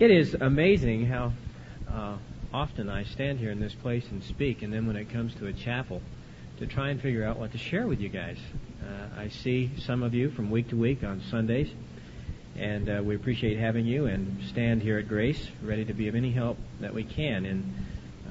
It 0.00 0.10
is 0.10 0.32
amazing 0.32 1.04
how 1.04 1.34
uh, 1.86 2.16
often 2.54 2.88
I 2.88 3.04
stand 3.04 3.38
here 3.38 3.50
in 3.50 3.60
this 3.60 3.74
place 3.74 4.06
and 4.10 4.24
speak, 4.24 4.62
and 4.62 4.72
then 4.72 4.86
when 4.86 4.96
it 4.96 5.10
comes 5.10 5.34
to 5.34 5.46
a 5.46 5.52
chapel, 5.52 6.00
to 6.58 6.66
try 6.66 6.88
and 6.88 6.98
figure 7.02 7.22
out 7.22 7.38
what 7.38 7.52
to 7.52 7.58
share 7.58 7.86
with 7.86 8.00
you 8.00 8.08
guys. 8.08 8.38
Uh, 8.82 9.20
I 9.20 9.28
see 9.28 9.70
some 9.80 10.02
of 10.02 10.14
you 10.14 10.30
from 10.30 10.50
week 10.50 10.70
to 10.70 10.76
week 10.76 11.04
on 11.04 11.20
Sundays, 11.30 11.68
and 12.56 12.88
uh, 12.88 13.02
we 13.04 13.14
appreciate 13.14 13.58
having 13.58 13.84
you 13.84 14.06
and 14.06 14.42
stand 14.44 14.80
here 14.80 14.96
at 14.96 15.06
Grace, 15.06 15.50
ready 15.62 15.84
to 15.84 15.92
be 15.92 16.08
of 16.08 16.14
any 16.14 16.32
help 16.32 16.56
that 16.80 16.94
we 16.94 17.04
can 17.04 17.44
in 17.44 17.74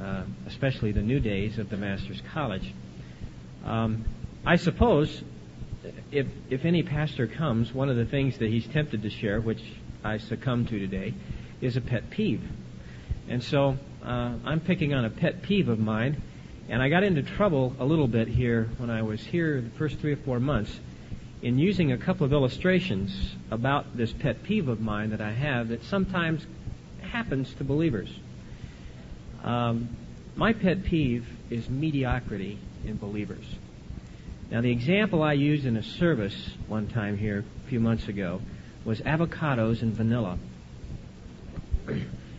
uh, 0.03 0.23
especially 0.47 0.91
the 0.91 1.03
new 1.03 1.19
days 1.19 1.59
of 1.59 1.69
the 1.69 1.77
Master's 1.77 2.23
College. 2.33 2.73
Um, 3.63 4.05
I 4.43 4.55
suppose 4.55 5.21
if 6.11 6.25
if 6.49 6.65
any 6.65 6.81
pastor 6.81 7.27
comes, 7.27 7.71
one 7.71 7.89
of 7.89 7.95
the 7.95 8.05
things 8.05 8.39
that 8.39 8.49
he's 8.49 8.65
tempted 8.65 9.03
to 9.03 9.11
share, 9.11 9.39
which 9.39 9.61
I 10.03 10.17
succumb 10.17 10.65
to 10.65 10.79
today, 10.79 11.13
is 11.61 11.77
a 11.77 11.81
pet 11.81 12.09
peeve. 12.09 12.41
And 13.27 13.43
so 13.43 13.77
uh, 14.03 14.33
I'm 14.45 14.59
picking 14.59 14.93
on 14.93 15.05
a 15.05 15.09
pet 15.09 15.41
peeve 15.41 15.69
of 15.69 15.79
mine, 15.79 16.21
and 16.67 16.81
I 16.81 16.89
got 16.89 17.03
into 17.03 17.21
trouble 17.21 17.75
a 17.79 17.85
little 17.85 18.07
bit 18.07 18.27
here 18.27 18.69
when 18.77 18.89
I 18.89 19.01
was 19.01 19.21
here 19.21 19.61
the 19.61 19.69
first 19.71 19.99
three 19.99 20.13
or 20.13 20.17
four 20.17 20.39
months 20.39 20.79
in 21.41 21.57
using 21.57 21.91
a 21.91 21.97
couple 21.97 22.25
of 22.25 22.33
illustrations 22.33 23.35
about 23.49 23.95
this 23.95 24.11
pet 24.11 24.43
peeve 24.43 24.67
of 24.67 24.81
mine 24.81 25.11
that 25.11 25.21
I 25.21 25.31
have 25.31 25.69
that 25.69 25.83
sometimes 25.85 26.45
happens 27.01 27.53
to 27.55 27.63
believers. 27.63 28.09
Um, 29.43 29.95
my 30.35 30.53
pet 30.53 30.83
peeve 30.83 31.27
is 31.49 31.69
mediocrity 31.69 32.59
in 32.85 32.97
believers. 32.97 33.45
Now, 34.51 34.61
the 34.61 34.71
example 34.71 35.21
I 35.21 35.33
used 35.33 35.65
in 35.65 35.77
a 35.77 35.83
service 35.83 36.35
one 36.67 36.87
time 36.87 37.17
here 37.17 37.45
a 37.65 37.69
few 37.69 37.79
months 37.79 38.07
ago 38.07 38.41
was 38.83 38.99
avocados 39.01 39.81
and 39.81 39.93
vanilla. 39.93 40.37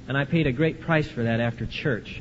And 0.09 0.19
I 0.19 0.25
paid 0.25 0.47
a 0.47 0.53
great 0.53 0.81
price 0.81 1.09
for 1.09 1.23
that 1.23 1.41
after 1.41 1.67
church 1.67 2.21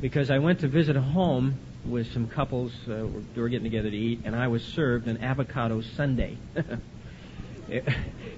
because 0.00 0.30
I 0.30 0.38
went 0.38 0.60
to 0.60 0.68
visit 0.68 0.96
a 0.96 1.00
home 1.00 1.56
with 1.84 2.12
some 2.12 2.28
couples 2.28 2.72
uh, 2.86 3.06
who 3.34 3.40
were 3.40 3.48
getting 3.48 3.64
together 3.64 3.90
to 3.90 3.96
eat, 3.96 4.20
and 4.24 4.36
I 4.36 4.48
was 4.48 4.64
served 4.64 5.06
an 5.08 5.22
avocado 5.22 5.80
sundae. 5.80 6.36
it, 7.68 7.88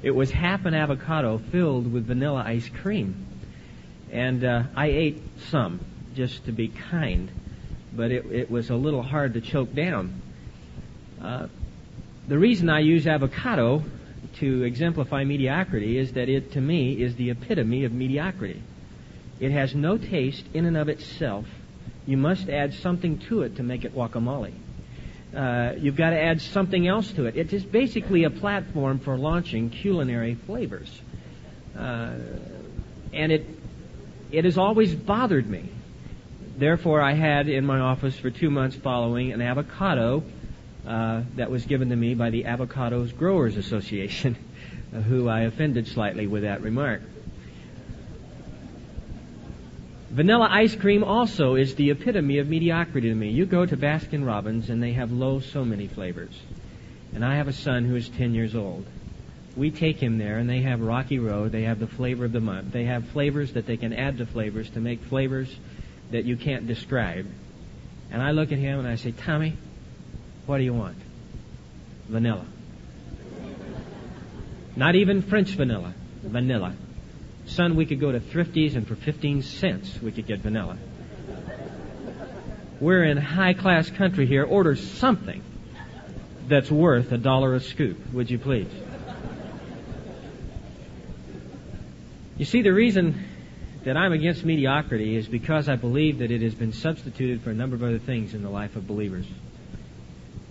it, 0.02 0.10
was 0.10 0.30
half 0.30 0.64
an 0.64 0.74
avocado 0.74 1.38
filled 1.38 1.92
with 1.92 2.06
vanilla 2.06 2.42
ice 2.46 2.68
cream. 2.82 3.26
And 4.10 4.44
uh, 4.44 4.64
I 4.76 4.86
ate 4.86 5.22
some, 5.50 5.80
just 6.14 6.44
to 6.46 6.52
be 6.52 6.68
kind, 6.68 7.30
but 7.92 8.10
it, 8.10 8.26
it 8.26 8.50
was 8.50 8.70
a 8.70 8.76
little 8.76 9.02
hard 9.02 9.34
to 9.34 9.40
choke 9.40 9.74
down. 9.74 10.20
Uh, 11.20 11.48
the 12.28 12.38
reason 12.38 12.70
I 12.70 12.80
use 12.80 13.06
avocado 13.06 13.82
to 14.36 14.62
exemplify 14.62 15.24
mediocrity 15.24 15.98
is 15.98 16.12
that 16.12 16.28
it, 16.28 16.52
to 16.52 16.60
me, 16.60 16.92
is 16.92 17.16
the 17.16 17.30
epitome 17.30 17.84
of 17.84 17.92
mediocrity. 17.92 18.62
It 19.40 19.50
has 19.50 19.74
no 19.74 19.98
taste 19.98 20.44
in 20.54 20.66
and 20.66 20.76
of 20.76 20.88
itself. 20.88 21.46
You 22.06 22.16
must 22.16 22.48
add 22.48 22.74
something 22.74 23.18
to 23.28 23.42
it 23.42 23.56
to 23.56 23.62
make 23.62 23.84
it 23.84 23.94
guacamole. 23.94 24.52
Uh, 25.34 25.72
you've 25.78 25.96
got 25.96 26.10
to 26.10 26.20
add 26.20 26.40
something 26.40 26.86
else 26.86 27.10
to 27.12 27.26
it. 27.26 27.36
It 27.36 27.52
is 27.52 27.64
basically 27.64 28.24
a 28.24 28.30
platform 28.30 29.00
for 29.00 29.16
launching 29.16 29.70
culinary 29.70 30.34
flavors. 30.34 31.00
Uh, 31.76 32.14
and 33.12 33.32
it, 33.32 33.46
it 34.30 34.44
has 34.44 34.58
always 34.58 34.94
bothered 34.94 35.48
me. 35.48 35.70
Therefore, 36.56 37.00
I 37.00 37.14
had 37.14 37.48
in 37.48 37.66
my 37.66 37.80
office 37.80 38.16
for 38.16 38.30
two 38.30 38.50
months 38.50 38.76
following 38.76 39.32
an 39.32 39.42
avocado 39.42 40.22
uh, 40.86 41.22
that 41.36 41.50
was 41.50 41.64
given 41.66 41.88
to 41.90 41.96
me 41.96 42.14
by 42.14 42.30
the 42.30 42.44
Avocados 42.44 43.16
Growers 43.16 43.56
Association, 43.56 44.36
who 45.08 45.28
I 45.28 45.42
offended 45.42 45.88
slightly 45.88 46.26
with 46.26 46.42
that 46.42 46.62
remark. 46.62 47.02
Vanilla 50.14 50.46
ice 50.48 50.76
cream 50.76 51.02
also 51.02 51.56
is 51.56 51.74
the 51.74 51.90
epitome 51.90 52.38
of 52.38 52.48
mediocrity 52.48 53.08
to 53.08 53.14
me. 53.14 53.30
You 53.30 53.46
go 53.46 53.66
to 53.66 53.76
Baskin 53.76 54.24
Robbins 54.24 54.70
and 54.70 54.80
they 54.80 54.92
have 54.92 55.10
low 55.10 55.40
so 55.40 55.64
many 55.64 55.88
flavors. 55.88 56.40
And 57.12 57.24
I 57.24 57.34
have 57.34 57.48
a 57.48 57.52
son 57.52 57.84
who 57.84 57.96
is 57.96 58.08
10 58.10 58.32
years 58.32 58.54
old. 58.54 58.86
We 59.56 59.72
take 59.72 59.98
him 59.98 60.18
there 60.18 60.38
and 60.38 60.48
they 60.48 60.62
have 60.62 60.80
Rocky 60.80 61.18
Road. 61.18 61.50
They 61.50 61.62
have 61.62 61.80
the 61.80 61.88
flavor 61.88 62.26
of 62.26 62.32
the 62.32 62.40
month. 62.40 62.70
They 62.70 62.84
have 62.84 63.08
flavors 63.08 63.54
that 63.54 63.66
they 63.66 63.76
can 63.76 63.92
add 63.92 64.18
to 64.18 64.26
flavors 64.26 64.70
to 64.70 64.80
make 64.80 65.02
flavors 65.02 65.52
that 66.12 66.24
you 66.24 66.36
can't 66.36 66.68
describe. 66.68 67.26
And 68.12 68.22
I 68.22 68.30
look 68.30 68.52
at 68.52 68.58
him 68.58 68.78
and 68.78 68.86
I 68.86 68.94
say, 68.94 69.10
Tommy, 69.10 69.56
what 70.46 70.58
do 70.58 70.64
you 70.64 70.74
want? 70.74 70.96
Vanilla. 72.08 72.46
Not 74.76 74.94
even 74.94 75.22
French 75.22 75.50
vanilla. 75.50 75.94
Vanilla. 76.22 76.74
Son, 77.46 77.76
we 77.76 77.86
could 77.86 78.00
go 78.00 78.10
to 78.12 78.20
Thrifties 78.20 78.74
and 78.74 78.86
for 78.86 78.96
15 78.96 79.42
cents 79.42 80.00
we 80.02 80.12
could 80.12 80.26
get 80.26 80.40
vanilla. 80.40 80.78
We're 82.80 83.04
in 83.04 83.16
high 83.16 83.54
class 83.54 83.88
country 83.90 84.26
here. 84.26 84.44
Order 84.44 84.76
something 84.76 85.42
that's 86.48 86.70
worth 86.70 87.12
a 87.12 87.18
dollar 87.18 87.54
a 87.54 87.60
scoop, 87.60 88.12
would 88.12 88.30
you 88.30 88.38
please? 88.38 88.68
You 92.36 92.44
see, 92.44 92.62
the 92.62 92.72
reason 92.72 93.24
that 93.84 93.96
I'm 93.96 94.12
against 94.12 94.44
mediocrity 94.44 95.16
is 95.16 95.28
because 95.28 95.68
I 95.68 95.76
believe 95.76 96.18
that 96.18 96.30
it 96.30 96.42
has 96.42 96.54
been 96.54 96.72
substituted 96.72 97.42
for 97.42 97.50
a 97.50 97.54
number 97.54 97.76
of 97.76 97.82
other 97.82 97.98
things 97.98 98.34
in 98.34 98.42
the 98.42 98.50
life 98.50 98.76
of 98.76 98.86
believers. 98.86 99.26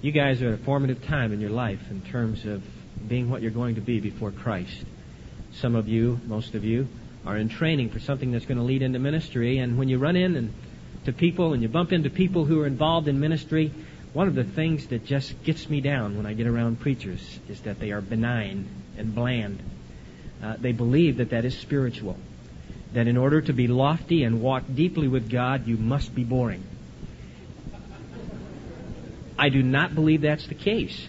You 0.03 0.12
guys 0.12 0.41
are 0.41 0.50
at 0.50 0.56
a 0.56 0.58
formative 0.58 1.02
time 1.08 1.31
in 1.31 1.40
your 1.40 1.52
life 1.52 1.80
in 1.90 2.02
terms 2.02 2.46
of 2.46 2.62
being 3.08 3.30
what 3.30 3.41
you're 3.41 3.52
going 3.52 3.75
to 3.75 3.81
be 3.81 4.02
before 4.02 4.31
Christ. 4.31 4.84
Some 5.53 5.75
of 5.75 5.88
you, 5.88 6.19
most 6.25 6.56
of 6.56 6.66
you, 6.66 6.90
are 7.25 7.38
in 7.38 7.47
training 7.47 7.90
for 7.90 8.02
something 8.02 8.30
that's 8.30 8.46
going 8.46 8.58
to 8.58 8.66
lead 8.66 8.81
into 8.81 9.00
ministry. 9.00 9.59
And 9.59 9.78
when 9.78 9.88
you 9.88 10.00
run 10.00 10.18
in 10.18 10.36
and 10.36 10.53
to 11.06 11.14
people 11.14 11.53
and 11.53 11.62
you 11.62 11.69
bump 11.69 11.94
into 11.94 12.09
people 12.09 12.44
who 12.44 12.59
are 12.59 12.68
involved 12.68 13.08
in 13.08 13.22
ministry, 13.22 13.72
one 14.12 14.28
of 14.28 14.36
the 14.36 14.44
things 14.44 14.88
that 14.88 15.06
just 15.06 15.41
gets 15.46 15.69
me 15.69 15.80
down 15.80 16.18
when 16.18 16.25
I 16.25 16.34
get 16.34 16.47
around 16.47 16.81
preachers 16.81 17.40
is 17.47 17.62
that 17.62 17.80
they 17.80 17.91
are 17.91 18.02
benign 18.02 18.68
and 18.97 19.16
bland. 19.16 19.64
Uh, 20.44 20.58
they 20.59 20.74
believe 20.74 21.16
that 21.16 21.30
that 21.30 21.46
is 21.46 21.58
spiritual. 21.58 22.18
That 22.91 23.08
in 23.08 23.16
order 23.16 23.40
to 23.40 23.53
be 23.53 23.68
lofty 23.68 24.25
and 24.25 24.41
walk 24.41 24.66
deeply 24.75 25.08
with 25.08 25.30
God, 25.30 25.66
you 25.66 25.78
must 25.78 26.14
be 26.14 26.25
boring. 26.25 26.66
I 29.38 29.50
do 29.50 29.64
not 29.64 29.96
believe 29.96 30.22
that's 30.22 30.48
the 30.48 30.56
case. 30.56 31.08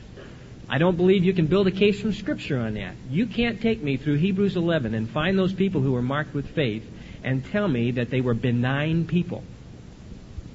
I 0.69 0.79
don't 0.79 0.97
believe 0.97 1.25
you 1.25 1.35
can 1.35 1.47
build 1.47 1.67
a 1.67 1.71
case 1.71 2.01
from 2.01 2.13
Scripture 2.13 2.59
on 2.59 2.75
that. 2.75 2.95
You 3.11 3.27
can't 3.27 3.61
take 3.61 3.83
me 3.83 3.97
through 3.97 4.17
Hebrews 4.17 4.57
11 4.57 4.95
and 4.95 5.09
find 5.09 5.39
those 5.39 5.53
people 5.53 5.83
who 5.83 5.93
were 5.93 6.03
marked 6.03 6.35
with 6.35 6.49
faith 6.55 6.85
and 7.23 7.45
tell 7.45 7.69
me 7.69 7.93
that 7.93 8.11
they 8.11 8.21
were 8.21 8.35
benign 8.35 9.07
people. 9.07 9.45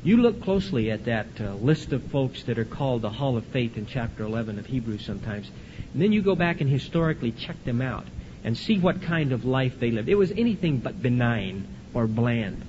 You 0.03 0.17
look 0.17 0.41
closely 0.41 0.91
at 0.91 1.05
that 1.05 1.27
uh, 1.39 1.53
list 1.55 1.91
of 1.91 2.03
folks 2.05 2.43
that 2.43 2.57
are 2.57 2.65
called 2.65 3.01
the 3.01 3.09
Hall 3.09 3.37
of 3.37 3.45
Faith 3.47 3.77
in 3.77 3.85
chapter 3.85 4.23
11 4.23 4.57
of 4.57 4.65
Hebrews 4.65 5.05
sometimes, 5.05 5.51
and 5.93 6.01
then 6.01 6.13
you 6.13 6.21
go 6.21 6.35
back 6.35 6.61
and 6.61 6.69
historically 6.69 7.31
check 7.31 7.63
them 7.65 7.81
out 7.81 8.05
and 8.43 8.57
see 8.57 8.79
what 8.79 9.01
kind 9.01 9.33
of 9.33 9.43
life 9.43 9.79
they 9.79 9.91
lived. 9.91 10.07
It 10.07 10.15
was 10.15 10.31
anything 10.31 10.77
but 10.77 11.01
benign 11.01 11.67
or 11.93 12.07
bland. 12.07 12.63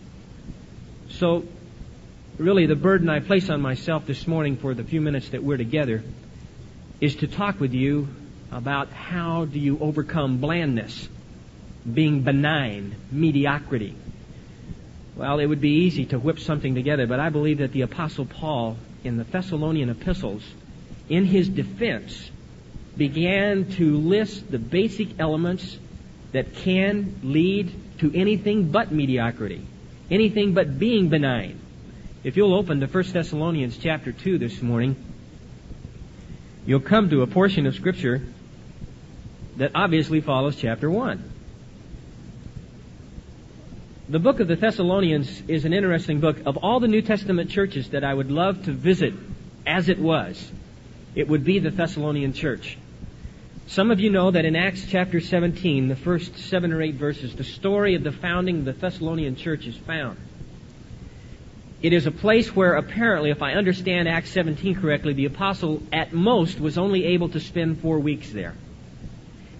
So, 1.11 1.45
really, 2.39 2.67
the 2.67 2.77
burden 2.77 3.09
I 3.09 3.21
place 3.21 3.51
on 3.51 3.61
myself 3.61 4.07
this 4.07 4.27
morning 4.27 4.57
for 4.57 4.75
the 4.75 4.85
few 4.85 5.01
minutes 5.01 5.31
that 5.31 5.43
we're 5.43 5.57
together 5.57 6.03
is 7.01 7.17
to 7.17 7.27
talk 7.27 7.61
with 7.61 7.73
you 7.73 8.09
about 8.53 8.91
how 8.91 9.45
do 9.45 9.59
you 9.59 9.79
overcome 9.79 10.39
blandness, 10.39 11.09
being 11.91 12.23
benign, 12.23 12.97
mediocrity. 13.11 13.95
Well, 15.17 15.39
it 15.39 15.47
would 15.47 15.61
be 15.61 15.85
easy 15.85 16.07
to 16.07 16.19
whip 16.19 16.39
something 16.39 16.75
together, 16.75 17.07
but 17.07 17.21
I 17.21 17.29
believe 17.29 17.59
that 17.59 17.73
the 17.73 17.83
Apostle 17.83 18.27
Paul 18.27 18.77
in 19.05 19.17
the 19.17 19.25
Thessalonian 19.25 19.89
epistles, 19.89 20.43
in 21.09 21.25
his 21.25 21.49
defense, 21.49 22.31
began 22.97 23.71
to 23.73 23.97
list 23.97 24.51
the 24.51 24.59
basic 24.59 25.19
elements 25.19 25.79
that 26.33 26.55
can 26.55 27.21
lead 27.23 27.73
to 27.99 28.13
anything 28.15 28.71
but 28.71 28.93
mediocrity, 28.93 29.67
anything 30.11 30.55
but 30.55 30.79
being 30.79 31.09
benign. 31.09 31.61
If 32.23 32.37
you'll 32.37 32.53
open 32.53 32.81
to 32.81 32.87
1 32.87 33.13
Thessalonians 33.13 33.79
chapter 33.79 34.13
2 34.13 34.37
this 34.37 34.61
morning, 34.61 34.95
you'll 36.67 36.81
come 36.81 37.09
to 37.09 37.23
a 37.23 37.27
portion 37.27 37.67
of 37.67 37.75
Scripture 37.75 38.21
that 39.57 39.71
obviously 39.75 40.21
follows 40.21 40.57
chapter 40.57 40.91
1. 40.91 41.33
The 44.11 44.19
book 44.19 44.41
of 44.41 44.49
the 44.49 44.57
Thessalonians 44.57 45.45
is 45.49 45.65
an 45.65 45.73
interesting 45.73 46.21
book. 46.21 46.37
Of 46.45 46.59
all 46.59 46.79
the 46.79 46.89
New 46.89 47.01
Testament 47.01 47.49
churches 47.49 47.89
that 47.91 48.05
I 48.05 48.13
would 48.13 48.31
love 48.31 48.67
to 48.67 48.73
visit 48.73 49.15
as 49.67 49.89
it 49.89 49.99
was, 49.99 50.53
it 51.15 51.27
would 51.27 51.43
be 51.43 51.59
the 51.59 51.71
Thessalonian 51.71 52.35
church. 52.35 52.77
Some 53.67 53.91
of 53.91 53.99
you 53.99 54.11
know 54.11 54.31
that 54.31 54.45
in 54.45 54.57
Acts 54.57 54.85
chapter 54.87 55.21
17, 55.21 55.89
the 55.89 55.97
first 55.97 56.37
seven 56.37 56.71
or 56.75 56.83
eight 56.83 56.97
verses, 56.97 57.35
the 57.35 57.45
story 57.45 57.95
of 57.95 58.05
the 58.05 58.13
founding 58.13 58.59
of 58.59 58.65
the 58.67 58.73
Thessalonian 58.75 59.37
church 59.37 59.65
is 59.65 59.77
found. 59.77 60.19
It 61.83 61.95
is 61.95 62.07
a 62.07 62.11
place 62.11 62.55
where 62.55 62.75
apparently, 62.75 63.31
if 63.31 63.43
I 63.43 63.55
understand 63.55 64.07
Acts 64.07 64.31
17 64.31 64.81
correctly, 64.81 65.15
the 65.15 65.25
apostle 65.25 65.83
at 65.93 66.13
most 66.13 66.61
was 66.61 66.77
only 66.77 67.07
able 67.07 67.31
to 67.31 67.41
spend 67.41 67.81
four 67.81 67.99
weeks 67.99 68.31
there. 68.31 68.55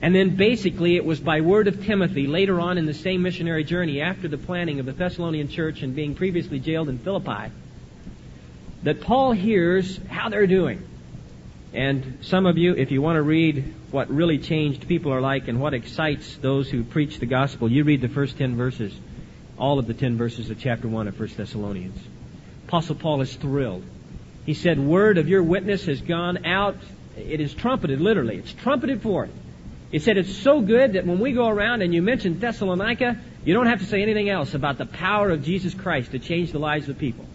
And 0.03 0.15
then 0.15 0.37
basically 0.37 0.97
it 0.97 1.05
was 1.05 1.21
by 1.21 1.41
word 1.41 1.67
of 1.67 1.85
Timothy 1.85 2.27
later 2.27 2.61
on 2.61 2.79
in 2.79 2.87
the 2.87 2.95
same 2.95 3.23
missionary 3.23 3.65
journey 3.65 4.01
after 4.01 4.29
the 4.29 4.39
planning 4.39 4.81
of 4.81 4.87
the 4.87 4.93
Thessalonian 4.93 5.49
church 5.49 5.83
and 5.83 5.95
being 5.95 6.15
previously 6.15 6.59
jailed 6.59 6.89
in 6.89 6.99
Philippi 6.99 7.53
that 8.83 9.01
Paul 9.03 9.33
hears 9.33 9.99
how 10.09 10.31
they're 10.31 10.47
doing. 10.47 10.87
And 11.73 12.19
some 12.23 12.47
of 12.47 12.59
you, 12.59 12.75
if 12.75 12.91
you 12.91 13.01
want 13.03 13.17
to 13.17 13.23
read 13.23 13.75
what 13.91 14.11
really 14.11 14.39
changed 14.39 14.89
people 14.89 15.13
are 15.13 15.21
like 15.21 15.49
and 15.49 15.61
what 15.61 15.75
excites 15.75 16.37
those 16.37 16.69
who 16.69 16.83
preach 16.83 17.19
the 17.19 17.27
gospel, 17.27 17.71
you 17.71 17.85
read 17.85 18.01
the 18.01 18.09
first 18.09 18.39
ten 18.39 18.57
verses, 18.57 18.93
all 19.61 19.79
of 19.79 19.87
the 19.87 19.95
ten 19.95 20.17
verses 20.17 20.51
of 20.51 20.59
chapter 20.59 20.89
one 20.89 21.07
of 21.07 21.15
First 21.15 21.37
Thessalonians. 21.37 22.01
Apostle 22.67 22.95
Paul 22.95 23.21
is 23.21 23.35
thrilled. 23.35 23.85
He 24.47 24.55
said, 24.55 24.79
word 24.81 25.19
of 25.19 25.29
your 25.29 25.43
witness 25.43 25.85
has 25.85 26.01
gone 26.01 26.47
out. 26.47 26.77
It 27.17 27.41
is 27.41 27.53
trumpeted, 27.53 28.01
literally. 28.01 28.39
It's 28.39 28.53
trumpeted 28.53 29.03
forth. 29.03 29.31
He 29.93 29.99
said 29.99 30.17
it's 30.17 30.35
so 30.35 30.61
good 30.61 30.95
that 30.95 31.05
when 31.05 31.19
we 31.19 31.33
go 31.33 31.49
around 31.49 31.83
and 31.83 31.93
you 31.93 32.01
mention 32.01 32.39
Thessalonica, 32.39 33.19
you 33.45 33.53
don't 33.53 33.67
have 33.67 33.81
to 33.81 33.87
say 33.87 34.03
anything 34.03 34.31
else 34.31 34.55
about 34.55 34.79
the 34.79 34.87
power 34.87 35.31
of 35.31 35.45
Jesus 35.45 35.75
Christ 35.75 36.13
to 36.13 36.19
change 36.19 36.53
the 36.53 36.59
lives 36.59 36.89
of 36.89 36.97
people. 36.97 37.27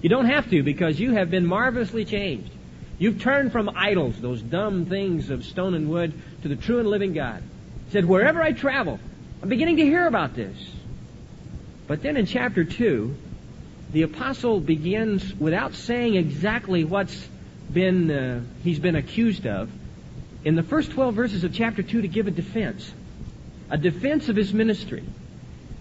You 0.00 0.08
don't 0.08 0.26
have 0.26 0.48
to 0.50 0.62
because 0.62 0.98
you 0.98 1.12
have 1.12 1.30
been 1.30 1.44
marvelously 1.44 2.04
changed. 2.04 2.50
You've 2.98 3.20
turned 3.20 3.52
from 3.52 3.70
idols, 3.76 4.18
those 4.20 4.40
dumb 4.40 4.86
things 4.86 5.28
of 5.28 5.44
stone 5.44 5.74
and 5.74 5.90
wood, 5.90 6.14
to 6.42 6.48
the 6.48 6.56
true 6.56 6.78
and 6.78 6.88
living 6.88 7.12
God. 7.12 7.42
He 7.86 7.92
said, 7.92 8.04
wherever 8.04 8.40
I 8.40 8.52
travel, 8.52 8.98
I'm 9.42 9.48
beginning 9.48 9.76
to 9.76 9.84
hear 9.84 10.06
about 10.06 10.34
this. 10.34 10.56
But 11.88 12.02
then 12.02 12.18
in 12.18 12.26
chapter 12.26 12.64
2, 12.64 13.16
the 13.92 14.02
apostle 14.02 14.60
begins, 14.60 15.34
without 15.34 15.74
saying 15.74 16.16
exactly 16.16 16.84
what's 16.84 17.28
been, 17.72 18.10
uh, 18.10 18.42
he's 18.62 18.78
been 18.78 18.94
accused 18.94 19.46
of, 19.46 19.70
in 20.44 20.54
the 20.54 20.62
first 20.62 20.90
12 20.92 21.14
verses 21.14 21.44
of 21.44 21.54
chapter 21.54 21.82
2 21.82 22.02
to 22.02 22.08
give 22.08 22.26
a 22.26 22.30
defense. 22.30 22.92
A 23.70 23.78
defense 23.78 24.28
of 24.28 24.36
his 24.36 24.52
ministry. 24.52 25.02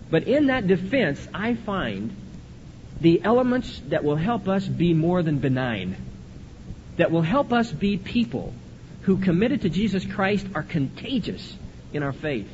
But 0.10 0.24
in 0.24 0.48
that 0.48 0.66
defense, 0.66 1.28
I 1.34 1.56
find 1.56 2.16
the 3.02 3.22
elements 3.24 3.82
that 3.90 4.06
will 4.06 4.16
help 4.16 4.48
us 4.48 4.66
be 4.66 4.94
more 4.94 5.22
than 5.22 5.40
benign. 5.40 5.98
That 6.96 7.12
will 7.12 7.22
help 7.22 7.52
us 7.52 7.70
be 7.70 7.98
people 7.98 8.54
who 9.02 9.18
committed 9.18 9.62
to 9.62 9.70
Jesus 9.70 10.06
Christ 10.06 10.48
are 10.56 10.64
contagious 10.64 11.56
in 11.94 12.02
our 12.02 12.14
faith. 12.14 12.50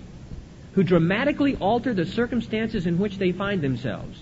Who 0.73 0.83
dramatically 0.83 1.55
alter 1.55 1.93
the 1.93 2.05
circumstances 2.05 2.87
in 2.87 2.97
which 2.97 3.17
they 3.17 3.31
find 3.31 3.61
themselves. 3.61 4.19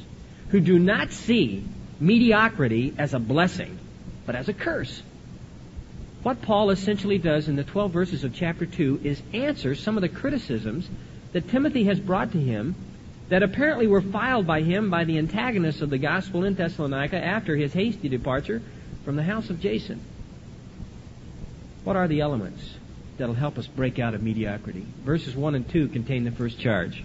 Who 0.50 0.59
do 0.59 0.77
not 0.77 1.12
see 1.12 1.63
mediocrity 2.00 2.94
as 2.98 3.13
a 3.13 3.19
blessing, 3.19 3.77
but 4.25 4.36
as 4.36 4.50
a 4.50 4.53
curse. 4.53 5.01
What 6.24 6.42
Paul 6.42 6.69
essentially 6.69 7.18
does 7.18 7.48
in 7.48 7.56
the 7.56 7.63
12 7.63 7.92
verses 7.92 8.24
of 8.24 8.36
chapter 8.36 8.65
2 8.65 9.01
is 9.03 9.21
answer 9.33 9.75
some 9.75 9.98
of 9.98 10.01
the 10.01 10.09
criticisms 10.09 10.89
that 11.31 11.50
Timothy 11.50 11.86
has 11.86 12.00
brought 12.00 12.33
to 12.33 12.39
him 12.39 12.75
that 13.30 13.44
apparently 13.44 13.88
were 13.88 14.01
filed 14.01 14.45
by 14.45 14.62
him 14.62 14.89
by 14.89 15.06
the 15.06 15.18
antagonists 15.18 15.81
of 15.81 15.89
the 15.89 15.98
gospel 15.98 16.44
in 16.44 16.53
Thessalonica 16.53 17.18
after 17.18 17.56
his 17.56 17.71
hasty 17.71 18.09
departure 18.09 18.62
from 19.06 19.15
the 19.15 19.24
house 19.24 19.50
of 19.50 19.62
Jason. 19.62 20.01
What 21.83 21.95
are 21.95 22.07
the 22.07 22.19
elements 22.19 22.62
that'll 23.22 23.36
help 23.36 23.60
us 23.60 23.68
break 23.68 24.00
out 24.00 24.16
of 24.16 24.24
mediocrity? 24.24 24.84
Verses 25.06 25.36
1 25.36 25.54
and 25.54 25.70
2 25.70 25.90
contain 25.90 26.24
the 26.24 26.32
first 26.32 26.60
charge. 26.60 27.04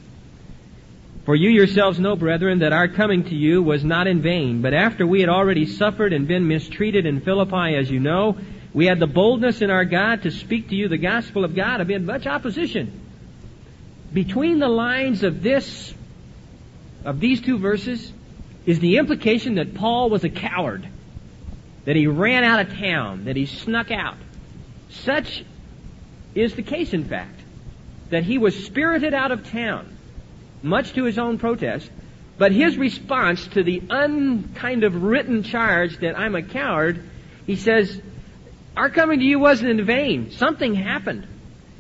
For 1.26 1.36
you 1.36 1.50
yourselves 1.50 2.00
know, 2.00 2.16
brethren, 2.16 2.60
that 2.60 2.72
our 2.72 2.88
coming 2.88 3.24
to 3.24 3.34
you 3.34 3.62
was 3.62 3.84
not 3.84 4.06
in 4.06 4.22
vain, 4.22 4.62
but 4.62 4.72
after 4.72 5.06
we 5.06 5.20
had 5.20 5.28
already 5.28 5.66
suffered 5.66 6.14
and 6.14 6.26
been 6.26 6.48
mistreated 6.48 7.04
in 7.04 7.20
Philippi, 7.20 7.76
as 7.76 7.90
you 7.90 8.00
know, 8.00 8.38
we 8.72 8.86
had 8.86 8.98
the 8.98 9.06
boldness 9.06 9.60
in 9.60 9.70
our 9.70 9.84
God 9.84 10.22
to 10.22 10.30
speak 10.30 10.70
to 10.70 10.74
you 10.74 10.88
the 10.88 10.96
gospel 10.96 11.44
of 11.44 11.54
God 11.54 11.82
amid 11.82 12.06
much 12.06 12.26
opposition. 12.26 12.98
Between 14.10 14.58
the 14.58 14.68
lines 14.68 15.22
of 15.22 15.42
this, 15.42 15.92
of 17.04 17.20
these 17.20 17.42
two 17.42 17.58
verses, 17.58 18.10
is 18.64 18.78
the 18.78 18.96
implication 18.96 19.56
that 19.56 19.74
Paul 19.74 20.08
was 20.08 20.24
a 20.24 20.30
coward, 20.30 20.88
that 21.84 21.94
he 21.94 22.06
ran 22.06 22.42
out 22.42 22.60
of 22.60 22.78
town, 22.78 23.26
that 23.26 23.36
he 23.36 23.44
snuck 23.44 23.90
out. 23.90 24.16
Such 24.88 25.44
is 26.36 26.54
the 26.54 26.62
case, 26.62 26.92
in 26.92 27.04
fact, 27.04 27.40
that 28.10 28.24
he 28.24 28.38
was 28.38 28.64
spirited 28.64 29.14
out 29.14 29.32
of 29.32 29.50
town, 29.50 29.96
much 30.62 30.92
to 30.92 31.04
his 31.04 31.18
own 31.18 31.38
protest, 31.38 31.90
but 32.38 32.52
his 32.52 32.76
response 32.76 33.46
to 33.48 33.62
the 33.62 33.82
unkind 33.88 34.84
of 34.84 35.02
written 35.02 35.42
charge 35.42 35.98
that 35.98 36.18
I'm 36.18 36.34
a 36.34 36.42
coward, 36.42 37.08
he 37.46 37.56
says, 37.56 38.00
our 38.76 38.90
coming 38.90 39.20
to 39.20 39.24
you 39.24 39.38
wasn't 39.38 39.70
in 39.70 39.86
vain. 39.86 40.30
Something 40.32 40.74
happened. 40.74 41.26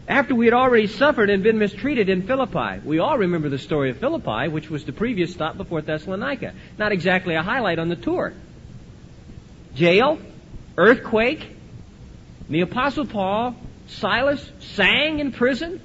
After 0.08 0.34
we 0.34 0.46
had 0.46 0.54
already 0.54 0.86
suffered 0.86 1.28
and 1.28 1.42
been 1.42 1.58
mistreated 1.58 2.08
in 2.08 2.26
Philippi. 2.26 2.80
We 2.84 3.00
all 3.00 3.18
remember 3.18 3.48
the 3.48 3.58
story 3.58 3.90
of 3.90 3.98
Philippi, 3.98 4.48
which 4.48 4.70
was 4.70 4.84
the 4.84 4.92
previous 4.92 5.32
stop 5.32 5.56
before 5.56 5.82
Thessalonica. 5.82 6.54
Not 6.78 6.92
exactly 6.92 7.34
a 7.34 7.42
highlight 7.42 7.78
on 7.78 7.88
the 7.88 7.96
tour. 7.96 8.32
Jail, 9.74 10.18
earthquake, 10.78 11.54
the 12.48 12.62
Apostle 12.62 13.04
Paul, 13.04 13.56
Silas 13.88 14.44
sang 14.60 15.20
in 15.20 15.32
prison. 15.32 15.80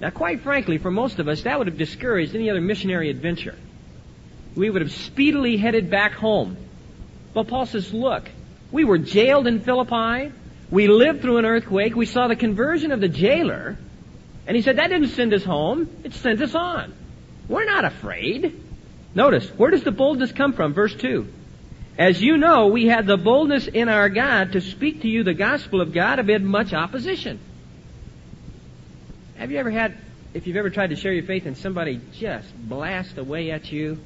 Now, 0.00 0.10
quite 0.10 0.40
frankly, 0.40 0.78
for 0.78 0.90
most 0.90 1.18
of 1.18 1.28
us, 1.28 1.42
that 1.42 1.58
would 1.58 1.68
have 1.68 1.78
discouraged 1.78 2.34
any 2.34 2.50
other 2.50 2.60
missionary 2.60 3.08
adventure. 3.10 3.56
We 4.56 4.68
would 4.68 4.82
have 4.82 4.92
speedily 4.92 5.56
headed 5.56 5.90
back 5.90 6.12
home. 6.12 6.56
But 7.34 7.48
Paul 7.48 7.66
says, 7.66 7.92
look, 7.92 8.28
we 8.70 8.84
were 8.84 8.98
jailed 8.98 9.46
in 9.46 9.60
Philippi. 9.60 10.32
We 10.70 10.88
lived 10.88 11.22
through 11.22 11.38
an 11.38 11.46
earthquake. 11.46 11.94
We 11.94 12.06
saw 12.06 12.28
the 12.28 12.36
conversion 12.36 12.92
of 12.92 13.00
the 13.00 13.08
jailer. 13.08 13.78
And 14.46 14.56
he 14.56 14.62
said, 14.62 14.76
that 14.78 14.88
didn't 14.88 15.08
send 15.08 15.32
us 15.34 15.44
home. 15.44 15.88
It 16.04 16.14
sent 16.14 16.42
us 16.42 16.54
on. 16.54 16.94
We're 17.48 17.64
not 17.64 17.84
afraid. 17.84 18.60
Notice, 19.14 19.48
where 19.50 19.70
does 19.70 19.84
the 19.84 19.90
boldness 19.92 20.32
come 20.32 20.52
from? 20.52 20.74
Verse 20.74 20.94
2. 20.94 21.26
As 21.98 22.22
you 22.22 22.38
know, 22.38 22.68
we 22.68 22.86
had 22.86 23.06
the 23.06 23.18
boldness 23.18 23.66
in 23.66 23.88
our 23.88 24.08
God 24.08 24.52
to 24.52 24.60
speak 24.60 25.02
to 25.02 25.08
you 25.08 25.24
the 25.24 25.34
gospel 25.34 25.80
of 25.80 25.92
God 25.92 26.18
amid 26.18 26.42
much 26.42 26.72
opposition. 26.72 27.38
Have 29.36 29.50
you 29.50 29.58
ever 29.58 29.70
had, 29.70 29.98
if 30.32 30.46
you've 30.46 30.56
ever 30.56 30.70
tried 30.70 30.90
to 30.90 30.96
share 30.96 31.12
your 31.12 31.24
faith 31.24 31.46
and 31.46 31.56
somebody 31.56 32.00
just 32.12 32.48
blast 32.56 33.18
away 33.18 33.50
at 33.50 33.70
you, 33.70 33.98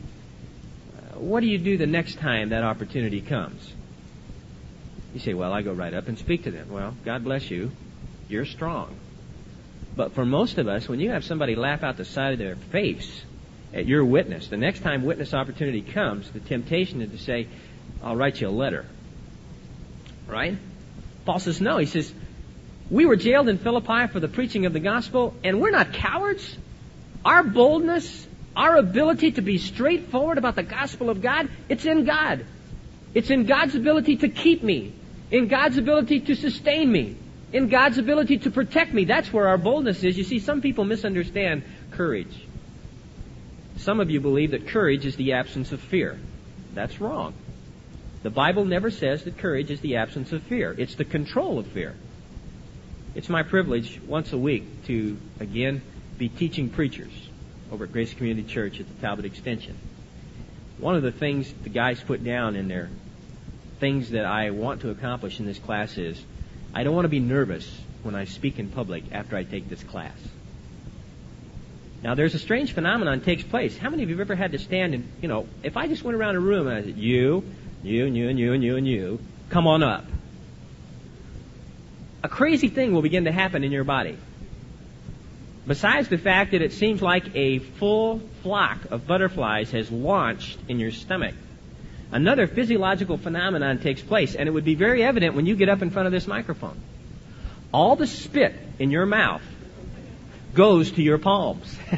uh, 0.97 1.19
what 1.21 1.41
do 1.41 1.47
you 1.47 1.59
do 1.59 1.77
the 1.77 1.87
next 1.87 2.19
time 2.19 2.49
that 2.49 2.65
opportunity 2.65 3.21
comes? 3.21 3.73
You 5.15 5.21
say, 5.21 5.35
well, 5.35 5.53
I 5.53 5.63
go 5.63 5.73
right 5.73 5.95
up 5.95 6.09
and 6.09 6.19
speak 6.19 6.45
to 6.45 6.51
them. 6.51 6.69
Well, 6.71 6.95
God 7.05 7.23
bless 7.23 7.51
you. 7.51 7.71
You're 8.29 8.45
strong. 8.47 8.97
But 9.95 10.15
for 10.15 10.27
most 10.27 10.59
of 10.59 10.69
us, 10.69 10.89
when 10.89 11.01
you 11.01 11.11
have 11.11 11.25
somebody 11.25 11.55
laugh 11.55 11.83
out 11.83 11.97
the 11.97 12.05
side 12.05 12.33
of 12.33 12.39
their 12.39 12.57
face 12.57 13.23
at 13.73 13.87
your 13.87 14.05
witness, 14.05 14.49
the 14.49 14.57
next 14.57 14.81
time 14.81 15.05
witness 15.05 15.33
opportunity 15.33 15.81
comes, 15.81 16.31
the 16.31 16.41
temptation 16.41 17.01
is 17.01 17.11
to 17.13 17.19
say, 17.19 17.47
I'll 18.03 18.17
write 18.17 18.41
you 18.41 18.49
a 18.49 18.51
letter. 18.51 18.87
Right? 20.27 20.57
Paul 21.25 21.39
says, 21.39 21.61
no. 21.61 21.79
He 21.79 21.87
says, 21.87 22.13
we 22.91 23.07
were 23.07 23.17
jailed 23.17 23.49
in 23.49 23.59
Philippi 23.59 24.07
for 24.13 24.21
the 24.21 24.29
preaching 24.29 24.67
of 24.67 24.73
the 24.73 24.81
gospel, 24.81 25.35
and 25.43 25.61
we're 25.61 25.71
not 25.71 25.93
cowards. 25.93 26.57
Our 27.25 27.43
boldness, 27.43 28.27
our 28.55 28.77
ability 28.77 29.33
to 29.33 29.43
be 29.43 29.59
straightforward 29.59 30.39
about 30.39 30.55
the 30.55 30.63
gospel 30.63 31.11
of 31.11 31.21
God, 31.21 31.49
it's 31.69 31.85
in 31.85 32.05
God. 32.05 32.45
It's 33.15 33.31
in 33.31 33.47
God's 33.47 33.75
ability 33.75 34.19
to 34.19 34.29
keep 34.29 34.63
me 34.63 34.93
in 35.31 35.49
God's 35.49 35.77
ability 35.77 36.21
to 36.21 36.35
sustain 36.35 36.91
me, 36.91 37.17
in 37.53 37.69
God's 37.69 37.99
ability 37.99 38.39
to 38.39 38.51
protect 38.51 38.93
me. 38.93 39.05
That's 39.05 39.33
where 39.33 39.49
our 39.49 39.59
boldness 39.59 40.03
is. 40.05 40.17
You 40.17 40.25
see, 40.25 40.39
some 40.39 40.61
people 40.61 40.85
misunderstand 40.85 41.65
courage. 41.91 42.45
Some 43.79 44.01
of 44.01 44.11
you 44.11 44.21
believe 44.21 44.53
that 44.53 44.69
courage 44.69 45.05
is 45.05 45.17
the 45.17 45.35
absence 45.35 45.73
of 45.73 45.81
fear. 45.81 46.19
That's 46.75 47.01
wrong. 47.01 47.35
The 48.23 48.31
Bible 48.31 48.65
never 48.65 48.91
says 48.91 49.25
that 49.25 49.39
courage 49.39 49.71
is 49.71 49.81
the 49.81 49.97
absence 49.97 50.33
of 50.33 50.43
fear. 50.43 50.75
It's 50.77 50.95
the 50.95 51.05
control 51.05 51.59
of 51.59 51.67
fear. 51.69 51.95
It's 53.15 53.29
my 53.29 53.43
privilege 53.43 54.01
once 54.07 54.33
a 54.33 54.39
week 54.39 54.85
to, 54.87 55.17
again, 55.41 55.83
be 56.19 56.29
teaching 56.29 56.69
preachers 56.71 57.13
over 57.71 57.85
at 57.85 57.93
Grace 57.93 58.13
Community 58.13 58.47
Church 58.47 58.81
at 58.81 58.89
the 58.89 59.01
Talbot 59.01 59.25
Extension. 59.25 59.77
One 60.79 60.97
of 60.97 61.03
the 61.03 61.13
things 61.13 61.53
the 61.63 61.71
guys 61.71 62.01
put 62.01 62.23
down 62.23 62.57
in 62.57 62.69
their 62.69 62.91
things 63.81 64.11
that 64.11 64.25
I 64.25 64.51
want 64.51 64.83
to 64.83 64.91
accomplish 64.91 65.41
in 65.41 65.47
this 65.47 65.59
class 65.59 65.97
is 65.97 66.23
I 66.75 66.85
don't 66.85 66.95
want 66.95 67.07
to 67.07 67.11
be 67.11 67.21
nervous 67.21 67.67
when 68.03 68.15
I 68.15 68.25
speak 68.25 68.59
in 68.59 68.69
public 68.69 69.05
after 69.13 69.37
I 69.37 69.45
take 69.45 69.69
this 69.69 69.83
class. 69.83 70.17
Now, 72.03 72.15
there's 72.15 72.35
a 72.35 72.39
strange 72.39 72.73
phenomenon 72.73 73.21
takes 73.21 73.43
place. 73.43 73.77
How 73.77 73.91
many 73.91 74.03
of 74.03 74.11
you 74.11 74.17
have 74.17 74.27
ever 74.27 74.37
had 74.37 74.53
to 74.53 74.59
stand 74.59 74.95
and, 74.95 75.09
you 75.23 75.29
know, 75.29 75.49
if 75.63 75.77
I 75.77 75.89
just 75.89 76.05
went 76.05 76.17
around 76.17 76.37
a 76.37 76.41
room 76.41 76.67
and 76.67 76.77
I 76.77 76.83
said, 76.83 76.99
you, 76.99 77.45
you, 77.83 78.07
and 78.07 78.17
you, 78.17 78.29
and 78.29 78.39
you, 78.39 78.53
and 78.53 78.65
you, 78.65 78.77
and 78.77 78.87
you, 78.87 79.19
come 79.51 79.67
on 79.67 79.83
up. 79.83 80.05
A 82.23 82.29
crazy 82.29 82.69
thing 82.69 82.93
will 82.93 83.03
begin 83.03 83.25
to 83.25 83.33
happen 83.33 83.63
in 83.63 83.73
your 83.73 83.85
body. 83.85 84.17
Besides 85.67 86.09
the 86.09 86.19
fact 86.19 86.53
that 86.53 86.63
it 86.63 86.73
seems 86.73 87.03
like 87.03 87.35
a 87.35 87.59
full 87.59 88.21
flock 88.43 88.91
of 88.91 89.07
butterflies 89.07 89.71
has 89.73 89.91
launched 89.91 90.59
in 90.69 90.79
your 90.79 90.93
stomach 90.93 91.35
another 92.13 92.47
physiological 92.47 93.19
phenomenon 93.19 93.79
takes 93.79 94.01
place, 94.01 94.35
and 94.35 94.49
it 94.49 94.53
would 94.53 94.65
be 94.65 94.75
very 94.75 95.03
evident 95.03 95.35
when 95.35 95.47
you 95.47 95.57
get 95.57 95.69
up 95.69 95.83
in 95.83 95.91
front 95.91 96.07
of 96.07 96.13
this 96.13 96.27
microphone. 96.27 96.81
all 97.73 97.97
the 97.97 98.07
spit 98.07 98.55
in 98.79 98.91
your 98.91 99.05
mouth 99.07 99.43
goes 100.55 100.93
to 100.93 101.03
your 101.03 101.19
palms. 101.19 101.77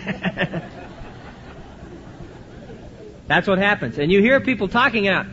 That's 3.28 3.46
what 3.46 3.58
happens. 3.58 3.98
And 3.98 4.10
you 4.10 4.20
hear 4.20 4.40
people 4.40 4.68
talking 4.68 5.06
out. 5.06 5.26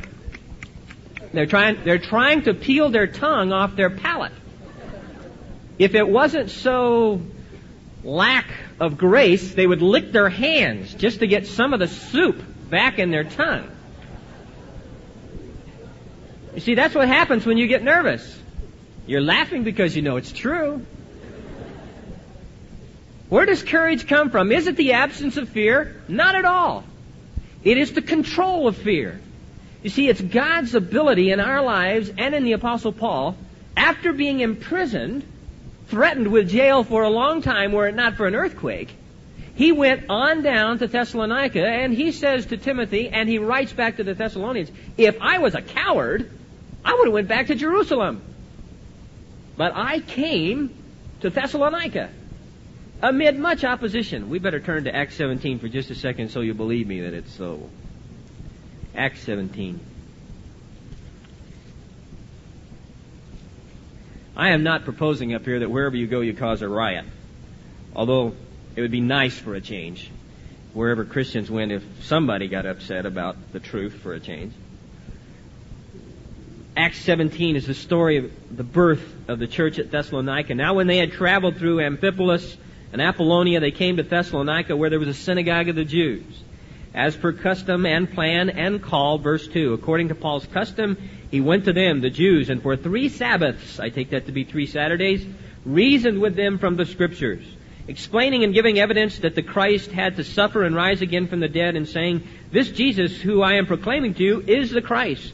They're 1.35 1.45
trying, 1.45 1.83
they're 1.83 1.99
trying 1.99 2.43
to 2.43 2.53
peel 2.53 2.89
their 2.89 3.07
tongue 3.07 3.51
off 3.51 3.75
their 3.75 3.89
palate. 3.89 4.31
If 5.77 5.93
it 5.93 6.07
wasn't 6.07 6.49
so 6.49 7.21
lack 8.05 8.45
of 8.79 8.97
grace, 8.97 9.53
they 9.53 9.67
would 9.67 9.81
lick 9.81 10.13
their 10.13 10.29
hands 10.29 10.93
just 10.93 11.19
to 11.19 11.27
get 11.27 11.45
some 11.45 11.73
of 11.73 11.79
the 11.79 11.89
soup 11.89 12.41
back 12.69 12.99
in 12.99 13.11
their 13.11 13.25
tongue. 13.25 13.69
You 16.53 16.61
see, 16.61 16.75
that's 16.75 16.95
what 16.95 17.09
happens 17.09 17.45
when 17.45 17.57
you 17.57 17.67
get 17.67 17.83
nervous. 17.83 18.39
You're 19.05 19.21
laughing 19.21 19.65
because 19.65 19.93
you 19.93 20.01
know 20.01 20.15
it's 20.15 20.31
true. 20.31 20.85
Where 23.27 23.45
does 23.45 23.61
courage 23.61 24.07
come 24.07 24.29
from? 24.29 24.53
Is 24.53 24.67
it 24.67 24.77
the 24.77 24.93
absence 24.93 25.35
of 25.35 25.49
fear? 25.49 26.01
Not 26.07 26.35
at 26.35 26.45
all. 26.45 26.85
It 27.61 27.77
is 27.77 27.91
the 27.91 28.01
control 28.01 28.69
of 28.69 28.77
fear. 28.77 29.19
You 29.85 29.91
see, 29.91 30.09
it's 30.09 30.19
God's 30.19 30.73
ability 30.73 31.29
in 31.29 31.39
our 31.39 31.61
lives 31.61 32.11
and 32.17 32.33
in 32.33 32.43
the 32.43 32.53
Apostle 32.53 32.91
Paul, 32.91 33.37
after 33.77 34.13
being 34.13 34.39
imprisoned, 34.39 35.23
threatened 35.89 36.31
with 36.31 36.49
jail 36.49 36.83
for 36.83 37.03
a 37.03 37.09
long 37.11 37.43
time 37.43 37.71
were 37.71 37.87
it 37.87 37.93
not 37.93 38.15
for 38.15 38.25
an 38.25 38.33
earthquake, 38.33 38.89
he 39.53 39.71
went 39.71 40.05
on 40.09 40.41
down 40.41 40.79
to 40.79 40.87
Thessalonica 40.87 41.63
and 41.63 41.93
he 41.93 42.11
says 42.11 42.47
to 42.47 42.57
Timothy, 42.57 43.09
and 43.09 43.29
he 43.29 43.37
writes 43.37 43.73
back 43.73 43.97
to 43.97 44.03
the 44.03 44.15
Thessalonians, 44.15 44.71
if 44.97 45.21
I 45.21 45.37
was 45.37 45.53
a 45.53 45.61
coward, 45.61 46.31
I 46.83 46.95
would 46.95 47.05
have 47.05 47.13
went 47.13 47.27
back 47.27 47.45
to 47.47 47.55
Jerusalem. 47.55 48.23
But 49.55 49.73
I 49.75 49.99
came 49.99 50.73
to 51.21 51.29
Thessalonica 51.29 52.09
amid 53.03 53.37
much 53.37 53.63
opposition. 53.63 54.31
We 54.31 54.39
better 54.39 54.59
turn 54.59 54.85
to 54.85 54.95
Acts 54.95 55.13
17 55.13 55.59
for 55.59 55.67
just 55.67 55.91
a 55.91 55.95
second 55.95 56.29
so 56.29 56.41
you 56.41 56.55
believe 56.55 56.87
me 56.87 57.01
that 57.01 57.13
it's 57.13 57.31
so. 57.31 57.69
Acts 58.95 59.21
17. 59.23 59.79
I 64.37 64.49
am 64.49 64.63
not 64.63 64.83
proposing 64.83 65.33
up 65.33 65.45
here 65.45 65.59
that 65.59 65.69
wherever 65.69 65.95
you 65.95 66.07
go 66.07 66.21
you 66.21 66.33
cause 66.33 66.61
a 66.61 66.67
riot. 66.67 67.05
Although 67.95 68.35
it 68.75 68.81
would 68.81 68.91
be 68.91 69.01
nice 69.01 69.37
for 69.37 69.55
a 69.55 69.61
change. 69.61 70.11
Wherever 70.73 71.05
Christians 71.05 71.49
went 71.49 71.71
if 71.71 71.83
somebody 72.03 72.47
got 72.47 72.65
upset 72.65 73.05
about 73.05 73.53
the 73.53 73.59
truth 73.59 73.93
for 73.93 74.13
a 74.13 74.19
change. 74.19 74.53
Acts 76.75 76.99
17 76.99 77.55
is 77.55 77.65
the 77.65 77.73
story 77.73 78.17
of 78.17 78.31
the 78.51 78.63
birth 78.63 79.29
of 79.29 79.39
the 79.39 79.47
church 79.47 79.79
at 79.79 79.91
Thessalonica. 79.91 80.53
Now 80.53 80.73
when 80.73 80.87
they 80.87 80.97
had 80.97 81.13
traveled 81.13 81.55
through 81.55 81.77
Amphipolis 81.77 82.57
and 82.91 83.01
Apollonia, 83.01 83.61
they 83.61 83.71
came 83.71 83.95
to 83.97 84.03
Thessalonica 84.03 84.75
where 84.75 84.89
there 84.89 84.99
was 84.99 85.07
a 85.07 85.13
synagogue 85.13 85.69
of 85.69 85.75
the 85.75 85.85
Jews. 85.85 86.25
As 86.95 87.15
per 87.15 87.33
custom 87.33 87.85
and 87.85 88.09
plan 88.09 88.49
and 88.49 88.81
call, 88.81 89.17
verse 89.17 89.47
2, 89.49 89.73
according 89.73 90.07
to 90.07 90.15
Paul's 90.15 90.47
custom, 90.47 90.97
he 91.29 91.41
went 91.41 91.65
to 91.65 91.73
them, 91.73 91.99
the 91.99 92.09
Jews, 92.09 92.49
and 92.49 92.61
for 92.63 92.77
three 92.77 93.09
Sabbaths, 93.09 93.79
I 93.79 93.89
take 93.89 94.11
that 94.11 94.27
to 94.27 94.31
be 94.31 94.45
three 94.45 94.65
Saturdays, 94.65 95.25
reasoned 95.65 96.21
with 96.21 96.35
them 96.35 96.57
from 96.57 96.77
the 96.77 96.85
Scriptures, 96.85 97.43
explaining 97.87 98.45
and 98.45 98.53
giving 98.53 98.79
evidence 98.79 99.19
that 99.19 99.35
the 99.35 99.43
Christ 99.43 99.91
had 99.91 100.15
to 100.15 100.23
suffer 100.23 100.63
and 100.63 100.73
rise 100.73 101.01
again 101.01 101.27
from 101.27 101.41
the 101.41 101.49
dead, 101.49 101.75
and 101.75 101.87
saying, 101.87 102.25
This 102.51 102.71
Jesus, 102.71 103.19
who 103.19 103.41
I 103.41 103.55
am 103.55 103.65
proclaiming 103.65 104.13
to 104.13 104.23
you, 104.23 104.43
is 104.47 104.71
the 104.71 104.81
Christ. 104.81 105.33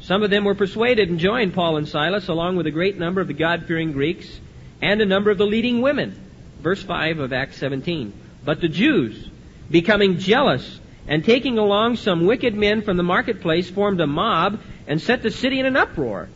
Some 0.00 0.24
of 0.24 0.30
them 0.30 0.44
were 0.44 0.56
persuaded 0.56 1.08
and 1.08 1.20
joined 1.20 1.54
Paul 1.54 1.76
and 1.76 1.88
Silas, 1.88 2.26
along 2.26 2.56
with 2.56 2.66
a 2.66 2.72
great 2.72 2.98
number 2.98 3.20
of 3.20 3.28
the 3.28 3.32
God-fearing 3.32 3.92
Greeks, 3.92 4.40
and 4.82 5.00
a 5.00 5.06
number 5.06 5.30
of 5.30 5.38
the 5.38 5.46
leading 5.46 5.80
women 5.80 6.20
verse 6.66 6.82
5 6.82 7.20
of 7.20 7.32
Acts 7.32 7.58
17. 7.58 8.12
But 8.44 8.60
the 8.60 8.68
Jews, 8.68 9.30
becoming 9.70 10.18
jealous 10.18 10.80
and 11.08 11.24
taking 11.24 11.58
along 11.58 11.96
some 11.96 12.26
wicked 12.26 12.54
men 12.54 12.82
from 12.82 12.96
the 12.96 13.02
marketplace, 13.02 13.70
formed 13.70 14.00
a 14.00 14.06
mob 14.06 14.60
and 14.86 15.00
set 15.00 15.22
the 15.22 15.30
city 15.30 15.60
in 15.60 15.66
an 15.66 15.76
uproar. 15.76 16.28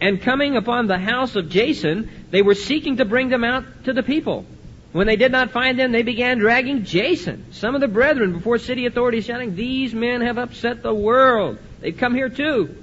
And 0.00 0.22
coming 0.22 0.56
upon 0.56 0.86
the 0.86 0.98
house 0.98 1.36
of 1.36 1.48
Jason, 1.48 2.10
they 2.30 2.42
were 2.42 2.54
seeking 2.54 2.98
to 2.98 3.04
bring 3.04 3.28
them 3.28 3.44
out 3.44 3.64
to 3.84 3.92
the 3.92 4.02
people. 4.02 4.46
When 4.92 5.06
they 5.06 5.16
did 5.16 5.32
not 5.32 5.50
find 5.50 5.78
them, 5.78 5.92
they 5.92 6.02
began 6.02 6.38
dragging 6.38 6.84
Jason, 6.84 7.52
some 7.52 7.74
of 7.74 7.80
the 7.80 7.88
brethren, 7.88 8.32
before 8.32 8.58
city 8.58 8.86
authorities, 8.86 9.26
shouting, 9.26 9.54
These 9.54 9.94
men 9.94 10.22
have 10.22 10.38
upset 10.38 10.82
the 10.82 10.94
world. 10.94 11.58
They've 11.80 11.96
come 11.96 12.14
here 12.14 12.28
too. 12.30 12.74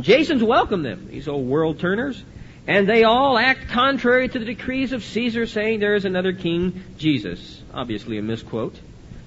Jason's 0.00 0.42
welcomed 0.42 0.84
them, 0.84 1.08
these 1.10 1.28
old 1.28 1.46
world 1.46 1.78
turners. 1.78 2.22
And 2.66 2.88
they 2.88 3.04
all 3.04 3.38
act 3.38 3.68
contrary 3.68 4.28
to 4.28 4.38
the 4.38 4.44
decrees 4.44 4.92
of 4.92 5.04
Caesar, 5.04 5.46
saying 5.46 5.80
there 5.80 5.94
is 5.94 6.06
another 6.06 6.32
king, 6.32 6.82
Jesus. 6.96 7.62
Obviously 7.72 8.18
a 8.18 8.22
misquote. 8.22 8.74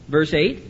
Verse 0.08 0.34
8. 0.34 0.64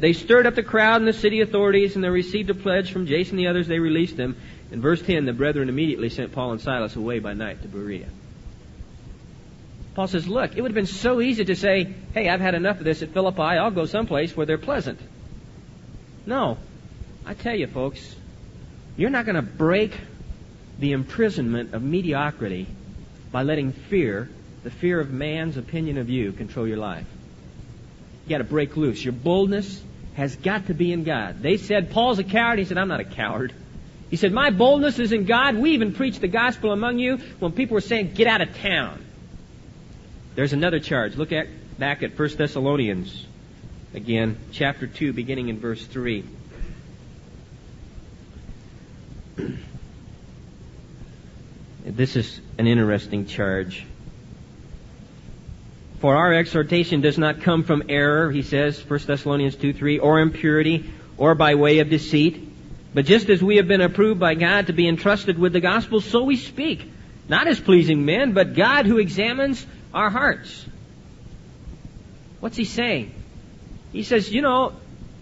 They 0.00 0.12
stirred 0.12 0.46
up 0.46 0.54
the 0.54 0.62
crowd 0.62 1.00
and 1.00 1.08
the 1.08 1.12
city 1.12 1.40
authorities, 1.40 1.96
and 1.96 2.04
they 2.04 2.08
received 2.08 2.50
a 2.50 2.54
pledge 2.54 2.92
from 2.92 3.06
Jason 3.06 3.32
and 3.32 3.40
the 3.40 3.48
others. 3.48 3.66
They 3.66 3.80
released 3.80 4.16
them. 4.16 4.36
In 4.70 4.80
verse 4.80 5.02
10, 5.02 5.24
the 5.24 5.32
brethren 5.32 5.68
immediately 5.68 6.08
sent 6.08 6.32
Paul 6.32 6.52
and 6.52 6.60
Silas 6.60 6.94
away 6.94 7.18
by 7.18 7.34
night 7.34 7.62
to 7.62 7.68
Berea. 7.68 8.06
Paul 9.94 10.06
says, 10.06 10.28
look, 10.28 10.56
it 10.56 10.60
would 10.62 10.70
have 10.70 10.76
been 10.76 10.86
so 10.86 11.20
easy 11.20 11.44
to 11.46 11.56
say, 11.56 11.92
hey, 12.14 12.28
I've 12.28 12.40
had 12.40 12.54
enough 12.54 12.78
of 12.78 12.84
this 12.84 13.02
at 13.02 13.08
Philippi. 13.10 13.42
I'll 13.42 13.72
go 13.72 13.86
someplace 13.86 14.36
where 14.36 14.46
they're 14.46 14.56
pleasant. 14.56 15.00
No. 16.24 16.58
I 17.26 17.34
tell 17.34 17.56
you, 17.56 17.66
folks, 17.66 18.14
you're 18.96 19.10
not 19.10 19.24
going 19.24 19.34
to 19.34 19.42
break 19.42 19.98
the 20.78 20.92
imprisonment 20.92 21.74
of 21.74 21.82
mediocrity 21.82 22.68
by 23.32 23.42
letting 23.42 23.72
fear, 23.72 24.30
the 24.62 24.70
fear 24.70 25.00
of 25.00 25.10
man's 25.10 25.56
opinion 25.56 25.98
of 25.98 26.08
you, 26.08 26.30
control 26.30 26.68
your 26.68 26.76
life. 26.76 27.06
You 28.24 28.30
got 28.30 28.38
to 28.38 28.44
break 28.44 28.76
loose. 28.76 29.02
Your 29.04 29.12
boldness 29.12 29.82
has 30.18 30.34
got 30.34 30.66
to 30.66 30.74
be 30.74 30.92
in 30.92 31.04
God. 31.04 31.42
They 31.42 31.58
said 31.58 31.92
Paul's 31.92 32.18
a 32.18 32.24
coward. 32.24 32.58
He 32.58 32.64
said, 32.64 32.76
I'm 32.76 32.88
not 32.88 32.98
a 32.98 33.04
coward. 33.04 33.54
He 34.10 34.16
said, 34.16 34.32
My 34.32 34.50
boldness 34.50 34.98
is 34.98 35.12
in 35.12 35.26
God. 35.26 35.54
We 35.54 35.70
even 35.70 35.94
preached 35.94 36.20
the 36.20 36.26
gospel 36.26 36.72
among 36.72 36.98
you 36.98 37.18
when 37.38 37.52
people 37.52 37.74
were 37.74 37.80
saying, 37.80 38.14
Get 38.14 38.26
out 38.26 38.40
of 38.40 38.56
town. 38.58 39.04
There's 40.34 40.52
another 40.52 40.80
charge. 40.80 41.14
Look 41.14 41.30
at 41.30 41.46
back 41.78 42.02
at 42.02 42.18
1 42.18 42.36
Thessalonians 42.36 43.26
again, 43.94 44.36
chapter 44.50 44.88
2, 44.88 45.12
beginning 45.12 45.50
in 45.50 45.60
verse 45.60 45.86
3. 45.86 46.24
This 51.84 52.16
is 52.16 52.40
an 52.58 52.66
interesting 52.66 53.24
charge. 53.24 53.86
For 56.00 56.16
our 56.16 56.32
exhortation 56.32 57.00
does 57.00 57.18
not 57.18 57.42
come 57.42 57.64
from 57.64 57.84
error, 57.88 58.30
he 58.30 58.42
says, 58.42 58.78
1 58.88 59.00
Thessalonians 59.06 59.56
2 59.56 59.72
3, 59.72 59.98
or 59.98 60.20
impurity, 60.20 60.90
or 61.16 61.34
by 61.34 61.56
way 61.56 61.80
of 61.80 61.90
deceit. 61.90 62.44
But 62.94 63.04
just 63.04 63.28
as 63.28 63.42
we 63.42 63.56
have 63.56 63.68
been 63.68 63.80
approved 63.80 64.20
by 64.20 64.34
God 64.34 64.68
to 64.68 64.72
be 64.72 64.88
entrusted 64.88 65.38
with 65.38 65.52
the 65.52 65.60
gospel, 65.60 66.00
so 66.00 66.22
we 66.22 66.36
speak. 66.36 66.90
Not 67.28 67.46
as 67.46 67.60
pleasing 67.60 68.04
men, 68.04 68.32
but 68.32 68.54
God 68.54 68.86
who 68.86 68.98
examines 68.98 69.64
our 69.92 70.08
hearts. 70.08 70.64
What's 72.40 72.56
he 72.56 72.64
saying? 72.64 73.12
He 73.92 74.02
says, 74.02 74.32
you 74.32 74.40
know, 74.40 74.74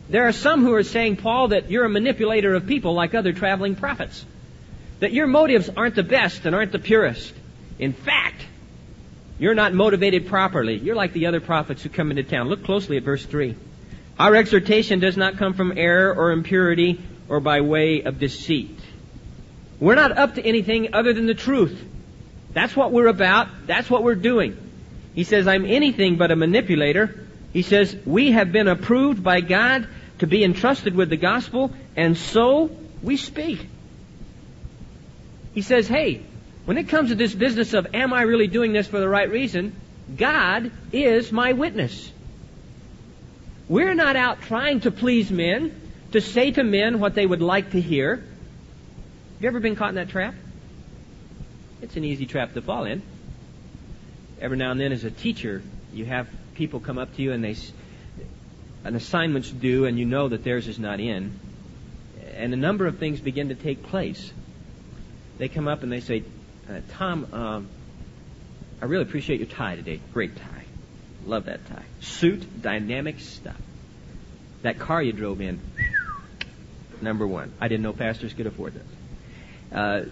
there 0.09 0.29
are 0.29 0.33
some 0.33 0.63
who 0.63 0.75
are 0.75 0.85
saying, 0.85 1.17
Paul, 1.17 1.49
that 1.49 1.71
you're 1.71 1.85
a 1.85 1.91
manipulator 1.91 2.55
of 2.55 2.67
people 2.67 2.95
like 2.95 3.15
other 3.15 3.33
traveling 3.33 3.75
prophets 3.75 4.25
that 5.01 5.13
your 5.13 5.27
motives 5.27 5.69
aren't 5.77 5.95
the 5.95 6.03
best 6.03 6.47
and 6.47 6.55
aren't 6.55 6.73
the 6.73 6.79
purest. 6.79 7.35
In 7.79 7.93
fact, 7.93 8.46
you're 9.39 9.55
not 9.55 9.75
motivated 9.75 10.27
properly. 10.27 10.77
You're 10.77 10.97
like 10.97 11.13
the 11.13 11.27
other 11.27 11.41
prophets 11.41 11.83
who 11.83 11.89
come 11.89 12.11
into 12.11 12.23
town. 12.23 12.49
Look 12.49 12.65
closely 12.65 12.97
at 12.97 13.03
verse 13.03 13.25
3. 13.25 13.55
Our 14.19 14.35
exhortation 14.35 15.01
does 15.01 15.17
not 15.17 15.37
come 15.37 15.53
from 15.53 15.77
error 15.77 16.15
or 16.15 16.33
impurity 16.33 17.01
or 17.29 17.41
by 17.41 17.61
way 17.61 18.03
of 18.03 18.19
deceit. 18.19 18.79
We're 19.79 19.95
not 19.95 20.17
up 20.17 20.37
to 20.37 20.43
anything 20.45 20.95
other 20.95 21.13
than 21.13 21.27
the 21.27 21.35
truth. 21.35 21.79
That's 22.55 22.75
what 22.75 22.93
we're 22.93 23.09
about. 23.09 23.67
That's 23.67 23.91
what 23.91 24.03
we're 24.03 24.15
doing. 24.15 24.57
He 25.15 25.25
says, 25.25 25.47
I'm 25.47 25.67
anything 25.67 26.17
but 26.17 26.31
a 26.31 26.37
manipulator. 26.37 27.27
He 27.53 27.63
says, 27.63 27.95
we 28.07 28.33
have 28.33 28.53
been 28.53 28.69
approved 28.69 29.23
by 29.23 29.43
God 29.43 29.87
to 30.19 30.27
be 30.27 30.43
entrusted 30.45 30.95
with 30.95 31.11
the 31.11 31.17
gospel, 31.19 31.71
and 31.95 32.17
so 32.17 32.71
we 33.03 33.19
speak. 33.19 33.67
He 35.55 35.63
says, 35.63 35.89
hey, 35.89 36.23
when 36.67 36.79
it 36.79 36.89
comes 36.89 37.11
to 37.11 37.15
this 37.15 37.33
business 37.33 37.73
of 37.75 37.95
am 37.95 38.13
I 38.13 38.23
really 38.23 38.49
doing 38.49 38.73
this 38.73 38.89
for 38.89 38.99
the 38.99 39.09
right 39.09 39.31
reason, 39.31 39.73
God 40.17 40.71
is 40.93 41.33
my 41.33 41.53
witness. 41.53 42.13
We're 43.69 43.95
not 43.95 44.17
out 44.17 44.43
trying 44.43 44.81
to 44.81 44.91
please 44.91 45.31
men, 45.31 45.75
to 46.13 46.21
say 46.21 46.51
to 46.51 46.65
men 46.65 47.01
what 47.01 47.15
they 47.15 47.25
would 47.25 47.41
like 47.41 47.71
to 47.71 47.81
hear. 47.81 48.17
Have 48.17 48.25
you 49.41 49.49
ever 49.49 49.61
been 49.61 49.77
caught 49.77 49.91
in 49.91 49.95
that 49.95 50.09
trap? 50.09 50.35
It's 51.83 51.97
an 51.97 52.05
easy 52.05 52.27
trap 52.27 52.53
to 52.55 52.63
fall 52.63 52.85
in. 52.85 53.03
Every 54.41 54.57
now 54.57 54.73
and 54.73 54.81
then, 54.81 54.93
as 54.93 55.05
a 55.05 55.11
teacher, 55.11 55.63
you 55.93 56.05
have 56.05 56.29
people 56.55 56.81
come 56.81 56.99
up 56.99 57.15
to 57.17 57.23
you 57.23 57.33
and 57.33 57.45
they 57.45 57.57
an 58.85 58.95
assignment's 58.95 59.51
due, 59.51 59.85
and 59.87 59.99
you 59.99 60.05
know 60.05 60.29
that 60.29 60.45
theirs 60.45 60.69
is 60.69 60.79
not 60.79 61.01
in, 61.01 61.39
and 62.37 62.55
a 62.55 62.57
number 62.57 62.87
of 62.87 62.99
things 62.99 63.19
begin 63.19 63.49
to 63.49 63.57
take 63.57 63.83
place 63.83 64.33
they 65.39 65.49
come 65.49 65.69
up 65.69 65.83
and 65.83 65.93
they 65.93 66.01
say, 66.01 66.25
uh, 66.69 66.81
Tom, 66.93 67.27
um, 67.33 67.69
I 68.81 68.87
really 68.87 69.03
appreciate 69.03 69.41
your 69.41 69.49
tie 69.49 69.77
today. 69.77 70.01
Great 70.13 70.37
tie. 70.37 70.65
Love 71.25 71.47
that 71.47 71.67
tie. 71.67 71.85
Suit, 72.01 72.63
dynamic 72.63 73.21
stuff. 73.21 73.61
That 74.63 74.79
car 74.79 75.03
you 75.03 75.13
drove 75.13 75.41
in, 75.41 75.61
number 77.01 77.27
one. 77.27 77.53
I 77.61 77.69
didn't 77.69 77.83
know 77.83 77.93
pastors 77.93 78.33
could 78.33 78.47
afford 78.47 78.75
this. 78.75 78.87
Uh, 79.73 80.05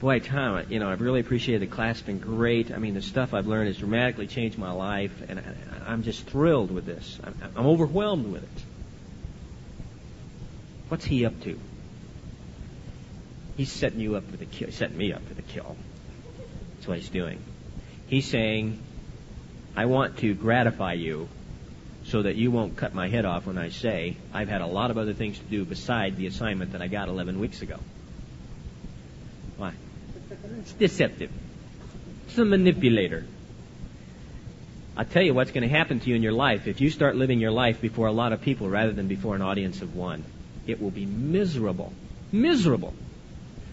boy, 0.00 0.20
Tom, 0.20 0.64
you 0.68 0.78
know, 0.78 0.90
I've 0.90 1.00
really 1.00 1.20
appreciated 1.20 1.68
the 1.68 1.74
class. 1.74 1.98
It's 1.98 2.06
been 2.06 2.18
great. 2.18 2.70
I 2.70 2.78
mean, 2.78 2.94
the 2.94 3.02
stuff 3.02 3.34
I've 3.34 3.46
learned 3.46 3.68
has 3.68 3.78
dramatically 3.78 4.26
changed 4.26 4.58
my 4.58 4.72
life, 4.72 5.12
and 5.28 5.40
I, 5.86 5.92
am 5.92 6.02
just 6.02 6.26
thrilled 6.26 6.70
with 6.70 6.86
this. 6.86 7.18
I'm, 7.22 7.34
I'm 7.56 7.66
overwhelmed 7.66 8.32
with 8.32 8.42
it. 8.42 8.64
What's 10.88 11.04
he 11.04 11.24
up 11.24 11.40
to? 11.42 11.58
He's 13.56 13.72
setting 13.72 14.00
you 14.00 14.16
up 14.16 14.30
for 14.30 14.36
the 14.36 14.44
kill. 14.44 14.70
Setting 14.70 14.96
me 14.96 15.12
up 15.12 15.26
for 15.26 15.34
the 15.34 15.42
kill. 15.42 15.76
That's 16.74 16.88
what 16.88 16.98
he's 16.98 17.08
doing. 17.08 17.42
He's 18.06 18.26
saying, 18.26 18.82
I 19.74 19.86
want 19.86 20.18
to 20.18 20.34
gratify 20.34 20.94
you 20.94 21.28
so 22.04 22.22
that 22.22 22.36
you 22.36 22.50
won't 22.50 22.76
cut 22.76 22.94
my 22.94 23.08
head 23.08 23.24
off 23.24 23.46
when 23.46 23.58
I 23.58 23.70
say 23.70 24.16
I've 24.32 24.48
had 24.48 24.60
a 24.60 24.66
lot 24.66 24.90
of 24.90 24.98
other 24.98 25.12
things 25.12 25.38
to 25.38 25.44
do 25.44 25.64
beside 25.64 26.16
the 26.16 26.26
assignment 26.26 26.72
that 26.72 26.82
I 26.82 26.86
got 26.86 27.08
11 27.08 27.40
weeks 27.40 27.62
ago. 27.62 27.78
Why? 29.56 29.72
It's 30.60 30.72
deceptive. 30.72 31.30
It's 32.28 32.38
a 32.38 32.44
manipulator. 32.44 33.24
I'll 34.96 35.04
tell 35.04 35.22
you 35.22 35.34
what's 35.34 35.50
going 35.50 35.62
to 35.62 35.68
happen 35.68 36.00
to 36.00 36.08
you 36.08 36.16
in 36.16 36.22
your 36.22 36.32
life 36.32 36.66
if 36.66 36.80
you 36.80 36.90
start 36.90 37.16
living 37.16 37.40
your 37.40 37.50
life 37.50 37.80
before 37.80 38.06
a 38.06 38.12
lot 38.12 38.32
of 38.32 38.40
people 38.40 38.68
rather 38.68 38.92
than 38.92 39.08
before 39.08 39.34
an 39.34 39.42
audience 39.42 39.82
of 39.82 39.94
one. 39.94 40.24
It 40.66 40.80
will 40.80 40.90
be 40.90 41.06
miserable. 41.06 41.92
Miserable. 42.32 42.94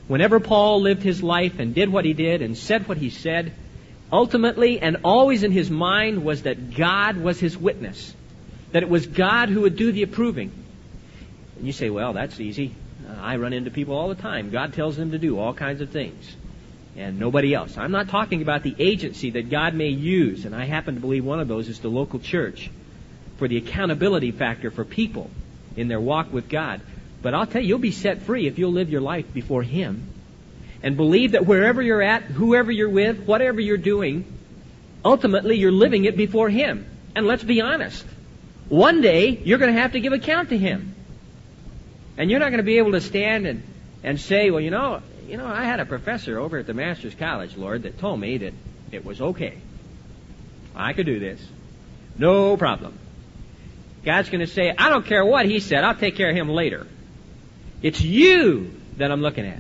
Whenever 0.08 0.40
Paul 0.40 0.82
lived 0.82 1.04
his 1.04 1.24
life 1.24 1.60
and 1.60 1.74
did 1.74 1.90
what 1.90 2.06
he 2.06 2.14
did 2.14 2.42
and 2.42 2.58
said 2.58 2.88
what 2.88 2.98
he 2.98 3.10
said, 3.10 3.54
ultimately 4.12 4.80
and 4.80 4.98
always 5.04 5.44
in 5.44 5.52
his 5.52 5.70
mind 5.70 6.24
was 6.24 6.44
that 6.44 6.76
God 6.76 7.18
was 7.18 7.40
his 7.40 7.58
witness. 7.58 8.14
That 8.72 8.84
it 8.84 8.90
was 8.90 9.08
God 9.08 9.50
who 9.50 9.62
would 9.62 9.78
do 9.78 9.92
the 9.92 10.04
approving. 10.04 10.52
And 11.58 11.66
you 11.66 11.74
say, 11.74 11.90
well, 11.90 12.14
that's 12.14 12.40
easy. 12.40 12.74
Uh, 13.08 13.14
I 13.22 13.38
run 13.38 13.54
into 13.54 13.72
people 13.72 13.96
all 13.96 14.10
the 14.10 14.22
time. 14.22 14.50
God 14.50 14.74
tells 14.74 14.98
them 14.98 15.12
to 15.12 15.18
do 15.18 15.40
all 15.40 15.54
kinds 15.54 15.82
of 15.82 15.90
things. 15.90 16.36
And 16.96 17.20
nobody 17.20 17.54
else. 17.54 17.78
I'm 17.78 17.92
not 17.92 18.10
talking 18.10 18.42
about 18.42 18.64
the 18.64 18.76
agency 18.78 19.32
that 19.32 19.50
God 19.50 19.74
may 19.74 19.90
use, 19.90 20.46
and 20.46 20.56
I 20.56 20.66
happen 20.66 20.96
to 20.96 21.02
believe 21.02 21.26
one 21.26 21.40
of 21.40 21.48
those 21.48 21.68
is 21.68 21.80
the 21.80 21.88
local 21.88 22.20
church 22.20 22.70
for 23.38 23.48
the 23.48 23.58
accountability 23.58 24.32
factor 24.32 24.70
for 24.70 24.86
people 24.86 25.32
in 25.76 25.88
their 25.88 26.00
walk 26.00 26.32
with 26.32 26.50
God. 26.50 26.82
But 27.24 27.34
I'll 27.34 27.48
tell 27.48 27.62
you, 27.62 27.70
you'll 27.70 27.80
be 27.80 27.92
set 27.92 28.24
free 28.24 28.46
if 28.48 28.60
you'll 28.60 28.74
live 28.74 28.90
your 28.90 29.02
life 29.02 29.34
before 29.34 29.64
Him 29.64 30.08
and 30.84 30.98
believe 30.98 31.32
that 31.32 31.46
wherever 31.46 31.82
you're 31.82 32.02
at, 32.02 32.24
whoever 32.24 32.72
you're 32.72 32.90
with, 32.90 33.26
whatever 33.26 33.62
you're 33.62 33.78
doing, 33.78 34.26
ultimately 35.04 35.56
you're 35.56 35.72
living 35.72 36.04
it 36.04 36.18
before 36.18 36.50
Him. 36.50 36.86
And 37.16 37.26
let's 37.26 37.44
be 37.44 37.62
honest. 37.62 38.06
One 38.68 39.02
day, 39.02 39.30
you're 39.30 39.58
going 39.58 39.74
to 39.74 39.82
have 39.82 39.94
to 39.94 40.02
give 40.02 40.12
account 40.12 40.50
to 40.50 40.58
Him. 40.58 40.94
And 42.18 42.30
you're 42.30 42.42
not 42.42 42.50
going 42.50 42.58
to 42.58 42.64
be 42.64 42.78
able 42.78 42.92
to 42.92 43.02
stand 43.02 43.48
and, 43.48 43.64
and 44.04 44.20
say, 44.20 44.52
well, 44.52 44.62
you 44.62 44.70
know, 44.70 45.02
you 45.28 45.38
know, 45.38 45.48
I 45.48 45.64
had 45.64 45.80
a 45.80 45.86
professor 45.86 46.38
over 46.40 46.58
at 46.58 46.68
the 46.68 46.74
Master's 46.74 47.16
College, 47.16 47.56
Lord, 47.56 47.84
that 47.84 47.98
told 48.00 48.20
me 48.20 48.38
that 48.40 48.54
it 48.92 49.06
was 49.06 49.22
okay. 49.22 49.58
I 50.76 50.92
could 50.92 51.06
do 51.06 51.20
this. 51.20 51.42
No 52.18 52.58
problem. 52.58 53.00
God's 54.04 54.30
going 54.30 54.42
to 54.42 54.52
say, 54.52 54.74
I 54.78 54.90
don't 54.90 55.06
care 55.06 55.24
what 55.24 55.46
he 55.46 55.62
said, 55.62 55.86
I'll 55.86 55.96
take 55.96 56.18
care 56.18 56.30
of 56.30 56.36
him 56.36 56.50
later. 56.50 56.86
It's 57.84 58.02
you 58.02 58.74
that 58.98 59.12
I'm 59.12 59.22
looking 59.22 59.46
at. 59.46 59.60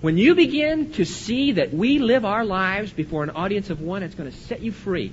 When 0.00 0.18
you 0.18 0.34
begin 0.34 0.92
to 0.94 1.04
see 1.04 1.52
that 1.52 1.72
we 1.72 2.00
live 2.00 2.24
our 2.24 2.44
lives 2.44 2.92
before 2.92 3.22
an 3.22 3.30
audience 3.30 3.70
of 3.70 3.80
one, 3.80 4.02
it's 4.02 4.16
going 4.16 4.30
to 4.30 4.36
set 4.36 4.60
you 4.62 4.72
free. 4.72 5.12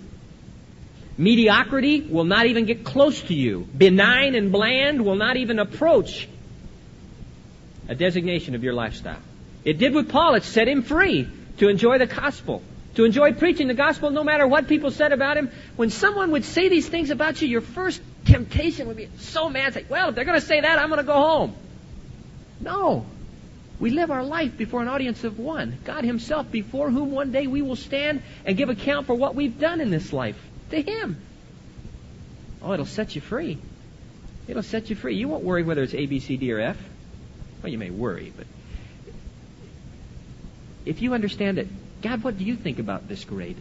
Mediocrity 1.18 2.02
will 2.02 2.24
not 2.24 2.48
even 2.48 2.66
get 2.66 2.86
close 2.86 3.22
to 3.24 3.34
you. 3.34 3.68
Benign 3.78 4.36
and 4.36 4.52
bland 4.52 5.04
will 5.06 5.18
not 5.18 5.36
even 5.36 5.60
approach 5.60 6.28
a 7.90 7.96
designation 7.96 8.56
of 8.56 8.64
your 8.64 8.74
lifestyle. 8.74 9.22
It 9.66 9.78
did 9.78 9.94
with 9.94 10.10
Paul. 10.10 10.36
It 10.36 10.44
set 10.44 10.68
him 10.68 10.82
free 10.82 11.28
to 11.58 11.68
enjoy 11.68 11.98
the 11.98 12.06
gospel, 12.06 12.64
to 12.96 13.04
enjoy 13.04 13.34
preaching 13.34 13.68
the 13.68 13.74
gospel 13.74 14.10
no 14.10 14.24
matter 14.24 14.48
what 14.48 14.70
people 14.70 14.92
said 14.92 15.12
about 15.12 15.36
him. 15.36 15.52
When 15.76 15.90
someone 15.90 16.32
would 16.32 16.46
say 16.46 16.70
these 16.70 16.88
things 16.88 17.10
about 17.10 17.42
you, 17.42 17.50
your 17.50 17.62
first 17.62 18.02
temptation 18.24 18.88
would 18.88 18.98
be 18.98 19.10
so 19.18 19.50
mad. 19.50 19.74
Say, 19.74 19.86
well, 19.90 20.10
if 20.10 20.16
they're 20.16 20.24
going 20.24 20.40
to 20.40 20.46
say 20.46 20.62
that, 20.62 20.80
I'm 20.80 20.88
going 20.88 21.00
to 21.00 21.04
go 21.04 21.14
home. 21.14 21.56
No. 22.62 23.06
We 23.80 23.92
live 23.92 24.12
our 24.12 24.24
life 24.24 24.58
before 24.58 24.82
an 24.82 24.90
audience 24.90 25.24
of 25.24 25.40
one. 25.40 25.78
God 25.86 26.04
Himself, 26.04 26.52
before 26.52 26.90
whom 26.90 27.12
one 27.12 27.32
day 27.32 27.48
we 27.48 27.62
will 27.62 27.78
stand 27.78 28.22
and 28.46 28.58
give 28.58 28.70
account 28.70 29.08
for 29.08 29.16
what 29.16 29.36
we've 29.36 29.58
done 29.58 29.80
in 29.80 29.90
this 29.90 30.12
life. 30.12 30.38
To 30.72 30.82
Him. 30.82 31.22
Oh, 32.62 32.74
it'll 32.74 32.86
set 32.86 33.16
you 33.16 33.22
free. 33.22 33.58
It'll 34.48 34.64
set 34.64 34.90
you 34.90 34.96
free. 34.96 35.16
You 35.16 35.28
won't 35.28 35.44
worry 35.44 35.64
whether 35.64 35.84
it's 35.84 35.94
A, 35.94 36.06
B, 36.06 36.20
C, 36.20 36.36
D, 36.36 36.52
or 36.52 36.60
F. 36.60 36.78
Well, 37.64 37.72
you 37.72 37.78
may 37.78 37.90
worry, 37.90 38.34
but 38.36 38.48
if 40.86 41.02
you 41.02 41.14
understand 41.14 41.60
it, 41.60 41.68
God, 42.02 42.24
what 42.24 42.38
do 42.38 42.44
you 42.44 42.56
think 42.56 42.80
about 42.80 43.08
this 43.08 43.24
grade? 43.26 43.58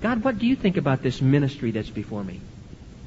God, 0.00 0.24
what 0.24 0.38
do 0.38 0.46
you 0.46 0.56
think 0.56 0.76
about 0.76 1.02
this 1.02 1.20
ministry 1.20 1.70
that's 1.70 1.90
before 1.90 2.24
me? 2.24 2.40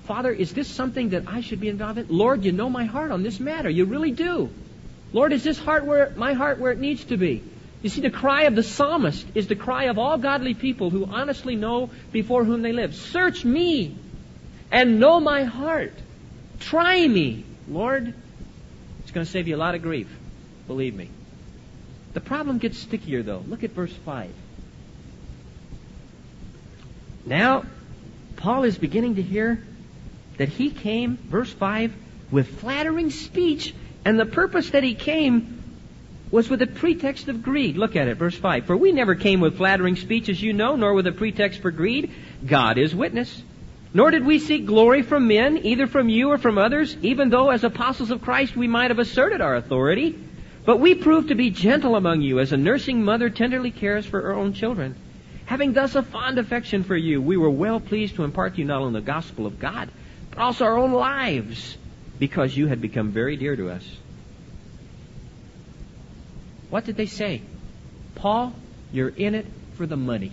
Father, 0.05 0.31
is 0.31 0.53
this 0.53 0.67
something 0.67 1.09
that 1.09 1.23
I 1.27 1.41
should 1.41 1.59
be 1.59 1.69
involved 1.69 1.97
in? 1.97 2.07
Lord, 2.09 2.43
you 2.43 2.51
know 2.51 2.69
my 2.69 2.85
heart 2.85 3.11
on 3.11 3.23
this 3.23 3.39
matter. 3.39 3.69
You 3.69 3.85
really 3.85 4.11
do. 4.11 4.49
Lord, 5.13 5.31
is 5.31 5.43
this 5.43 5.59
heart 5.59 5.85
where 5.85 6.11
my 6.15 6.33
heart 6.33 6.59
where 6.59 6.71
it 6.71 6.79
needs 6.79 7.05
to 7.05 7.17
be? 7.17 7.43
You 7.83 7.89
see, 7.89 8.01
the 8.01 8.09
cry 8.09 8.43
of 8.43 8.55
the 8.55 8.63
psalmist 8.63 9.25
is 9.35 9.47
the 9.47 9.55
cry 9.55 9.85
of 9.85 9.99
all 9.99 10.17
godly 10.17 10.53
people 10.53 10.89
who 10.89 11.05
honestly 11.05 11.55
know 11.55 11.89
before 12.11 12.43
whom 12.43 12.61
they 12.61 12.71
live. 12.71 12.95
Search 12.95 13.45
me 13.45 13.95
and 14.71 14.99
know 14.99 15.19
my 15.19 15.43
heart. 15.43 15.93
Try 16.59 17.07
me, 17.07 17.43
Lord. 17.67 18.13
It's 19.01 19.11
going 19.11 19.25
to 19.25 19.31
save 19.31 19.47
you 19.47 19.55
a 19.55 19.57
lot 19.57 19.75
of 19.75 19.81
grief. 19.81 20.07
Believe 20.65 20.95
me. 20.95 21.09
The 22.13 22.21
problem 22.21 22.57
gets 22.57 22.77
stickier, 22.77 23.21
though. 23.21 23.43
Look 23.47 23.63
at 23.63 23.71
verse 23.71 23.93
5. 23.93 24.31
Now, 27.25 27.65
Paul 28.37 28.63
is 28.63 28.77
beginning 28.77 29.15
to 29.15 29.21
hear 29.21 29.63
that 30.37 30.49
he 30.49 30.71
came, 30.71 31.17
verse 31.17 31.51
5, 31.51 31.93
with 32.31 32.59
flattering 32.59 33.09
speech 33.09 33.73
and 34.05 34.19
the 34.19 34.25
purpose 34.25 34.71
that 34.71 34.83
he 34.83 34.95
came 34.95 35.61
was 36.31 36.49
with 36.49 36.61
a 36.61 36.67
pretext 36.67 37.27
of 37.27 37.43
greed. 37.43 37.77
Look 37.77 37.95
at 37.95 38.07
it, 38.07 38.17
verse 38.17 38.35
5. 38.35 38.65
For 38.65 38.75
we 38.75 38.91
never 38.91 39.13
came 39.13 39.39
with 39.39 39.57
flattering 39.57 39.95
speech, 39.95 40.29
as 40.29 40.41
you 40.41 40.51
know, 40.51 40.75
nor 40.75 40.93
with 40.93 41.05
a 41.05 41.11
pretext 41.11 41.61
for 41.61 41.69
greed. 41.69 42.11
God 42.45 42.77
is 42.77 42.95
witness. 42.95 43.43
Nor 43.93 44.09
did 44.09 44.25
we 44.25 44.39
seek 44.39 44.65
glory 44.65 45.03
from 45.03 45.27
men, 45.27 45.59
either 45.59 45.85
from 45.85 46.09
you 46.09 46.31
or 46.31 46.39
from 46.39 46.57
others, 46.57 46.97
even 47.03 47.29
though 47.29 47.51
as 47.51 47.63
apostles 47.63 48.09
of 48.09 48.23
Christ 48.23 48.55
we 48.55 48.67
might 48.67 48.89
have 48.89 48.97
asserted 48.97 49.41
our 49.41 49.55
authority. 49.55 50.17
But 50.65 50.79
we 50.79 50.95
proved 50.95 51.27
to 51.27 51.35
be 51.35 51.51
gentle 51.51 51.95
among 51.95 52.21
you, 52.21 52.39
as 52.39 52.51
a 52.51 52.57
nursing 52.57 53.03
mother 53.03 53.29
tenderly 53.29 53.69
cares 53.69 54.05
for 54.07 54.19
her 54.19 54.33
own 54.33 54.53
children. 54.53 54.95
Having 55.45 55.73
thus 55.73 55.93
a 55.93 56.01
fond 56.01 56.39
affection 56.39 56.83
for 56.83 56.95
you, 56.95 57.21
we 57.21 57.37
were 57.37 57.49
well 57.49 57.79
pleased 57.79 58.15
to 58.15 58.23
impart 58.23 58.55
to 58.55 58.61
you 58.61 58.65
not 58.65 58.81
only 58.81 58.99
the 58.99 59.05
gospel 59.05 59.45
of 59.45 59.59
God, 59.59 59.89
but 60.31 60.39
also 60.39 60.65
our 60.65 60.79
own 60.79 60.93
lives 60.93 61.77
because 62.23 62.55
you 62.55 62.67
had 62.67 62.79
become 62.79 63.11
very 63.11 63.35
dear 63.35 63.53
to 63.53 63.69
us. 63.69 63.85
What 66.69 66.85
did 66.85 66.95
they 66.95 67.05
say? 67.05 67.41
Paul, 68.15 68.53
you're 68.93 69.09
in 69.09 69.35
it 69.35 69.45
for 69.75 69.85
the 69.85 69.97
money. 69.97 70.31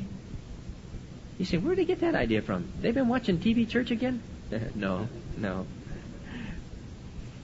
You 1.36 1.46
say, 1.46 1.56
where 1.58 1.74
did 1.74 1.82
they 1.82 1.86
get 1.86 2.02
that 2.02 2.14
idea 2.14 2.42
from? 2.42 2.68
They've 2.80 2.94
been 2.94 3.08
watching 3.08 3.38
TV 3.38 3.68
church 3.68 3.90
again? 3.90 4.22
no, 4.76 5.08
no. 5.36 5.66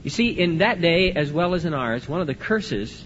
You 0.05 0.11
see, 0.11 0.29
in 0.29 0.59
that 0.59 0.81
day, 0.81 1.11
as 1.11 1.33
well 1.33 1.55
as 1.55 1.65
in 1.65 1.75
ours, 1.75 2.09
one 2.09 2.21
of 2.21 2.29
the 2.29 2.35
curses 2.37 3.05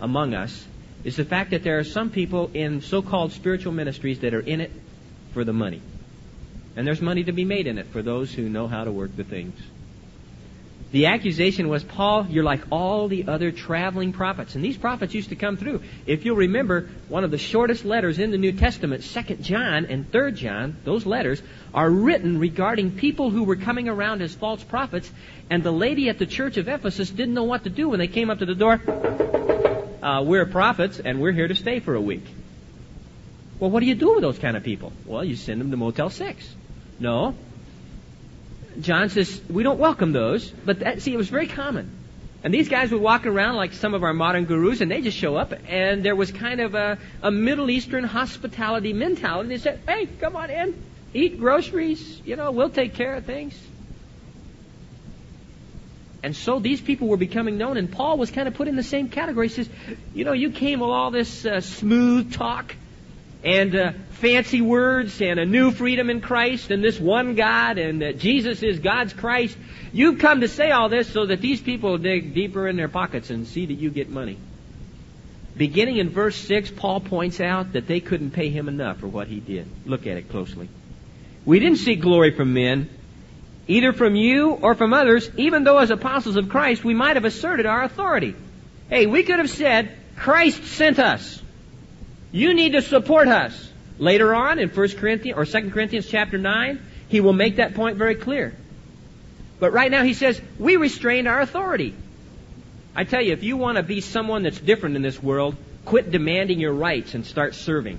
among 0.00 0.34
us 0.34 0.68
is 1.02 1.16
the 1.16 1.24
fact 1.24 1.50
that 1.50 1.64
there 1.64 1.80
are 1.80 1.84
some 1.98 2.10
people 2.10 2.52
in 2.54 2.80
so-called 2.80 3.32
spiritual 3.32 3.72
ministries 3.72 4.20
that 4.20 4.34
are 4.34 4.46
in 4.54 4.60
it 4.60 4.70
for 5.32 5.42
the 5.42 5.52
money. 5.52 5.82
And 6.76 6.86
there's 6.86 7.02
money 7.02 7.24
to 7.24 7.32
be 7.32 7.44
made 7.44 7.66
in 7.66 7.76
it 7.76 7.86
for 7.86 8.02
those 8.02 8.32
who 8.32 8.48
know 8.48 8.68
how 8.68 8.84
to 8.84 8.92
work 8.92 9.16
the 9.16 9.24
things. 9.24 9.58
The 10.92 11.06
accusation 11.06 11.68
was, 11.68 11.82
Paul, 11.82 12.26
you're 12.30 12.44
like 12.44 12.62
all 12.70 13.08
the 13.08 13.26
other 13.26 13.50
traveling 13.50 14.12
prophets. 14.12 14.54
And 14.54 14.64
these 14.64 14.78
prophets 14.78 15.14
used 15.14 15.30
to 15.30 15.36
come 15.36 15.56
through. 15.56 15.82
If 16.06 16.24
you'll 16.24 16.36
remember, 16.36 16.88
one 17.08 17.24
of 17.24 17.32
the 17.32 17.38
shortest 17.38 17.84
letters 17.84 18.20
in 18.20 18.30
the 18.30 18.38
New 18.38 18.52
Testament, 18.52 19.02
2 19.02 19.36
John 19.36 19.86
and 19.86 20.10
3 20.10 20.32
John, 20.32 20.76
those 20.84 21.04
letters 21.04 21.42
are 21.74 21.90
written 21.90 22.38
regarding 22.38 22.92
people 22.92 23.30
who 23.30 23.42
were 23.42 23.56
coming 23.56 23.88
around 23.88 24.22
as 24.22 24.34
false 24.34 24.62
prophets. 24.62 25.10
And 25.50 25.62
the 25.62 25.72
lady 25.72 26.08
at 26.08 26.18
the 26.18 26.26
church 26.26 26.56
of 26.56 26.68
Ephesus 26.68 27.10
didn't 27.10 27.34
know 27.34 27.44
what 27.44 27.64
to 27.64 27.70
do 27.70 27.88
when 27.88 27.98
they 27.98 28.08
came 28.08 28.30
up 28.30 28.38
to 28.38 28.46
the 28.46 28.54
door. 28.54 28.80
Uh, 30.02 30.22
we're 30.22 30.46
prophets 30.46 31.00
and 31.00 31.20
we're 31.20 31.32
here 31.32 31.48
to 31.48 31.54
stay 31.56 31.80
for 31.80 31.96
a 31.96 32.00
week. 32.00 32.24
Well, 33.58 33.70
what 33.70 33.80
do 33.80 33.86
you 33.86 33.96
do 33.96 34.14
with 34.14 34.22
those 34.22 34.38
kind 34.38 34.56
of 34.56 34.62
people? 34.62 34.92
Well, 35.04 35.24
you 35.24 35.34
send 35.34 35.60
them 35.60 35.72
to 35.72 35.76
Motel 35.76 36.10
6. 36.10 36.54
No, 37.00 37.34
John 38.80 39.08
says, 39.08 39.40
we 39.48 39.62
don't 39.62 39.78
welcome 39.78 40.12
those, 40.12 40.50
but 40.50 40.80
that, 40.80 41.02
see, 41.02 41.12
it 41.12 41.16
was 41.16 41.28
very 41.28 41.46
common. 41.46 41.90
And 42.44 42.54
these 42.54 42.68
guys 42.68 42.92
would 42.92 43.00
walk 43.00 43.26
around 43.26 43.56
like 43.56 43.72
some 43.72 43.94
of 43.94 44.04
our 44.04 44.12
modern 44.12 44.44
gurus, 44.44 44.80
and 44.80 44.90
they 44.90 45.00
just 45.00 45.16
show 45.16 45.36
up, 45.36 45.52
and 45.68 46.04
there 46.04 46.14
was 46.14 46.30
kind 46.30 46.60
of 46.60 46.74
a, 46.74 46.98
a 47.22 47.30
Middle 47.30 47.70
Eastern 47.70 48.04
hospitality 48.04 48.92
mentality. 48.92 49.48
They 49.48 49.58
said, 49.58 49.80
"Hey, 49.88 50.06
come 50.06 50.36
on 50.36 50.50
in, 50.50 50.80
eat 51.12 51.40
groceries. 51.40 52.20
You 52.24 52.36
know, 52.36 52.52
we'll 52.52 52.70
take 52.70 52.94
care 52.94 53.14
of 53.14 53.24
things." 53.24 53.58
And 56.22 56.36
so 56.36 56.58
these 56.58 56.80
people 56.80 57.08
were 57.08 57.16
becoming 57.16 57.58
known, 57.58 57.76
and 57.76 57.90
Paul 57.90 58.18
was 58.18 58.30
kind 58.30 58.48
of 58.48 58.54
put 58.54 58.68
in 58.68 58.76
the 58.76 58.82
same 58.82 59.08
category. 59.08 59.48
He 59.48 59.54
says, 59.54 59.68
You 60.14 60.24
know, 60.24 60.32
you 60.32 60.50
came 60.50 60.80
with 60.80 60.90
all 60.90 61.10
this 61.10 61.44
uh, 61.44 61.60
smooth 61.60 62.32
talk 62.32 62.74
and 63.44 63.74
uh, 63.74 63.92
fancy 64.12 64.60
words 64.60 65.20
and 65.20 65.38
a 65.38 65.44
new 65.44 65.70
freedom 65.70 66.10
in 66.10 66.20
Christ 66.20 66.70
and 66.70 66.82
this 66.82 66.98
one 66.98 67.34
God 67.34 67.78
and 67.78 68.02
that 68.02 68.18
Jesus 68.18 68.62
is 68.62 68.78
God's 68.78 69.12
Christ. 69.12 69.56
You've 69.92 70.18
come 70.18 70.40
to 70.40 70.48
say 70.48 70.70
all 70.70 70.88
this 70.88 71.08
so 71.08 71.26
that 71.26 71.40
these 71.40 71.60
people 71.60 71.98
dig 71.98 72.34
deeper 72.34 72.66
in 72.66 72.76
their 72.76 72.88
pockets 72.88 73.30
and 73.30 73.46
see 73.46 73.66
that 73.66 73.74
you 73.74 73.90
get 73.90 74.08
money. 74.08 74.38
Beginning 75.56 75.96
in 75.96 76.10
verse 76.10 76.36
6, 76.36 76.70
Paul 76.72 77.00
points 77.00 77.40
out 77.40 77.72
that 77.72 77.86
they 77.86 78.00
couldn't 78.00 78.32
pay 78.32 78.50
him 78.50 78.68
enough 78.68 78.98
for 78.98 79.08
what 79.08 79.26
he 79.26 79.40
did. 79.40 79.66
Look 79.86 80.06
at 80.06 80.16
it 80.18 80.28
closely. 80.28 80.68
We 81.46 81.60
didn't 81.60 81.78
seek 81.78 82.00
glory 82.00 82.32
from 82.32 82.52
men, 82.52 82.90
either 83.66 83.92
from 83.92 84.16
you 84.16 84.50
or 84.50 84.74
from 84.74 84.92
others, 84.92 85.30
even 85.36 85.64
though 85.64 85.78
as 85.78 85.90
apostles 85.90 86.36
of 86.36 86.48
Christ 86.48 86.84
we 86.84 86.92
might 86.92 87.16
have 87.16 87.24
asserted 87.24 87.64
our 87.64 87.84
authority. 87.84 88.34
Hey, 88.90 89.06
we 89.06 89.22
could 89.22 89.38
have 89.38 89.50
said, 89.50 89.96
Christ 90.16 90.64
sent 90.64 90.98
us. 90.98 91.42
You 92.36 92.52
need 92.52 92.72
to 92.72 92.82
support 92.82 93.28
us. 93.28 93.72
Later 93.98 94.34
on 94.34 94.58
in 94.58 94.68
1 94.68 94.88
Corinthians 94.90 95.38
or 95.38 95.46
2 95.46 95.70
Corinthians 95.70 96.06
chapter 96.06 96.36
9, 96.36 96.78
he 97.08 97.22
will 97.22 97.32
make 97.32 97.56
that 97.56 97.74
point 97.74 97.96
very 97.96 98.14
clear. 98.14 98.54
But 99.58 99.72
right 99.72 99.90
now 99.90 100.02
he 100.02 100.12
says, 100.12 100.38
we 100.58 100.76
restrained 100.76 101.28
our 101.28 101.40
authority. 101.40 101.94
I 102.94 103.04
tell 103.04 103.22
you, 103.22 103.32
if 103.32 103.42
you 103.42 103.56
want 103.56 103.78
to 103.78 103.82
be 103.82 104.02
someone 104.02 104.42
that's 104.42 104.60
different 104.60 104.96
in 104.96 105.02
this 105.02 105.22
world, 105.22 105.56
quit 105.86 106.10
demanding 106.10 106.60
your 106.60 106.74
rights 106.74 107.14
and 107.14 107.24
start 107.24 107.54
serving. 107.54 107.98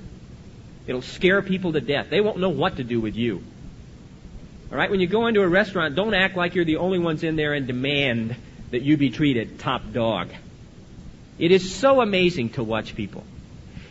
It'll 0.86 1.02
scare 1.02 1.42
people 1.42 1.74
to 1.74 1.82
death. 1.82 2.12
They 2.12 2.22
won't 2.22 2.38
know 2.38 2.50
what 2.50 2.76
to 2.76 2.84
do 2.84 3.02
with 3.02 3.16
you. 3.16 3.42
All 4.72 4.78
right, 4.78 4.92
when 4.92 5.00
you 5.00 5.08
go 5.08 5.26
into 5.26 5.42
a 5.42 5.48
restaurant, 5.48 5.96
don't 5.96 6.14
act 6.14 6.38
like 6.38 6.54
you're 6.54 6.64
the 6.64 6.78
only 6.78 7.00
ones 7.00 7.24
in 7.24 7.38
there 7.38 7.56
and 7.56 7.66
demand 7.66 8.36
that 8.70 8.84
you 8.84 8.98
be 8.98 9.10
treated 9.10 9.58
top 9.58 9.82
dog. 9.92 10.30
It 11.40 11.52
is 11.52 11.74
so 11.74 12.02
amazing 12.02 12.50
to 12.50 12.64
watch 12.64 12.94
people. 12.94 13.24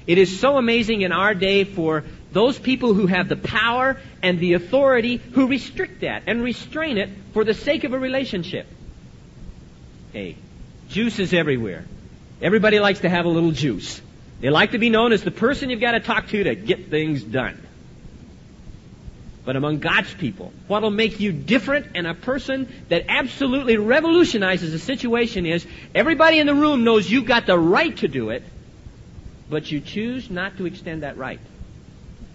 It 0.06 0.18
is 0.18 0.38
so 0.38 0.56
amazing 0.56 1.02
in 1.02 1.12
our 1.12 1.34
day 1.34 1.64
for 1.64 2.04
those 2.32 2.58
people 2.58 2.94
who 2.94 3.06
have 3.06 3.28
the 3.28 3.36
power 3.36 3.96
and 4.22 4.38
the 4.38 4.52
authority 4.54 5.16
who 5.16 5.48
restrict 5.48 6.00
that 6.00 6.24
and 6.26 6.42
restrain 6.42 6.98
it 6.98 7.10
for 7.32 7.44
the 7.44 7.54
sake 7.54 7.84
of 7.84 7.92
a 7.92 7.98
relationship. 7.98 8.66
Hey, 10.12 10.36
juice 10.88 11.18
is 11.18 11.32
everywhere. 11.32 11.84
Everybody 12.40 12.78
likes 12.78 13.00
to 13.00 13.08
have 13.08 13.24
a 13.24 13.28
little 13.28 13.52
juice. 13.52 14.00
They 14.40 14.50
like 14.50 14.72
to 14.72 14.78
be 14.78 14.90
known 14.90 15.12
as 15.12 15.22
the 15.22 15.30
person 15.30 15.70
you've 15.70 15.80
got 15.80 15.92
to 15.92 16.00
talk 16.00 16.28
to 16.28 16.44
to 16.44 16.54
get 16.54 16.90
things 16.90 17.22
done. 17.22 17.66
But 19.46 19.56
among 19.56 19.78
God's 19.78 20.12
people, 20.12 20.52
what'll 20.66 20.90
make 20.90 21.20
you 21.20 21.32
different 21.32 21.86
and 21.94 22.06
a 22.06 22.14
person 22.14 22.68
that 22.88 23.04
absolutely 23.08 23.76
revolutionizes 23.76 24.72
the 24.72 24.78
situation 24.78 25.46
is 25.46 25.64
everybody 25.94 26.38
in 26.40 26.46
the 26.46 26.54
room 26.54 26.84
knows 26.84 27.10
you've 27.10 27.26
got 27.26 27.46
the 27.46 27.58
right 27.58 27.96
to 27.98 28.08
do 28.08 28.30
it, 28.30 28.42
but 29.48 29.70
you 29.70 29.80
choose 29.80 30.30
not 30.30 30.56
to 30.58 30.66
extend 30.66 31.02
that 31.02 31.16
right. 31.16 31.40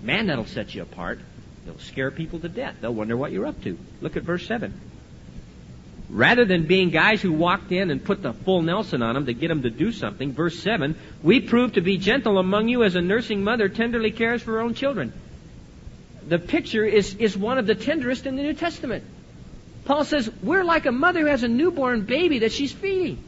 Man, 0.02 0.28
that'll 0.28 0.46
set 0.46 0.74
you 0.74 0.82
apart. 0.82 1.20
It'll 1.68 1.80
scare 1.80 2.12
people 2.12 2.40
to 2.40 2.50
death. 2.50 2.76
They'll 2.82 2.94
wonder 2.94 3.16
what 3.16 3.32
you're 3.32 3.46
up 3.46 3.62
to. 3.64 3.78
Look 4.02 4.18
at 4.18 4.24
verse 4.24 4.48
7. 4.48 4.74
Rather 6.10 6.44
than 6.44 6.66
being 6.66 6.90
guys 6.90 7.22
who 7.22 7.32
walked 7.32 7.72
in 7.72 7.90
and 7.92 8.04
put 8.04 8.22
the 8.22 8.34
full 8.34 8.62
Nelson 8.62 9.02
on 9.02 9.16
them 9.16 9.26
to 9.28 9.34
get 9.34 9.48
them 9.48 9.62
to 9.62 9.70
do 9.70 9.92
something, 9.92 10.34
verse 10.34 10.60
7, 10.60 10.96
we 11.24 11.40
prove 11.40 11.74
to 11.74 11.82
be 11.82 11.98
gentle 11.98 12.38
among 12.38 12.68
you 12.68 12.84
as 12.84 12.96
a 12.96 13.02
nursing 13.02 13.44
mother 13.44 13.70
tenderly 13.70 14.12
cares 14.12 14.42
for 14.42 14.54
her 14.54 14.62
own 14.62 14.74
children 14.74 15.14
the 16.28 16.40
picture 16.40 16.86
is, 16.86 17.16
is 17.16 17.38
one 17.38 17.58
of 17.58 17.68
the 17.68 17.76
tenderest 17.76 18.26
in 18.26 18.36
the 18.36 18.44
New 18.44 18.54
Testament. 18.54 19.04
Paul 19.86 20.06
says, 20.06 20.32
we're 20.42 20.64
like 20.64 20.86
a 20.86 20.92
mother 20.92 21.22
who 21.22 21.26
has 21.26 21.44
a 21.44 21.48
newborn 21.48 22.06
baby 22.06 22.40
that 22.40 22.52
she's 22.52 22.72
feeding. 22.72 23.24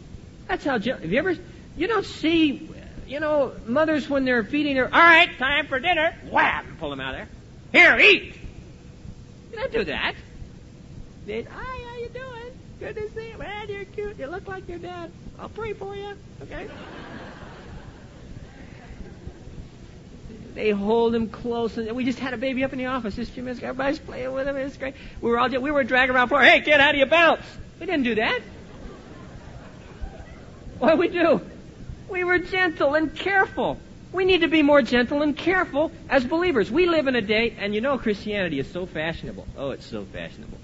That's 0.47 0.63
how, 0.63 0.79
have 0.79 0.85
you 0.85 1.19
ever, 1.19 1.35
you 1.75 1.87
don't 1.87 2.05
see, 2.05 2.69
you 3.13 3.19
know, 3.19 3.53
mothers 3.67 4.09
when 4.09 4.25
they're 4.25 4.43
feeding 4.43 4.73
their, 4.73 4.85
all 4.85 4.99
right, 4.99 5.37
time 5.37 5.67
for 5.67 5.79
dinner, 5.79 6.15
wham, 6.31 6.77
pull 6.79 6.89
them 6.89 6.99
out 6.99 7.13
of 7.13 7.27
there. 7.71 7.89
Here, 7.95 7.99
eat. 7.99 8.35
You 9.51 9.57
don't 9.59 9.71
do 9.71 9.83
that. 9.83 10.15
They, 11.27 11.43
hi, 11.43 11.85
how 11.89 11.97
you 11.97 12.09
doing? 12.09 12.59
Good 12.79 12.95
to 12.95 13.11
see 13.11 13.29
you. 13.29 13.37
Man, 13.37 13.69
you're 13.69 13.85
cute. 13.85 14.17
You 14.17 14.25
look 14.25 14.47
like 14.47 14.67
your 14.67 14.79
dad. 14.79 15.11
I'll 15.37 15.47
pray 15.47 15.73
for 15.73 15.95
you. 15.95 16.15
Okay? 16.41 16.67
They 20.55 20.71
hold 20.71 21.13
him 21.13 21.29
close, 21.29 21.77
and 21.77 21.95
we 21.95 22.05
just 22.05 22.17
had 22.17 22.33
a 22.33 22.37
baby 22.37 22.63
up 22.63 22.73
in 22.73 22.79
the 22.79 22.87
office 22.87 23.15
just 23.15 23.29
a 23.29 23.33
few 23.35 23.43
minutes 23.43 23.59
ago. 23.59 23.67
Everybody's 23.67 23.99
playing 23.99 24.33
with 24.33 24.47
him. 24.47 24.55
It's 24.55 24.77
great. 24.77 24.95
We 25.21 25.29
were 25.29 25.37
all 25.37 25.49
just, 25.49 25.61
we 25.61 25.69
were 25.69 25.83
dragging 25.83 26.15
around 26.15 26.29
for. 26.29 26.41
Hey, 26.41 26.61
kid, 26.61 26.79
how 26.79 26.91
do 26.91 26.97
you 26.97 27.05
bounce? 27.05 27.45
We 27.79 27.85
didn't 27.85 28.05
do 28.05 28.15
that. 28.15 28.41
What 30.79 30.89
did 30.89 30.99
we 30.99 31.09
do? 31.09 31.41
We 32.13 32.23
were 32.23 32.37
gentle 32.37 32.93
and 32.93 33.15
careful. 33.15 33.79
We 34.11 34.23
need 34.23 34.41
to 34.41 34.47
be 34.47 34.61
more 34.61 34.83
gentle 34.83 35.23
and 35.23 35.35
careful 35.35 35.91
as 36.07 36.23
believers. 36.23 36.69
We 36.69 36.85
live 36.85 37.07
in 37.07 37.15
a 37.15 37.23
day, 37.23 37.55
and 37.57 37.73
you 37.73 37.81
know 37.81 37.97
Christianity 37.97 38.59
is 38.59 38.71
so 38.71 38.85
fashionable. 38.85 39.47
Oh, 39.57 39.71
it's 39.71 39.87
so 39.87 40.05
fashionable. 40.05 40.59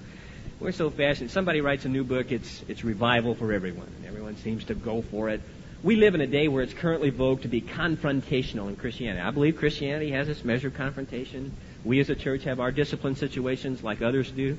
We're 0.60 0.74
so 0.74 0.92
fashionable. 0.92 1.34
Somebody 1.34 1.62
writes 1.62 1.86
a 1.86 1.90
new 1.90 2.04
book, 2.04 2.32
it's 2.32 2.64
it's 2.68 2.84
revival 2.84 3.34
for 3.34 3.52
everyone. 3.52 3.88
And 3.98 4.06
everyone 4.06 4.38
seems 4.38 4.66
to 4.66 4.76
go 4.76 5.02
for 5.02 5.30
it. 5.30 5.42
We 5.82 5.96
live 5.96 6.14
in 6.14 6.22
a 6.22 6.28
day 6.28 6.48
where 6.48 6.62
it's 6.62 6.76
currently 6.76 7.10
vogue 7.10 7.42
to 7.42 7.48
be 7.48 7.62
confrontational 7.62 8.68
in 8.70 8.76
Christianity. 8.76 9.20
I 9.20 9.32
believe 9.32 9.58
Christianity 9.58 10.12
has 10.12 10.30
its 10.30 10.46
measure 10.46 10.68
of 10.68 10.76
confrontation. 10.76 11.52
We 11.84 12.00
as 12.00 12.12
a 12.12 12.16
church 12.16 12.44
have 12.44 12.60
our 12.60 12.72
discipline 12.72 13.16
situations 13.16 13.82
like 13.84 14.04
others 14.04 14.30
do. 14.30 14.56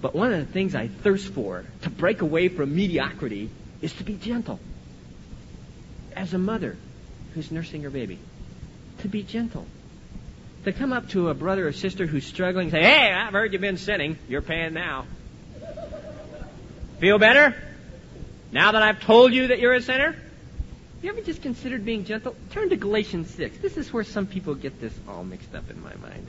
But 0.00 0.14
one 0.14 0.32
of 0.32 0.38
the 0.38 0.50
things 0.50 0.74
I 0.74 0.88
thirst 0.88 1.34
for 1.34 1.66
to 1.82 1.90
break 1.90 2.22
away 2.22 2.48
from 2.48 2.74
mediocrity 2.74 3.50
is 3.82 3.92
to 3.92 4.04
be 4.04 4.14
gentle. 4.14 4.58
As 6.18 6.34
a 6.34 6.38
mother 6.38 6.76
who's 7.34 7.52
nursing 7.52 7.84
her 7.84 7.90
baby, 7.90 8.18
to 9.02 9.08
be 9.08 9.22
gentle. 9.22 9.66
To 10.64 10.72
come 10.72 10.92
up 10.92 11.10
to 11.10 11.28
a 11.28 11.34
brother 11.34 11.68
or 11.68 11.72
sister 11.72 12.06
who's 12.06 12.26
struggling 12.26 12.64
and 12.64 12.72
say, 12.72 12.82
Hey, 12.82 13.12
I've 13.12 13.32
heard 13.32 13.52
you've 13.52 13.62
been 13.62 13.76
sinning. 13.76 14.18
You're 14.28 14.42
paying 14.42 14.74
now. 14.74 15.06
Feel 16.98 17.20
better? 17.20 17.54
Now 18.50 18.72
that 18.72 18.82
I've 18.82 19.00
told 19.00 19.32
you 19.32 19.46
that 19.46 19.60
you're 19.60 19.74
a 19.74 19.80
sinner? 19.80 20.16
You 21.02 21.10
ever 21.10 21.20
just 21.20 21.40
considered 21.40 21.84
being 21.84 22.04
gentle? 22.04 22.34
Turn 22.50 22.70
to 22.70 22.76
Galatians 22.76 23.32
6. 23.34 23.58
This 23.58 23.76
is 23.76 23.92
where 23.92 24.02
some 24.02 24.26
people 24.26 24.56
get 24.56 24.80
this 24.80 24.92
all 25.06 25.22
mixed 25.22 25.54
up 25.54 25.70
in 25.70 25.80
my 25.80 25.94
mind. 25.94 26.26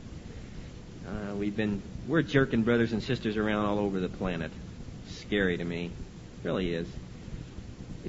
Uh, 1.07 1.35
we've 1.35 1.57
been, 1.57 1.81
we're 2.07 2.21
jerking 2.21 2.61
brothers 2.61 2.93
and 2.93 3.01
sisters 3.01 3.37
around 3.37 3.65
all 3.65 3.79
over 3.79 3.99
the 3.99 4.09
planet. 4.09 4.51
Scary 5.07 5.57
to 5.57 5.65
me. 5.65 5.85
It 5.85 6.47
really 6.47 6.75
is. 6.75 6.87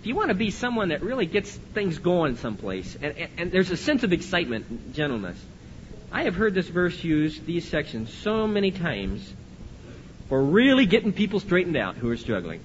If 0.01 0.07
you 0.07 0.15
want 0.15 0.29
to 0.31 0.35
be 0.35 0.51
someone 0.51 0.89
that 0.89 1.03
really 1.03 1.27
gets 1.27 1.55
things 1.55 1.99
going 1.99 2.37
someplace, 2.39 2.97
and, 3.03 3.19
and, 3.19 3.31
and 3.37 3.53
there's 3.53 3.71
a 3.71 3.77
sense 3.77 4.03
of 4.03 4.15
excitement 4.15 4.65
and 4.71 4.95
gentleness, 4.95 5.39
I 6.11 6.23
have 6.23 6.35
heard 6.35 6.55
this 6.55 6.67
verse 6.67 7.05
used, 7.05 7.45
these 7.45 7.69
sections, 7.69 8.11
so 8.11 8.47
many 8.47 8.71
times 8.71 9.31
for 10.31 10.43
really 10.43 10.87
getting 10.87 11.13
people 11.13 11.39
straightened 11.39 11.77
out 11.77 11.97
who 11.97 12.09
are 12.09 12.17
struggling. 12.17 12.63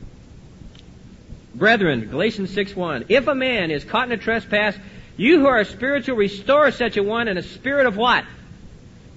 Brethren, 1.54 2.08
Galatians 2.10 2.56
6.1, 2.56 3.08
if 3.10 3.28
a 3.28 3.36
man 3.36 3.70
is 3.70 3.84
caught 3.84 4.08
in 4.08 4.14
a 4.14 4.22
trespass, 4.22 4.78
you 5.18 5.42
who 5.42 5.48
are 5.48 5.64
spiritual 5.66 6.16
restore 6.16 6.72
such 6.72 6.96
a 6.96 7.04
one 7.04 7.28
in 7.28 7.38
a 7.38 7.44
spirit 7.44 7.86
of 7.86 7.98
what? 7.98 8.24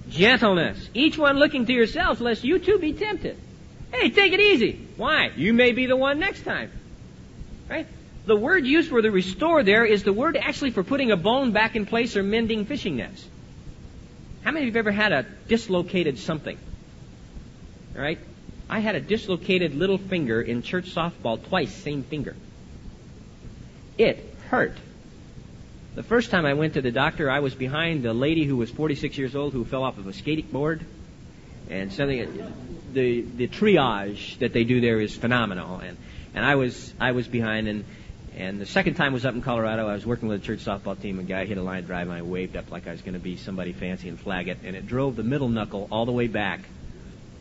Gentleness. 0.09 0.89
Each 0.93 1.17
one 1.17 1.37
looking 1.37 1.65
to 1.67 1.73
yourselves 1.73 2.19
lest 2.19 2.43
you 2.43 2.59
too 2.59 2.79
be 2.79 2.91
tempted. 2.91 3.37
Hey, 3.93 4.09
take 4.09 4.33
it 4.33 4.41
easy. 4.41 4.87
Why? 4.97 5.31
You 5.37 5.53
may 5.53 5.71
be 5.71 5.85
the 5.85 5.95
one 5.95 6.19
next 6.19 6.43
time. 6.43 6.69
Right? 7.69 7.87
The 8.29 8.35
word 8.35 8.63
used 8.67 8.89
for 8.89 9.01
the 9.01 9.09
restore 9.09 9.63
there 9.63 9.83
is 9.83 10.03
the 10.03 10.13
word 10.13 10.37
actually 10.37 10.69
for 10.69 10.83
putting 10.83 11.09
a 11.09 11.17
bone 11.17 11.51
back 11.51 11.75
in 11.75 11.87
place 11.87 12.15
or 12.15 12.21
mending 12.21 12.63
fishing 12.65 12.97
nets. 12.97 13.27
How 14.43 14.51
many 14.51 14.67
of 14.67 14.75
you 14.75 14.77
have 14.77 14.87
ever 14.87 14.91
had 14.91 15.11
a 15.11 15.23
dislocated 15.47 16.19
something? 16.19 16.55
All 17.95 18.01
right? 18.03 18.19
I 18.69 18.81
had 18.81 18.93
a 18.93 19.01
dislocated 19.01 19.73
little 19.73 19.97
finger 19.97 20.39
in 20.43 20.61
church 20.61 20.93
softball 20.93 21.43
twice, 21.43 21.73
same 21.73 22.03
finger. 22.03 22.35
It 23.97 24.23
hurt. 24.49 24.77
The 25.95 26.03
first 26.03 26.29
time 26.29 26.45
I 26.45 26.53
went 26.53 26.75
to 26.75 26.83
the 26.83 26.91
doctor, 26.91 27.31
I 27.31 27.39
was 27.39 27.55
behind 27.55 28.05
a 28.05 28.13
lady 28.13 28.45
who 28.45 28.57
was 28.57 28.69
46 28.69 29.17
years 29.17 29.35
old 29.35 29.53
who 29.53 29.65
fell 29.65 29.81
off 29.81 29.97
of 29.97 30.05
a 30.05 30.13
skating 30.13 30.49
board. 30.51 30.85
And 31.67 31.91
something, 31.91 32.53
the, 32.93 33.21
the 33.21 33.47
triage 33.47 34.37
that 34.37 34.53
they 34.53 34.65
do 34.65 34.81
there 34.81 35.01
is 35.01 35.15
phenomenal. 35.17 35.79
And, 35.79 35.97
and 36.35 36.45
I 36.45 36.53
was, 36.55 36.93
I 36.99 37.13
was 37.13 37.27
behind 37.27 37.67
and, 37.67 37.85
and 38.39 38.59
the 38.59 38.65
second 38.65 38.93
time 38.93 39.11
was 39.11 39.25
up 39.25 39.35
in 39.35 39.41
Colorado. 39.41 39.87
I 39.87 39.93
was 39.93 40.05
working 40.05 40.29
with 40.29 40.41
a 40.41 40.45
church 40.45 40.63
softball 40.63 40.99
team. 40.99 41.19
A 41.19 41.23
guy 41.23 41.45
hit 41.45 41.57
a 41.57 41.61
line 41.61 41.83
drive 41.83 42.07
and 42.07 42.15
I 42.15 42.21
waved 42.21 42.55
up 42.55 42.71
like 42.71 42.87
I 42.87 42.91
was 42.91 43.01
going 43.01 43.13
to 43.13 43.19
be 43.19 43.35
somebody 43.35 43.73
fancy 43.73 44.07
and 44.07 44.17
flag 44.17 44.47
it. 44.47 44.59
And 44.63 44.77
it 44.77 44.87
drove 44.87 45.17
the 45.17 45.23
middle 45.23 45.49
knuckle 45.49 45.89
all 45.91 46.05
the 46.05 46.13
way 46.13 46.27
back 46.27 46.61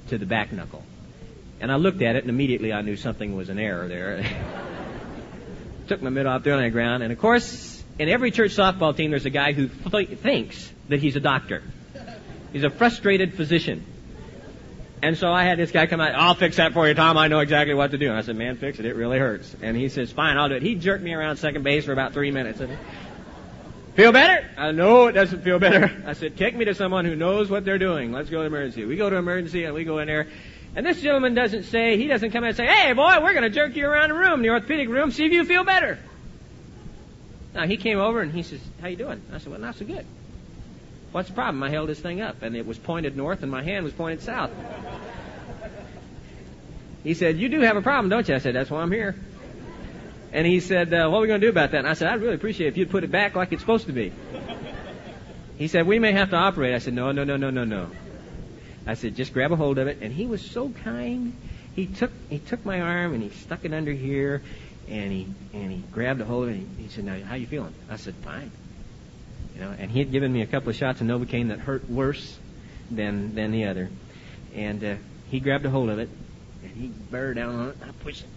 to 0.09 0.19
the 0.19 0.27
back 0.27 0.53
knuckle. 0.53 0.83
And 1.61 1.71
I 1.71 1.77
looked 1.77 2.03
at 2.03 2.17
it, 2.17 2.25
and 2.25 2.31
immediately 2.31 2.73
I 2.73 2.83
knew 2.83 2.97
something 2.97 3.37
was 3.37 3.49
an 3.49 3.59
error 3.61 3.87
there. 3.89 4.25
took 5.89 6.03
my 6.03 6.11
mitt 6.11 6.27
off, 6.27 6.43
threw 6.45 6.53
it 6.53 6.57
on 6.57 6.63
the 6.63 6.71
ground, 6.71 7.03
and 7.03 7.13
of 7.13 7.19
course, 7.19 7.83
in 7.99 8.09
every 8.09 8.31
church 8.31 8.55
softball 8.55 8.97
team, 8.97 9.11
there's 9.11 9.25
a 9.25 9.31
guy 9.31 9.53
who 9.53 9.69
th- 9.69 10.19
thinks 10.19 10.71
that 10.89 11.01
he's 11.01 11.17
a 11.17 11.21
doctor. 11.21 11.63
He's 12.53 12.65
a 12.65 12.71
frustrated 12.71 13.35
physician. 13.35 13.85
And 15.03 15.17
so 15.17 15.33
I 15.33 15.45
had 15.45 15.59
this 15.59 15.71
guy 15.71 15.87
come 15.87 16.01
out, 16.01 16.15
I'll 16.15 16.35
fix 16.35 16.57
that 16.57 16.73
for 16.73 16.89
you, 16.89 16.95
Tom. 16.95 17.17
I 17.17 17.29
know 17.29 17.39
exactly 17.39 17.75
what 17.75 17.93
to 17.93 17.99
do. 17.99 18.09
And 18.09 18.17
I 18.17 18.23
said, 18.23 18.37
man, 18.37 18.57
fix 18.57 18.79
it. 18.79 18.85
It 18.85 18.97
really 18.97 19.19
hurts. 19.19 19.55
And 19.63 19.77
he 19.77 19.89
says, 19.89 20.11
fine, 20.11 20.37
I'll 20.37 20.49
do 20.49 20.57
it. 20.57 20.63
He 20.63 20.75
jerked 20.75 21.05
me 21.05 21.15
around 21.15 21.37
second 21.37 21.63
base 21.63 21.85
for 21.85 21.93
about 21.93 22.13
three 22.13 22.31
minutes. 22.31 22.61
And, 22.61 22.77
Feel 23.99 24.13
better? 24.13 24.49
I 24.57 24.71
know 24.71 25.09
it 25.09 25.13
doesn't 25.15 25.43
feel 25.43 25.59
better. 25.59 25.91
I 26.07 26.13
said, 26.13 26.37
take 26.37 26.55
me 26.55 26.65
to 26.67 26.75
someone 26.75 27.05
who 27.05 27.17
knows 27.17 27.51
what 27.51 27.65
they're 27.65 27.79
doing. 27.79 28.13
Let's 28.13 28.31
go 28.31 28.39
to 28.43 28.47
emergency. 28.47 28.85
We 28.85 28.95
go 28.95 29.11
to 29.11 29.17
emergency 29.17 29.65
and 29.65 29.75
we 29.75 29.83
go 29.83 29.99
in 29.99 30.07
there. 30.07 30.29
And 30.77 30.87
this 30.87 31.01
gentleman 31.01 31.35
doesn't 31.35 31.65
say, 31.65 31.97
he 31.97 32.07
doesn't 32.07 32.31
come 32.31 32.45
in 32.45 32.51
and 32.51 32.57
say, 32.57 32.67
hey 32.67 32.93
boy, 32.93 33.21
we're 33.21 33.33
going 33.33 33.43
to 33.43 33.51
jerk 33.51 33.75
you 33.75 33.89
around 33.89 34.11
the 34.11 34.15
room, 34.15 34.41
the 34.43 34.51
orthopedic 34.51 34.89
room, 34.89 35.11
see 35.11 35.27
if 35.27 35.33
you 35.33 35.45
feel 35.45 35.65
better. 35.65 35.99
Now 37.55 37.67
he 37.67 37.77
came 37.77 37.99
over 37.99 38.21
and 38.21 38.31
he 38.33 38.45
says, 38.45 38.61
how 38.81 38.87
you 38.87 38.95
doing? 38.95 39.21
I 39.33 39.39
said, 39.39 39.51
well, 39.51 39.61
not 39.61 39.75
so 39.75 39.85
good. 39.85 40.07
What's 41.13 41.29
the 41.29 41.35
problem? 41.35 41.63
I 41.63 41.71
held 41.71 41.89
this 41.89 42.01
thing 42.01 42.21
up 42.21 42.43
and 42.43 42.55
it 42.55 42.67
was 42.67 42.79
pointed 42.79 43.17
north 43.17 43.43
and 43.43 43.51
my 43.51 43.63
hand 43.63 43.85
was 43.85 43.95
pointed 43.95 44.23
south. 44.23 44.51
He 47.03 47.15
said, 47.15 47.39
you 47.39 47.49
do 47.49 47.61
have 47.61 47.77
a 47.77 47.83
problem, 47.83 48.11
don't 48.11 48.29
you? 48.29 48.35
I 48.35 48.39
said, 48.39 48.55
that's 48.55 48.71
why 48.71 48.83
I'm 48.83 48.93
here. 48.93 49.15
And 50.33 50.47
he 50.47 50.61
said, 50.61 50.93
uh, 50.93 51.09
what 51.09 51.19
are 51.19 51.21
we 51.23 51.29
going 51.29 51.41
to 51.41 51.47
do 51.47 51.51
about 51.51 51.71
that? 51.71 51.79
And 51.79 51.89
I 51.89 51.95
said, 51.95 52.09
I'd 52.09 52.21
really 52.21 52.35
appreciate 52.35 52.67
it 52.67 52.71
if 52.71 52.77
you'd 52.77 52.91
put 52.91 53.05
it 53.05 53.11
back 53.11 53.35
like 53.35 53.53
it's 53.53 53.63
supposed 53.63 53.87
to 53.87 53.93
be. 53.93 54.13
He 55.57 55.69
said, 55.69 55.87
we 55.87 55.99
may 55.99 56.13
have 56.13 56.31
to 56.31 56.37
operate. 56.37 56.75
I 56.75 56.79
said, 56.79 56.93
no, 56.93 57.13
no, 57.13 57.25
no, 57.25 57.37
no, 57.37 57.51
no, 57.51 57.65
no. 57.65 57.91
I 58.87 58.95
said, 58.95 59.17
just 59.17 59.33
grab 59.33 59.53
a 59.53 59.57
hold 59.57 59.79
of 59.79 59.87
it. 59.87 59.99
And 60.03 60.13
he 60.13 60.27
was 60.27 60.43
so 60.43 60.69
kind. 60.69 61.35
He 61.75 61.87
took, 61.87 62.11
he 62.29 62.39
took 62.39 62.65
my 62.65 62.81
arm 62.81 63.15
and 63.15 63.23
he 63.23 63.31
stuck 63.31 63.65
it 63.65 63.73
under 63.73 63.93
here 63.93 64.43
and 64.89 65.13
he, 65.13 65.29
and 65.55 65.73
he 65.73 65.79
grabbed 65.93 66.21
a 66.21 66.25
hold 66.25 66.45
of 66.45 66.51
it 66.51 66.59
and 66.59 66.77
he, 66.77 66.85
he 66.85 66.89
said, 66.91 67.05
now, 67.05 67.19
how 67.25 67.37
you 67.37 67.47
feeling? 67.47 67.75
I 67.91 67.97
said, 67.97 68.15
fine. 68.17 68.51
You 69.59 69.65
know, 69.65 69.75
and 69.79 69.91
he 69.91 69.99
had 69.99 70.13
given 70.13 70.33
me 70.33 70.43
a 70.43 70.47
couple 70.47 70.71
of 70.71 70.77
shots 70.77 71.01
of 71.01 71.09
Novocaine 71.09 71.49
that 71.49 71.59
hurt 71.59 71.91
worse 71.91 72.39
than, 72.91 73.35
than 73.35 73.51
the 73.51 73.65
other. 73.65 73.91
And, 74.55 74.83
uh, 74.83 74.95
he 75.31 75.41
grabbed 75.41 75.67
a 75.67 75.71
hold 75.71 75.91
of 75.91 75.99
it 75.99 76.09
and 76.63 76.73
he 76.73 76.89
bear 76.89 77.35
down 77.35 77.55
on 77.55 77.69
it. 77.71 77.77
I 77.83 77.91
pushed 78.03 78.25
it. 78.25 78.29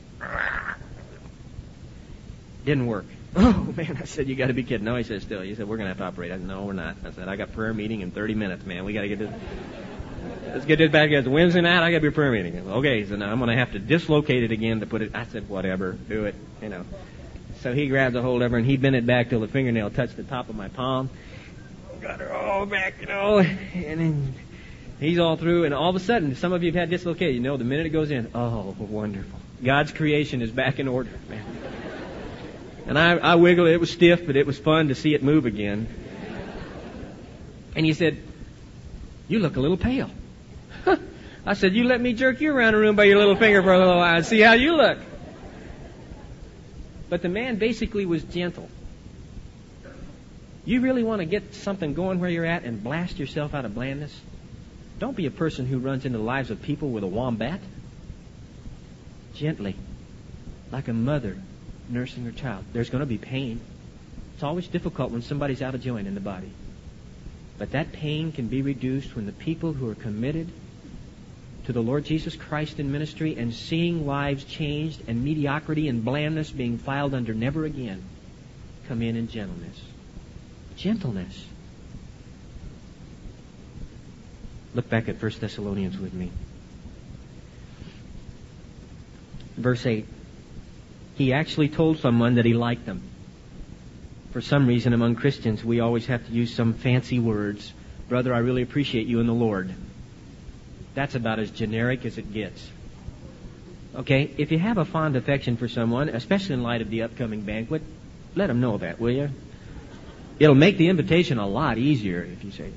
Didn't 2.65 2.87
work. 2.87 3.05
Oh 3.33 3.73
man, 3.77 3.97
I 4.01 4.03
said 4.03 4.27
you 4.27 4.35
got 4.35 4.47
to 4.47 4.53
be 4.53 4.63
kidding. 4.63 4.83
No, 4.83 4.97
he 4.97 5.03
said 5.03 5.21
still. 5.21 5.39
He 5.39 5.55
said 5.55 5.65
we're 5.65 5.77
gonna 5.77 5.87
have 5.87 5.99
to 5.99 6.03
operate. 6.03 6.33
I 6.33 6.35
said 6.35 6.45
no, 6.45 6.65
we're 6.65 6.73
not. 6.73 6.97
I 7.05 7.11
said 7.11 7.29
I 7.29 7.37
got 7.37 7.53
prayer 7.53 7.73
meeting 7.73 8.01
in 8.01 8.11
30 8.11 8.35
minutes, 8.35 8.65
man. 8.65 8.83
We 8.83 8.91
got 8.91 9.03
to 9.03 9.07
get 9.07 9.19
this. 9.19 9.31
Let's 10.47 10.65
get 10.65 10.79
this 10.79 10.91
back. 10.91 11.11
It's 11.11 11.25
Wednesday 11.25 11.61
night. 11.61 11.81
I 11.81 11.91
got 11.91 11.99
to 11.99 12.01
be 12.01 12.07
a 12.09 12.11
prayer 12.11 12.33
meeting. 12.33 12.59
Okay, 12.69 13.05
so 13.05 13.15
now 13.15 13.31
I'm 13.31 13.39
gonna 13.39 13.55
have 13.55 13.71
to 13.71 13.79
dislocate 13.79 14.43
it 14.43 14.51
again 14.51 14.81
to 14.81 14.85
put 14.85 15.01
it. 15.01 15.15
I 15.15 15.23
said 15.23 15.47
whatever, 15.47 15.93
do 15.93 16.25
it. 16.25 16.35
You 16.61 16.67
know. 16.67 16.85
So 17.61 17.73
he 17.73 17.87
grabbed 17.87 18.15
a 18.15 18.23
hold 18.23 18.41
of 18.41 18.51
her 18.51 18.57
and 18.57 18.65
he 18.65 18.75
bent 18.75 18.95
it 18.95 19.05
back 19.05 19.29
till 19.29 19.39
the 19.39 19.47
fingernail 19.47 19.91
touched 19.91 20.17
the 20.17 20.23
top 20.23 20.49
of 20.49 20.55
my 20.55 20.67
palm. 20.67 21.11
Got 22.01 22.19
her 22.19 22.33
all 22.33 22.65
back, 22.65 22.95
you 22.99 23.05
know, 23.05 23.37
and 23.37 23.99
then 23.99 24.33
he's 24.99 25.19
all 25.19 25.37
through. 25.37 25.65
And 25.65 25.73
all 25.73 25.91
of 25.91 25.95
a 25.95 25.99
sudden, 25.99 26.35
some 26.35 26.53
of 26.53 26.63
you 26.63 26.71
have 26.71 26.79
had 26.79 26.89
dislocated. 26.89 27.35
You 27.35 27.41
know, 27.41 27.57
the 27.57 27.63
minute 27.63 27.85
it 27.85 27.89
goes 27.89 28.09
in, 28.09 28.31
oh, 28.33 28.75
wonderful. 28.79 29.39
God's 29.63 29.91
creation 29.91 30.41
is 30.41 30.49
back 30.49 30.79
in 30.79 30.87
order, 30.87 31.11
man. 31.29 31.45
And 32.87 32.97
I, 32.97 33.17
I 33.17 33.35
wiggled. 33.35 33.67
It 33.67 33.73
It 33.73 33.79
was 33.79 33.91
stiff, 33.91 34.25
but 34.25 34.35
it 34.35 34.47
was 34.47 34.57
fun 34.57 34.87
to 34.87 34.95
see 34.95 35.13
it 35.13 35.21
move 35.21 35.45
again. 35.45 35.87
And 37.75 37.85
he 37.85 37.93
said, 37.93 38.17
You 39.27 39.37
look 39.37 39.55
a 39.55 39.59
little 39.59 39.77
pale. 39.77 40.09
I 41.45 41.53
said, 41.53 41.75
You 41.75 41.83
let 41.83 42.01
me 42.01 42.13
jerk 42.13 42.41
you 42.41 42.55
around 42.55 42.73
the 42.73 42.79
room 42.79 42.95
by 42.95 43.03
your 43.03 43.19
little 43.19 43.35
finger 43.35 43.61
for 43.61 43.71
a 43.71 43.77
little 43.77 43.97
while 43.97 44.15
and 44.15 44.25
see 44.25 44.39
how 44.39 44.53
you 44.53 44.75
look. 44.75 44.97
But 47.11 47.21
the 47.21 47.27
man 47.27 47.57
basically 47.57 48.05
was 48.05 48.23
gentle. 48.23 48.69
You 50.63 50.79
really 50.79 51.03
want 51.03 51.19
to 51.19 51.25
get 51.25 51.53
something 51.53 51.93
going 51.93 52.21
where 52.21 52.29
you're 52.29 52.45
at 52.45 52.63
and 52.63 52.81
blast 52.81 53.19
yourself 53.19 53.53
out 53.53 53.65
of 53.65 53.75
blandness? 53.75 54.17
Don't 54.97 55.17
be 55.17 55.25
a 55.25 55.31
person 55.31 55.65
who 55.65 55.79
runs 55.79 56.05
into 56.05 56.19
the 56.19 56.23
lives 56.23 56.51
of 56.51 56.61
people 56.61 56.89
with 56.89 57.03
a 57.03 57.07
wombat. 57.07 57.59
Gently, 59.35 59.75
like 60.71 60.87
a 60.87 60.93
mother 60.93 61.35
nursing 61.89 62.23
her 62.23 62.31
child. 62.31 62.63
There's 62.71 62.89
going 62.89 63.01
to 63.01 63.05
be 63.05 63.17
pain. 63.17 63.59
It's 64.35 64.43
always 64.43 64.67
difficult 64.69 65.11
when 65.11 65.21
somebody's 65.21 65.61
out 65.61 65.75
of 65.75 65.81
joint 65.81 66.07
in 66.07 66.15
the 66.15 66.21
body. 66.21 66.53
But 67.57 67.71
that 67.71 67.91
pain 67.91 68.31
can 68.31 68.47
be 68.47 68.61
reduced 68.61 69.17
when 69.17 69.25
the 69.25 69.33
people 69.33 69.73
who 69.73 69.89
are 69.89 69.95
committed 69.95 70.49
to 71.65 71.73
the 71.73 71.81
Lord 71.81 72.05
Jesus 72.05 72.35
Christ 72.35 72.79
in 72.79 72.91
ministry 72.91 73.35
and 73.37 73.53
seeing 73.53 74.05
lives 74.05 74.43
changed 74.43 75.01
and 75.07 75.23
mediocrity 75.23 75.87
and 75.87 76.03
blandness 76.03 76.49
being 76.49 76.77
filed 76.77 77.13
under 77.13 77.33
never 77.33 77.65
again 77.65 78.03
come 78.87 79.01
in 79.01 79.15
in 79.15 79.27
gentleness. 79.27 79.79
Gentleness. 80.75 81.45
Look 84.73 84.89
back 84.89 85.09
at 85.09 85.21
1 85.21 85.31
Thessalonians 85.39 85.97
with 85.97 86.13
me. 86.13 86.31
Verse 89.57 89.85
8 89.85 90.05
he 91.21 91.33
actually 91.33 91.69
told 91.69 91.99
someone 91.99 92.35
that 92.35 92.45
he 92.45 92.53
liked 92.53 92.85
them. 92.85 93.03
For 94.31 94.41
some 94.41 94.65
reason, 94.65 94.93
among 94.93 95.15
Christians, 95.15 95.63
we 95.63 95.79
always 95.79 96.07
have 96.07 96.25
to 96.25 96.31
use 96.31 96.53
some 96.53 96.73
fancy 96.73 97.19
words. 97.19 97.73
Brother, 98.09 98.33
I 98.33 98.39
really 98.39 98.61
appreciate 98.61 99.07
you 99.07 99.19
in 99.19 99.27
the 99.27 99.33
Lord. 99.33 99.71
That's 100.93 101.15
about 101.15 101.39
as 101.39 101.51
generic 101.51 102.05
as 102.05 102.17
it 102.17 102.33
gets. 102.33 102.69
Okay, 103.95 104.31
if 104.37 104.51
you 104.51 104.59
have 104.59 104.77
a 104.77 104.85
fond 104.85 105.15
affection 105.15 105.57
for 105.57 105.67
someone, 105.67 106.09
especially 106.09 106.53
in 106.53 106.63
light 106.63 106.81
of 106.81 106.89
the 106.89 107.03
upcoming 107.03 107.41
banquet, 107.41 107.81
let 108.35 108.47
them 108.47 108.61
know 108.61 108.77
that, 108.77 108.99
will 108.99 109.11
you? 109.11 109.29
It'll 110.39 110.55
make 110.55 110.77
the 110.77 110.87
invitation 110.87 111.37
a 111.37 111.47
lot 111.47 111.77
easier 111.77 112.23
if 112.23 112.43
you 112.43 112.51
say, 112.51 112.71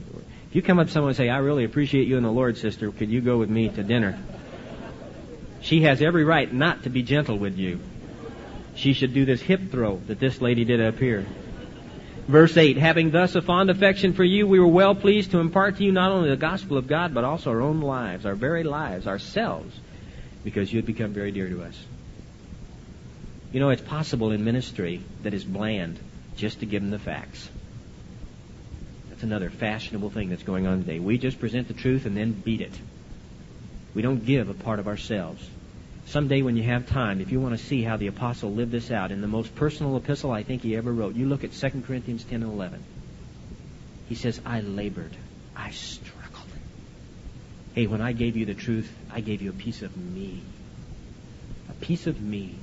if 0.48 0.56
you 0.56 0.62
come 0.62 0.78
up 0.78 0.88
to 0.88 0.92
someone 0.92 1.10
and 1.10 1.16
say, 1.16 1.28
I 1.28 1.38
really 1.38 1.64
appreciate 1.64 2.08
you 2.08 2.16
in 2.16 2.24
the 2.24 2.32
Lord, 2.32 2.56
sister, 2.56 2.90
could 2.90 3.10
you 3.10 3.20
go 3.20 3.38
with 3.38 3.48
me 3.48 3.68
to 3.68 3.82
dinner? 3.82 4.18
She 5.60 5.82
has 5.82 6.02
every 6.02 6.24
right 6.24 6.52
not 6.52 6.82
to 6.82 6.90
be 6.90 7.02
gentle 7.02 7.38
with 7.38 7.56
you 7.56 7.80
she 8.74 8.92
should 8.92 9.14
do 9.14 9.24
this 9.24 9.40
hip 9.40 9.70
throw 9.70 9.98
that 10.06 10.18
this 10.18 10.40
lady 10.40 10.64
did 10.64 10.80
up 10.80 10.98
here. 10.98 11.26
Verse 12.26 12.56
8, 12.56 12.78
having 12.78 13.10
thus 13.10 13.34
a 13.34 13.42
fond 13.42 13.68
affection 13.68 14.14
for 14.14 14.24
you, 14.24 14.46
we 14.46 14.58
were 14.58 14.66
well 14.66 14.94
pleased 14.94 15.32
to 15.32 15.40
impart 15.40 15.76
to 15.76 15.84
you 15.84 15.92
not 15.92 16.10
only 16.10 16.30
the 16.30 16.36
gospel 16.36 16.78
of 16.78 16.86
God, 16.86 17.12
but 17.12 17.22
also 17.22 17.50
our 17.50 17.60
own 17.60 17.82
lives, 17.82 18.24
our 18.24 18.34
very 18.34 18.64
lives, 18.64 19.06
ourselves, 19.06 19.78
because 20.42 20.72
you 20.72 20.78
had 20.78 20.86
become 20.86 21.12
very 21.12 21.32
dear 21.32 21.48
to 21.50 21.62
us. 21.62 21.78
You 23.52 23.60
know, 23.60 23.68
it's 23.68 23.82
possible 23.82 24.32
in 24.32 24.42
ministry 24.42 25.02
that 25.22 25.34
is 25.34 25.44
bland 25.44 25.98
just 26.36 26.60
to 26.60 26.66
give 26.66 26.82
them 26.82 26.90
the 26.90 26.98
facts. 26.98 27.48
That's 29.10 29.22
another 29.22 29.50
fashionable 29.50 30.10
thing 30.10 30.30
that's 30.30 30.42
going 30.42 30.66
on 30.66 30.80
today. 30.80 31.00
We 31.00 31.18
just 31.18 31.38
present 31.38 31.68
the 31.68 31.74
truth 31.74 32.06
and 32.06 32.16
then 32.16 32.32
beat 32.32 32.62
it. 32.62 32.72
We 33.94 34.00
don't 34.00 34.24
give 34.24 34.48
a 34.48 34.54
part 34.54 34.78
of 34.78 34.88
ourselves. 34.88 35.46
Someday 36.06 36.42
when 36.42 36.56
you 36.56 36.62
have 36.64 36.86
time, 36.86 37.20
if 37.20 37.32
you 37.32 37.40
want 37.40 37.58
to 37.58 37.64
see 37.64 37.82
how 37.82 37.96
the 37.96 38.06
apostle 38.06 38.52
lived 38.52 38.72
this 38.72 38.90
out 38.90 39.10
in 39.10 39.20
the 39.20 39.26
most 39.26 39.54
personal 39.54 39.96
epistle 39.96 40.30
I 40.30 40.42
think 40.42 40.62
he 40.62 40.76
ever 40.76 40.92
wrote, 40.92 41.14
you 41.14 41.26
look 41.26 41.44
at 41.44 41.52
2 41.52 41.82
Corinthians 41.86 42.24
10 42.24 42.42
and 42.42 42.52
11. 42.52 42.82
He 44.08 44.14
says, 44.14 44.40
I 44.44 44.60
labored. 44.60 45.16
I 45.56 45.70
struggled. 45.70 46.48
Hey, 47.74 47.86
when 47.86 48.00
I 48.00 48.12
gave 48.12 48.36
you 48.36 48.44
the 48.44 48.54
truth, 48.54 48.90
I 49.10 49.20
gave 49.20 49.42
you 49.42 49.50
a 49.50 49.54
piece 49.54 49.82
of 49.82 49.96
me. 49.96 50.42
A 51.70 51.72
piece 51.72 52.06
of 52.06 52.20
me. 52.20 52.54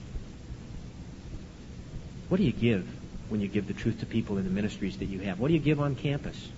What 2.30 2.38
do 2.38 2.44
you 2.44 2.54
give 2.54 2.88
when 3.30 3.42
you 3.42 3.48
give 3.48 3.68
the 3.68 3.74
truth 3.74 4.00
to 4.02 4.06
people 4.06 4.38
in 4.38 4.46
the 4.46 4.52
ministries 4.52 4.98
that 5.00 5.06
you 5.06 5.20
have? 5.20 5.40
What 5.40 5.50
do 5.50 5.54
you 5.54 5.60
give 5.60 5.82
on 5.82 5.96
campus? 5.96 6.50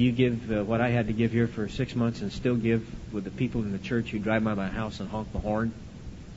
Do 0.00 0.06
you 0.06 0.12
give 0.12 0.50
uh, 0.50 0.64
what 0.64 0.80
I 0.80 0.88
had 0.88 1.08
to 1.08 1.12
give 1.12 1.30
here 1.30 1.46
for 1.46 1.68
six 1.68 1.94
months 1.94 2.22
and 2.22 2.32
still 2.32 2.56
give 2.56 2.88
with 3.12 3.24
the 3.24 3.30
people 3.30 3.60
in 3.60 3.70
the 3.70 3.78
church 3.78 4.08
who 4.08 4.18
drive 4.18 4.42
by 4.42 4.54
my 4.54 4.68
house 4.68 4.98
and 4.98 5.10
honk 5.10 5.30
the 5.30 5.38
horn? 5.38 5.74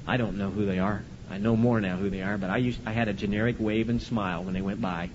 I 0.06 0.17
don't 0.17 0.38
know 0.38 0.49
who 0.49 0.65
they 0.65 0.80
are. 0.80 1.02
I 1.32 1.38
know 1.38 1.56
more 1.56 1.80
now 1.80 1.95
who 1.95 2.10
they 2.10 2.21
are, 2.21 2.38
but 2.38 2.49
I 2.49 2.58
used 2.58 2.86
I 2.86 2.91
had 2.91 3.08
a 3.08 3.13
generic 3.13 3.56
wave 3.60 3.88
and 3.88 4.02
smile 4.02 4.43
when 4.43 4.54
they 4.54 4.60
went 4.60 4.82
by. 4.82 5.12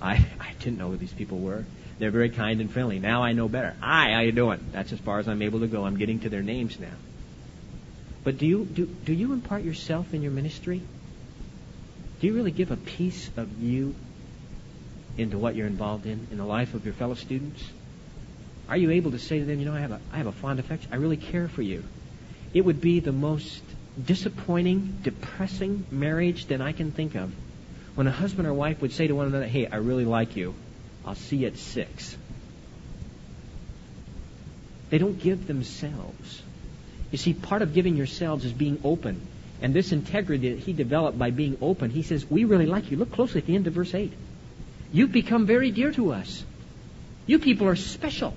I 0.00 0.12
I 0.38 0.52
didn't 0.60 0.78
know 0.78 0.90
who 0.90 0.96
these 0.96 1.12
people 1.12 1.40
were. 1.40 1.64
They're 1.98 2.12
very 2.12 2.30
kind 2.30 2.60
and 2.60 2.70
friendly. 2.70 3.00
Now 3.00 3.24
I 3.24 3.32
know 3.32 3.48
better. 3.48 3.74
Hi, 3.80 4.12
how 4.12 4.20
you 4.20 4.30
doing? 4.30 4.60
That's 4.70 4.92
as 4.92 5.00
far 5.00 5.18
as 5.18 5.26
I'm 5.26 5.42
able 5.42 5.58
to 5.58 5.66
go. 5.66 5.84
I'm 5.84 5.96
getting 5.96 6.20
to 6.20 6.28
their 6.28 6.44
names 6.44 6.78
now. 6.78 6.94
But 8.22 8.38
do 8.38 8.46
you 8.46 8.64
do 8.64 8.86
do 8.86 9.12
you 9.12 9.32
impart 9.32 9.64
yourself 9.64 10.14
in 10.14 10.22
your 10.22 10.30
ministry? 10.30 10.82
Do 12.20 12.28
you 12.28 12.34
really 12.34 12.52
give 12.52 12.70
a 12.70 12.76
piece 12.76 13.28
of 13.36 13.60
you 13.60 13.96
into 15.18 15.38
what 15.38 15.54
you're 15.54 15.66
involved 15.66 16.06
in, 16.06 16.26
in 16.30 16.38
the 16.38 16.44
life 16.44 16.74
of 16.74 16.84
your 16.84 16.94
fellow 16.94 17.14
students? 17.14 17.62
Are 18.68 18.76
you 18.76 18.90
able 18.92 19.12
to 19.12 19.18
say 19.18 19.38
to 19.38 19.44
them, 19.44 19.58
you 19.58 19.66
know, 19.66 19.74
I 19.74 19.80
have 19.80 19.92
a, 19.92 20.00
I 20.12 20.18
have 20.18 20.26
a 20.26 20.32
fond 20.32 20.60
affection. 20.60 20.90
I 20.92 20.96
really 20.96 21.16
care 21.16 21.48
for 21.48 21.62
you. 21.62 21.84
It 22.54 22.62
would 22.64 22.80
be 22.80 23.00
the 23.00 23.12
most 23.12 23.62
disappointing, 24.02 24.98
depressing 25.02 25.86
marriage 25.90 26.46
that 26.46 26.60
I 26.60 26.72
can 26.72 26.92
think 26.92 27.14
of. 27.14 27.32
When 27.94 28.06
a 28.06 28.12
husband 28.12 28.46
or 28.46 28.54
wife 28.54 28.80
would 28.80 28.92
say 28.92 29.06
to 29.06 29.14
one 29.14 29.26
another, 29.26 29.46
hey, 29.46 29.66
I 29.66 29.76
really 29.76 30.04
like 30.04 30.36
you. 30.36 30.54
I'll 31.04 31.14
see 31.14 31.38
you 31.38 31.48
at 31.48 31.58
six. 31.58 32.16
They 34.90 34.98
don't 34.98 35.18
give 35.20 35.46
themselves. 35.46 36.42
You 37.10 37.18
see, 37.18 37.34
part 37.34 37.62
of 37.62 37.74
giving 37.74 37.96
yourselves 37.96 38.44
is 38.44 38.52
being 38.52 38.80
open 38.84 39.20
and 39.60 39.74
this 39.74 39.92
integrity 39.92 40.50
that 40.50 40.60
he 40.60 40.72
developed 40.72 41.18
by 41.18 41.30
being 41.30 41.58
open, 41.60 41.90
he 41.90 42.02
says, 42.02 42.28
We 42.28 42.44
really 42.44 42.66
like 42.66 42.90
you. 42.90 42.96
Look 42.96 43.12
closely 43.12 43.40
at 43.40 43.46
the 43.46 43.56
end 43.56 43.66
of 43.66 43.72
verse 43.72 43.94
8. 43.94 44.12
You've 44.92 45.12
become 45.12 45.46
very 45.46 45.70
dear 45.70 45.92
to 45.92 46.12
us. 46.12 46.44
You 47.26 47.38
people 47.38 47.68
are 47.68 47.76
special. 47.76 48.34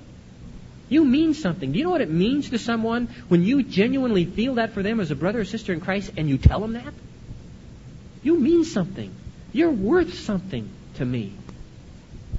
You 0.89 1.05
mean 1.05 1.33
something. 1.33 1.71
Do 1.71 1.77
you 1.77 1.85
know 1.85 1.91
what 1.91 2.01
it 2.01 2.09
means 2.09 2.49
to 2.49 2.59
someone 2.59 3.07
when 3.29 3.43
you 3.43 3.63
genuinely 3.63 4.25
feel 4.25 4.55
that 4.55 4.73
for 4.73 4.83
them 4.83 4.99
as 4.99 5.09
a 5.09 5.15
brother 5.15 5.39
or 5.39 5.45
sister 5.45 5.71
in 5.71 5.79
Christ 5.79 6.11
and 6.17 6.27
you 6.27 6.37
tell 6.37 6.59
them 6.59 6.73
that? 6.73 6.93
You 8.23 8.37
mean 8.37 8.65
something. 8.65 9.15
You're 9.53 9.71
worth 9.71 10.13
something 10.19 10.69
to 10.95 11.05
me. 11.05 11.33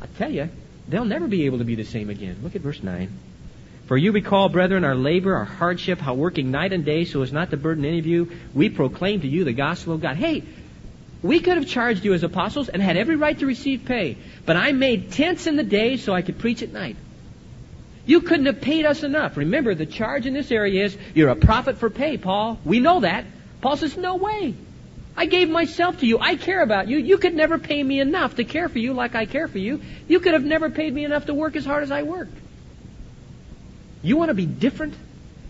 I 0.02 0.06
tell 0.18 0.30
you, 0.30 0.50
they'll 0.86 1.06
never 1.06 1.28
be 1.28 1.46
able 1.46 1.58
to 1.58 1.64
be 1.64 1.76
the 1.76 1.84
same 1.84 2.10
again. 2.10 2.40
Look 2.42 2.54
at 2.54 2.60
verse 2.60 2.82
9. 2.82 3.10
For 3.86 3.96
you 3.96 4.12
recall, 4.12 4.48
brethren, 4.48 4.84
our 4.84 4.94
labor, 4.94 5.34
our 5.34 5.44
hardship, 5.44 5.98
how 5.98 6.14
working 6.14 6.50
night 6.50 6.72
and 6.72 6.84
day 6.84 7.04
so 7.04 7.22
as 7.22 7.32
not 7.32 7.50
to 7.50 7.56
burden 7.56 7.84
any 7.84 7.98
of 7.98 8.06
you, 8.06 8.30
we 8.54 8.68
proclaim 8.68 9.22
to 9.22 9.28
you 9.28 9.44
the 9.44 9.52
gospel 9.52 9.94
of 9.94 10.00
God. 10.00 10.16
Hey, 10.16 10.44
we 11.22 11.40
could 11.40 11.56
have 11.56 11.68
charged 11.68 12.04
you 12.04 12.14
as 12.14 12.24
apostles 12.24 12.68
and 12.68 12.82
had 12.82 12.96
every 12.96 13.16
right 13.16 13.38
to 13.38 13.46
receive 13.46 13.84
pay, 13.84 14.16
but 14.44 14.56
I 14.56 14.72
made 14.72 15.12
tents 15.12 15.46
in 15.46 15.56
the 15.56 15.62
day 15.62 15.96
so 15.96 16.12
I 16.12 16.22
could 16.22 16.38
preach 16.38 16.62
at 16.62 16.72
night. 16.72 16.96
You 18.04 18.20
couldn't 18.20 18.46
have 18.46 18.60
paid 18.60 18.84
us 18.84 19.04
enough. 19.04 19.36
Remember, 19.36 19.74
the 19.74 19.86
charge 19.86 20.26
in 20.26 20.34
this 20.34 20.50
area 20.50 20.84
is 20.84 20.96
you're 21.14 21.28
a 21.28 21.36
prophet 21.36 21.78
for 21.78 21.88
pay, 21.88 22.18
Paul. 22.18 22.58
We 22.64 22.80
know 22.80 23.00
that. 23.00 23.24
Paul 23.60 23.76
says, 23.76 23.96
no 23.96 24.16
way. 24.16 24.54
I 25.16 25.26
gave 25.26 25.48
myself 25.48 26.00
to 26.00 26.06
you. 26.06 26.18
I 26.18 26.34
care 26.34 26.62
about 26.62 26.88
you. 26.88 26.98
You 26.98 27.18
could 27.18 27.34
never 27.34 27.58
pay 27.58 27.80
me 27.80 28.00
enough 28.00 28.36
to 28.36 28.44
care 28.44 28.68
for 28.68 28.78
you 28.78 28.92
like 28.92 29.14
I 29.14 29.26
care 29.26 29.46
for 29.46 29.58
you. 29.58 29.80
You 30.08 30.18
could 30.18 30.32
have 30.32 30.44
never 30.44 30.70
paid 30.70 30.92
me 30.92 31.04
enough 31.04 31.26
to 31.26 31.34
work 31.34 31.54
as 31.54 31.64
hard 31.64 31.84
as 31.84 31.92
I 31.92 32.02
work. 32.02 32.28
You 34.02 34.16
want 34.16 34.30
to 34.30 34.34
be 34.34 34.46
different? 34.46 34.94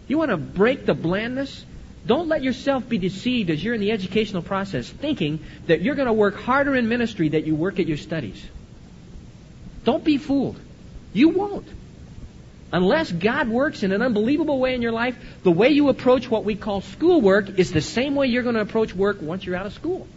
You 0.08 0.18
want 0.18 0.30
to 0.30 0.36
break 0.36 0.84
the 0.84 0.94
blandness? 0.94 1.64
Don't 2.06 2.28
let 2.28 2.42
yourself 2.42 2.88
be 2.88 2.98
deceived 2.98 3.50
as 3.50 3.62
you're 3.62 3.74
in 3.74 3.80
the 3.80 3.92
educational 3.92 4.42
process 4.42 4.88
thinking 4.88 5.40
that 5.66 5.82
you're 5.82 5.94
going 5.94 6.06
to 6.06 6.12
work 6.12 6.34
harder 6.34 6.74
in 6.74 6.88
ministry 6.88 7.28
than 7.28 7.46
you 7.46 7.54
work 7.54 7.78
at 7.78 7.86
your 7.86 7.96
studies. 7.96 8.44
Don't 9.84 10.02
be 10.02 10.18
fooled. 10.18 10.58
You 11.12 11.28
won't. 11.28 11.68
Unless 12.72 13.12
God 13.12 13.48
works 13.48 13.82
in 13.82 13.92
an 13.92 14.00
unbelievable 14.00 14.58
way 14.58 14.74
in 14.74 14.82
your 14.82 14.92
life, 14.92 15.16
the 15.42 15.50
way 15.50 15.68
you 15.68 15.90
approach 15.90 16.30
what 16.30 16.44
we 16.44 16.56
call 16.56 16.80
schoolwork 16.80 17.58
is 17.58 17.70
the 17.72 17.82
same 17.82 18.14
way 18.14 18.28
you're 18.28 18.42
going 18.42 18.54
to 18.54 18.62
approach 18.62 18.94
work 18.94 19.18
once 19.20 19.44
you're 19.44 19.56
out 19.56 19.66
of 19.66 19.74
school. 19.74 20.08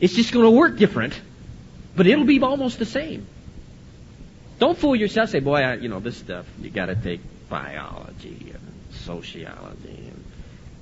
It's 0.00 0.14
just 0.14 0.32
going 0.32 0.44
to 0.44 0.50
work 0.50 0.76
different, 0.76 1.18
but 1.96 2.06
it'll 2.06 2.26
be 2.26 2.40
almost 2.40 2.78
the 2.78 2.84
same. 2.84 3.26
Don't 4.58 4.76
fool 4.76 4.94
yourself. 4.94 5.30
Say, 5.30 5.40
boy, 5.40 5.62
I, 5.62 5.74
you 5.76 5.88
know, 5.88 6.00
this 6.00 6.16
stuff, 6.16 6.46
you 6.60 6.70
got 6.70 6.86
to 6.86 6.94
take 6.94 7.20
biology 7.48 8.52
and 8.52 8.74
sociology. 8.90 10.13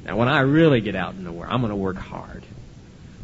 Now, 0.05 0.17
when 0.17 0.29
I 0.29 0.41
really 0.41 0.81
get 0.81 0.97
out 0.97 1.15
in 1.15 1.25
the 1.25 1.33
world, 1.33 1.53
I'm 1.53 1.61
going 1.61 1.71
to 1.71 1.77
work 1.77 1.97
hard. 1.97 2.43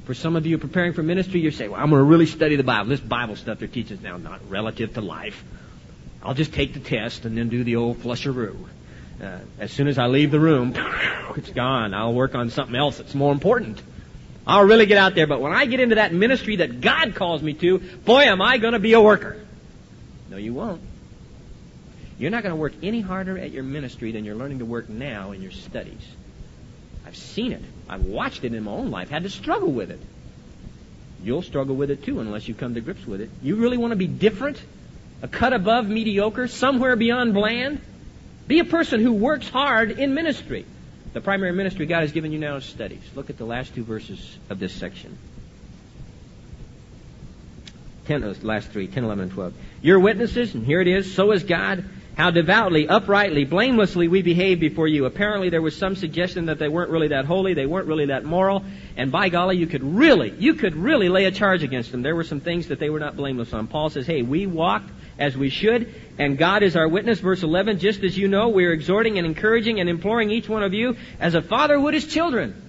For 0.04 0.14
some 0.14 0.36
of 0.36 0.46
you 0.46 0.58
preparing 0.58 0.92
for 0.92 1.02
ministry, 1.02 1.40
you 1.40 1.50
say, 1.50 1.68
well, 1.68 1.80
I'm 1.80 1.90
going 1.90 2.00
to 2.00 2.04
really 2.04 2.26
study 2.26 2.56
the 2.56 2.62
Bible. 2.62 2.88
This 2.88 3.00
Bible 3.00 3.36
stuff 3.36 3.58
they're 3.58 3.68
teaching 3.68 3.98
is 3.98 4.02
now 4.02 4.16
not 4.16 4.40
relative 4.48 4.94
to 4.94 5.00
life. 5.00 5.44
I'll 6.22 6.34
just 6.34 6.54
take 6.54 6.74
the 6.74 6.80
test 6.80 7.24
and 7.24 7.36
then 7.36 7.48
do 7.48 7.64
the 7.64 7.76
old 7.76 7.98
flusheroo. 7.98 8.56
Uh, 9.22 9.38
as 9.58 9.72
soon 9.72 9.88
as 9.88 9.98
I 9.98 10.06
leave 10.06 10.30
the 10.30 10.40
room, 10.40 10.74
it's 11.36 11.50
gone. 11.50 11.92
I'll 11.94 12.14
work 12.14 12.34
on 12.34 12.50
something 12.50 12.76
else 12.76 12.98
that's 12.98 13.14
more 13.14 13.32
important. 13.32 13.82
I'll 14.46 14.64
really 14.64 14.86
get 14.86 14.96
out 14.96 15.14
there, 15.14 15.26
but 15.26 15.40
when 15.40 15.52
I 15.52 15.66
get 15.66 15.80
into 15.80 15.96
that 15.96 16.14
ministry 16.14 16.56
that 16.56 16.80
God 16.80 17.14
calls 17.14 17.42
me 17.42 17.52
to, 17.54 17.78
boy, 17.78 18.22
am 18.22 18.40
I 18.40 18.56
going 18.58 18.72
to 18.72 18.78
be 18.78 18.94
a 18.94 19.00
worker. 19.00 19.36
No, 20.30 20.36
you 20.36 20.54
won't. 20.54 20.80
You're 22.18 22.30
not 22.30 22.42
going 22.42 22.54
to 22.54 22.60
work 22.60 22.72
any 22.82 23.00
harder 23.00 23.36
at 23.36 23.50
your 23.50 23.62
ministry 23.62 24.12
than 24.12 24.24
you're 24.24 24.36
learning 24.36 24.60
to 24.60 24.64
work 24.64 24.88
now 24.88 25.32
in 25.32 25.42
your 25.42 25.52
studies. 25.52 26.00
I've 27.08 27.16
seen 27.16 27.52
it. 27.52 27.62
I've 27.88 28.04
watched 28.04 28.44
it 28.44 28.54
in 28.54 28.62
my 28.62 28.70
own 28.70 28.92
life, 28.92 29.08
had 29.08 29.24
to 29.24 29.30
struggle 29.30 29.72
with 29.72 29.90
it. 29.90 30.00
You'll 31.24 31.42
struggle 31.42 31.74
with 31.74 31.90
it 31.90 32.04
too 32.04 32.20
unless 32.20 32.46
you 32.46 32.54
come 32.54 32.74
to 32.74 32.80
grips 32.80 33.04
with 33.04 33.20
it. 33.20 33.30
You 33.42 33.56
really 33.56 33.76
want 33.76 33.90
to 33.90 33.96
be 33.96 34.06
different? 34.06 34.62
a 35.22 35.28
cut 35.28 35.52
above 35.52 35.88
mediocre, 35.88 36.48
somewhere 36.48 36.96
beyond 36.96 37.34
bland. 37.34 37.80
Be 38.46 38.60
a 38.60 38.64
person 38.64 39.00
who 39.00 39.12
works 39.12 39.48
hard 39.48 39.90
in 39.90 40.14
ministry. 40.14 40.64
The 41.12 41.20
primary 41.20 41.52
ministry 41.52 41.86
God 41.86 42.00
has 42.00 42.12
given 42.12 42.32
you 42.32 42.38
now 42.38 42.56
is 42.56 42.64
studies. 42.64 43.02
Look 43.14 43.30
at 43.30 43.38
the 43.38 43.44
last 43.44 43.74
two 43.74 43.82
verses 43.82 44.38
of 44.48 44.58
this 44.58 44.72
section. 44.72 45.18
Ten, 48.06 48.22
uh, 48.22 48.34
last 48.42 48.70
three, 48.70 48.86
10, 48.86 49.04
11, 49.04 49.24
and 49.24 49.32
12. 49.32 49.54
You're 49.82 50.00
witnesses, 50.00 50.54
and 50.54 50.64
here 50.64 50.80
it 50.80 50.88
is, 50.88 51.14
so 51.14 51.32
is 51.32 51.42
God, 51.42 51.84
how 52.18 52.32
devoutly, 52.32 52.88
uprightly, 52.88 53.44
blamelessly 53.44 54.08
we 54.08 54.22
behave 54.22 54.58
before 54.58 54.88
you. 54.88 55.04
Apparently 55.04 55.50
there 55.50 55.62
was 55.62 55.76
some 55.76 55.94
suggestion 55.94 56.46
that 56.46 56.58
they 56.58 56.68
weren't 56.68 56.90
really 56.90 57.08
that 57.08 57.24
holy, 57.24 57.54
they 57.54 57.64
weren't 57.64 57.86
really 57.86 58.06
that 58.06 58.24
moral, 58.24 58.64
and 58.96 59.12
by 59.12 59.28
golly, 59.28 59.56
you 59.56 59.68
could 59.68 59.84
really, 59.84 60.34
you 60.36 60.54
could 60.54 60.74
really 60.74 61.08
lay 61.08 61.26
a 61.26 61.30
charge 61.30 61.62
against 61.62 61.92
them. 61.92 62.02
There 62.02 62.16
were 62.16 62.24
some 62.24 62.40
things 62.40 62.66
that 62.68 62.80
they 62.80 62.90
were 62.90 62.98
not 62.98 63.16
blameless 63.16 63.52
on. 63.52 63.68
Paul 63.68 63.88
says, 63.90 64.04
hey, 64.04 64.22
we 64.22 64.46
walked 64.46 64.90
as 65.16 65.36
we 65.36 65.48
should, 65.48 65.94
and 66.18 66.36
God 66.36 66.64
is 66.64 66.74
our 66.74 66.88
witness. 66.88 67.20
Verse 67.20 67.44
11, 67.44 67.78
just 67.78 68.02
as 68.02 68.18
you 68.18 68.26
know, 68.26 68.48
we 68.48 68.66
are 68.66 68.72
exhorting 68.72 69.18
and 69.18 69.24
encouraging 69.24 69.78
and 69.78 69.88
imploring 69.88 70.32
each 70.32 70.48
one 70.48 70.64
of 70.64 70.74
you 70.74 70.96
as 71.20 71.36
a 71.36 71.42
father 71.42 71.78
would 71.78 71.94
his 71.94 72.04
children. 72.04 72.60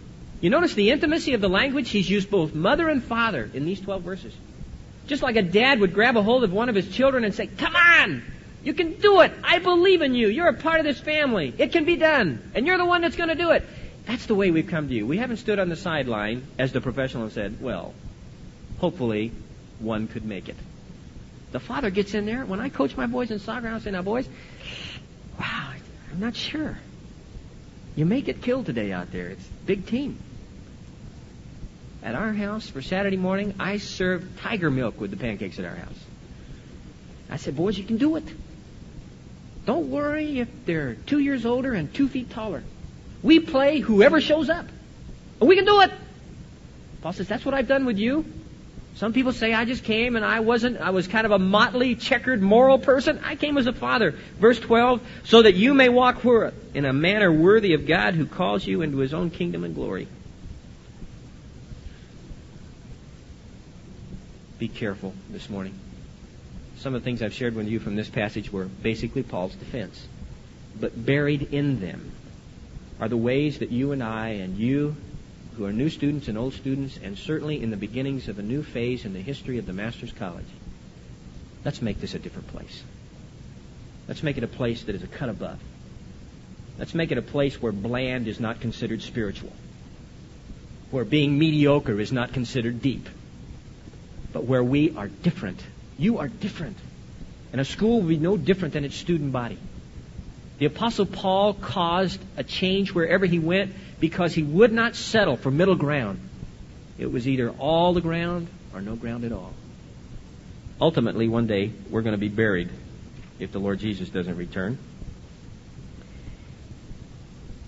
You 0.42 0.52
notice 0.52 0.76
the 0.76 0.92
intimacy 0.92 1.34
of 1.34 1.42
the 1.42 1.50
language? 1.50 1.90
He's 1.90 2.08
used 2.08 2.30
both 2.30 2.54
mother 2.54 2.88
and 2.88 3.04
father 3.04 3.50
in 3.52 3.66
these 3.66 3.82
12 3.82 4.04
verses. 4.04 4.34
Just 5.08 5.24
like 5.24 5.38
a 5.38 5.42
dad 5.42 5.80
would 5.80 5.96
grab 5.96 6.18
a 6.18 6.22
hold 6.22 6.44
of 6.44 6.54
one 6.54 6.70
of 6.70 6.76
his 6.76 6.88
children 6.90 7.24
and 7.24 7.34
say, 7.34 7.48
come 7.48 7.76
on! 7.76 8.22
You 8.64 8.74
can 8.74 8.94
do 9.00 9.22
it! 9.22 9.32
I 9.44 9.60
believe 9.60 10.02
in 10.02 10.16
you! 10.16 10.28
You're 10.28 10.50
a 10.50 10.54
part 10.54 10.80
of 10.80 10.86
this 10.86 11.00
family! 11.00 11.54
It 11.58 11.72
can 11.72 11.86
be 11.86 11.96
done! 11.96 12.52
And 12.54 12.68
you're 12.68 12.78
the 12.78 12.86
one 12.86 13.02
that's 13.02 13.16
going 13.16 13.30
to 13.30 13.36
do 13.36 13.52
it! 13.52 13.66
That's 14.06 14.26
the 14.26 14.36
way 14.36 14.52
we've 14.52 14.68
come 14.68 14.88
to 14.88 14.94
you. 14.94 15.06
We 15.06 15.18
haven't 15.18 15.38
stood 15.38 15.60
on 15.60 15.70
the 15.70 15.76
sideline 15.76 16.48
as 16.58 16.72
the 16.72 16.82
professional 16.82 17.24
and 17.24 17.32
said, 17.32 17.62
well, 17.62 17.94
hopefully 18.80 19.32
one 19.80 20.08
could 20.08 20.26
make 20.26 20.50
it. 20.50 20.56
The 21.52 21.60
father 21.60 21.90
gets 21.90 22.14
in 22.14 22.26
there. 22.26 22.44
When 22.44 22.60
I 22.60 22.70
coach 22.70 22.98
my 22.98 23.06
boys 23.06 23.32
in 23.32 23.40
soccer, 23.40 23.68
I 23.68 23.80
say, 23.80 23.92
now 23.92 24.02
boys, 24.02 24.28
wow, 25.40 25.74
I'm 26.12 26.20
not 26.20 26.36
sure. 26.36 26.78
You 27.96 28.06
may 28.06 28.22
get 28.22 28.42
killed 28.42 28.66
today 28.66 28.92
out 28.92 29.12
there. 29.12 29.28
It's 29.28 29.46
a 29.46 29.66
big 29.66 29.86
team. 29.86 30.18
At 32.02 32.16
our 32.16 32.34
house 32.34 32.68
for 32.68 32.82
Saturday 32.82 33.18
morning, 33.18 33.56
I 33.60 33.78
serve 33.78 34.28
tiger 34.42 34.72
milk 34.72 35.00
with 35.00 35.12
the 35.12 35.18
pancakes 35.18 35.60
at 35.60 35.66
our 35.66 35.76
house. 35.76 36.00
I 37.30 37.38
said, 37.38 37.56
boys, 37.56 37.78
you 37.78 37.84
can 37.84 37.98
do 37.98 38.16
it. 38.16 38.24
Don't 39.70 39.92
worry 39.92 40.40
if 40.40 40.66
they're 40.66 40.96
two 40.96 41.20
years 41.20 41.46
older 41.46 41.76
and 41.76 41.94
two 41.94 42.08
feet 42.08 42.32
taller. 42.32 42.64
We 43.22 43.40
play 43.40 43.78
whoever 43.78 44.20
shows 44.20 44.50
up. 44.50 44.66
And 45.40 45.48
we 45.48 45.56
can 45.56 45.66
do 45.66 45.82
it. 45.82 45.92
Paul 47.04 47.14
says, 47.14 47.28
that's 47.28 47.46
what 47.46 47.54
I've 47.54 47.68
done 47.68 47.86
with 47.86 48.00
you. 48.00 48.26
Some 48.96 49.14
people 49.14 49.32
say 49.32 49.54
I 49.54 49.66
just 49.66 49.84
came 49.84 50.16
and 50.16 50.26
I 50.26 50.40
wasn't, 50.40 50.82
I 50.82 50.90
was 50.90 51.08
kind 51.08 51.24
of 51.28 51.34
a 51.34 51.38
motley, 51.38 51.94
checkered, 51.94 52.42
moral 52.42 52.80
person. 52.80 53.20
I 53.24 53.36
came 53.36 53.60
as 53.60 53.68
a 53.68 53.72
father. 53.72 54.16
Verse 54.40 54.60
12, 54.60 55.08
so 55.26 55.44
that 55.44 55.54
you 55.54 55.76
may 55.76 55.88
walk 55.90 56.26
in 56.74 56.86
a 56.86 56.92
manner 56.92 57.32
worthy 57.32 57.76
of 57.76 57.86
God 57.86 58.16
who 58.16 58.26
calls 58.26 58.66
you 58.66 58.82
into 58.82 58.98
his 58.98 59.14
own 59.14 59.30
kingdom 59.30 59.64
and 59.64 59.76
glory. 59.76 60.08
Be 64.58 64.68
careful 64.68 65.14
this 65.30 65.48
morning. 65.48 65.76
Some 66.80 66.96
of 66.96 67.02
the 67.02 67.06
things 67.06 67.22
I've 67.22 67.34
shared 67.34 67.56
with 67.56 67.68
you 67.68 67.80
from 67.80 67.98
this 67.98 68.10
passage 68.10 68.54
were 68.54 68.66
basically 68.66 69.22
Paul's 69.22 69.54
defense. 69.54 70.08
But 70.80 71.06
buried 71.06 71.54
in 71.54 71.82
them 71.82 72.14
are 73.02 73.10
the 73.10 73.18
ways 73.18 73.60
that 73.60 73.70
you 73.70 73.92
and 73.92 74.02
I 74.02 74.30
and 74.30 74.58
you 74.58 74.96
who 75.58 75.66
are 75.66 75.74
new 75.74 75.90
students 75.90 76.30
and 76.30 76.38
old 76.38 76.54
students, 76.54 76.98
and 77.04 77.18
certainly 77.18 77.62
in 77.62 77.70
the 77.70 77.76
beginnings 77.76 78.30
of 78.30 78.40
a 78.40 78.42
new 78.42 78.64
phase 78.64 79.04
in 79.04 79.12
the 79.12 79.20
history 79.20 79.58
of 79.58 79.66
the 79.66 79.74
Master's 79.74 80.14
College. 80.14 80.46
Let's 81.66 81.82
make 81.82 82.00
this 82.00 82.14
a 82.14 82.20
different 82.20 82.48
place. 82.48 82.82
Let's 84.08 84.24
make 84.24 84.38
it 84.38 84.46
a 84.46 84.48
place 84.48 84.84
that 84.84 84.96
is 84.96 85.04
a 85.04 85.08
cut 85.08 85.28
above. 85.28 85.60
Let's 86.78 86.94
make 86.94 87.12
it 87.12 87.18
a 87.18 87.22
place 87.22 87.62
where 87.62 87.74
bland 87.74 88.30
is 88.30 88.40
not 88.40 88.62
considered 88.62 89.02
spiritual, 89.02 89.52
where 90.92 91.04
being 91.04 91.38
mediocre 91.38 92.00
is 92.00 92.14
not 92.14 92.32
considered 92.32 92.82
deep, 92.82 93.10
but 94.32 94.46
where 94.46 94.64
we 94.64 94.96
are 94.96 95.10
different. 95.10 95.62
You 96.00 96.20
are 96.20 96.28
different. 96.28 96.78
And 97.52 97.60
a 97.60 97.66
school 97.66 98.02
will 98.02 98.08
be 98.08 98.18
no 98.18 98.38
different 98.38 98.74
than 98.74 98.86
its 98.86 98.96
student 98.96 99.32
body. 99.32 99.58
The 100.60 100.66
Apostle 100.66 101.06
Paul 101.06 101.54
caused 101.54 102.20
a 102.38 102.44
change 102.44 102.94
wherever 102.94 103.26
he 103.26 103.40
went 103.40 103.74
because 104.00 104.34
he 104.34 104.44
would 104.44 104.72
not 104.72 104.96
settle 104.96 105.36
for 105.36 105.52
middle 105.52 105.76
ground. 105.76 106.20
It 106.98 107.12
was 107.12 107.28
either 107.28 107.50
all 107.52 107.94
the 107.94 108.02
ground 108.02 108.48
or 108.74 108.82
no 108.82 108.96
ground 108.96 109.24
at 109.24 109.32
all. 109.32 109.54
Ultimately, 110.82 111.28
one 111.28 111.48
day, 111.48 111.72
we're 111.90 112.02
going 112.02 112.14
to 112.14 112.18
be 112.18 112.30
buried 112.30 112.70
if 113.40 113.52
the 113.52 113.60
Lord 113.60 113.80
Jesus 113.80 114.10
doesn't 114.10 114.38
return. 114.38 114.78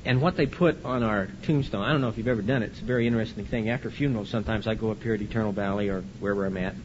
And 0.03 0.21
what 0.21 0.35
they 0.35 0.45
put 0.45 0.83
on 0.83 1.03
our 1.03 1.27
tombstone, 1.43 1.83
I 1.83 1.91
don't 1.91 2.01
know 2.01 2.09
if 2.09 2.17
you've 2.17 2.27
ever 2.27 2.41
done 2.41 2.63
it, 2.63 2.71
it's 2.71 2.81
a 2.81 2.85
very 2.85 3.07
interesting 3.07 3.45
thing. 3.45 3.69
After 3.69 3.91
funerals, 3.91 4.29
sometimes 4.29 4.67
I 4.67 4.75
go 4.75 4.91
up 4.91 5.03
here 5.03 5.13
at 5.13 5.21
Eternal 5.21 5.51
Valley 5.51 5.89
or 5.89 6.01
wherever 6.19 6.45
I'm 6.45 6.57
at, 6.57 6.75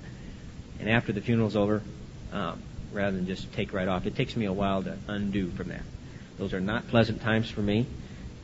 and 0.81 0.89
after 0.89 1.13
the 1.13 1.21
funeral's 1.21 1.57
over, 1.57 1.83
um, 2.33 2.63
rather 2.93 3.17
than 3.17 3.27
just 3.27 3.53
take 3.53 3.73
right 3.73 3.89
off, 3.89 4.07
it 4.07 4.17
takes 4.17 4.37
me 4.37 4.47
a 4.47 4.53
while 4.53 4.83
to 4.83 4.97
undo 5.09 5.51
from 5.51 5.69
that. 5.69 5.83
Those 6.39 6.53
are 6.53 6.61
not 6.61 6.89
pleasant 6.89 7.23
times 7.23 7.49
for 7.51 7.63
me. 7.63 7.87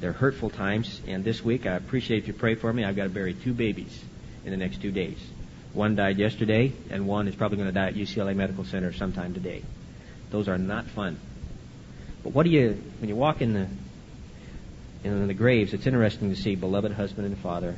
They're 0.00 0.12
hurtful 0.12 0.50
times, 0.50 1.00
and 1.06 1.22
this 1.24 1.44
week 1.44 1.66
I 1.66 1.74
appreciate 1.74 2.18
if 2.18 2.26
you 2.26 2.34
pray 2.34 2.54
for 2.54 2.72
me. 2.72 2.84
I've 2.84 2.96
got 2.96 3.04
to 3.04 3.10
bury 3.10 3.34
two 3.34 3.52
babies 3.52 4.02
in 4.44 4.50
the 4.50 4.56
next 4.56 4.82
two 4.82 4.90
days. 4.90 5.18
One 5.72 5.94
died 5.94 6.18
yesterday, 6.18 6.72
and 6.90 7.06
one 7.06 7.28
is 7.28 7.34
probably 7.34 7.58
going 7.58 7.68
to 7.68 7.74
die 7.74 7.88
at 7.88 7.94
UCLA 7.94 8.34
Medical 8.34 8.64
Center 8.64 8.92
sometime 8.92 9.32
today. 9.32 9.62
Those 10.30 10.48
are 10.48 10.58
not 10.58 10.86
fun. 10.86 11.18
But 12.22 12.32
what 12.32 12.44
do 12.44 12.50
you, 12.50 12.82
when 12.98 13.08
you 13.08 13.16
walk 13.16 13.40
in 13.40 13.52
the 13.52 13.68
in 15.04 15.26
the 15.26 15.34
graves, 15.34 15.74
it's 15.74 15.86
interesting 15.86 16.30
to 16.30 16.36
see 16.36 16.54
beloved 16.54 16.92
husband 16.92 17.26
and 17.26 17.36
father, 17.38 17.76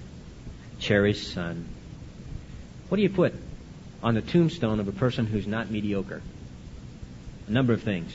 cherished 0.79 1.33
son. 1.33 1.67
What 2.89 2.97
do 2.97 3.03
you 3.03 3.09
put 3.09 3.35
on 4.05 4.15
the 4.15 4.21
tombstone 4.21 4.79
of 4.79 4.87
a 4.87 4.93
person 4.93 5.27
who's 5.27 5.47
not 5.47 5.71
mediocre? 5.71 6.21
A 7.49 7.51
number 7.51 7.73
of 7.73 7.83
things. 7.83 8.15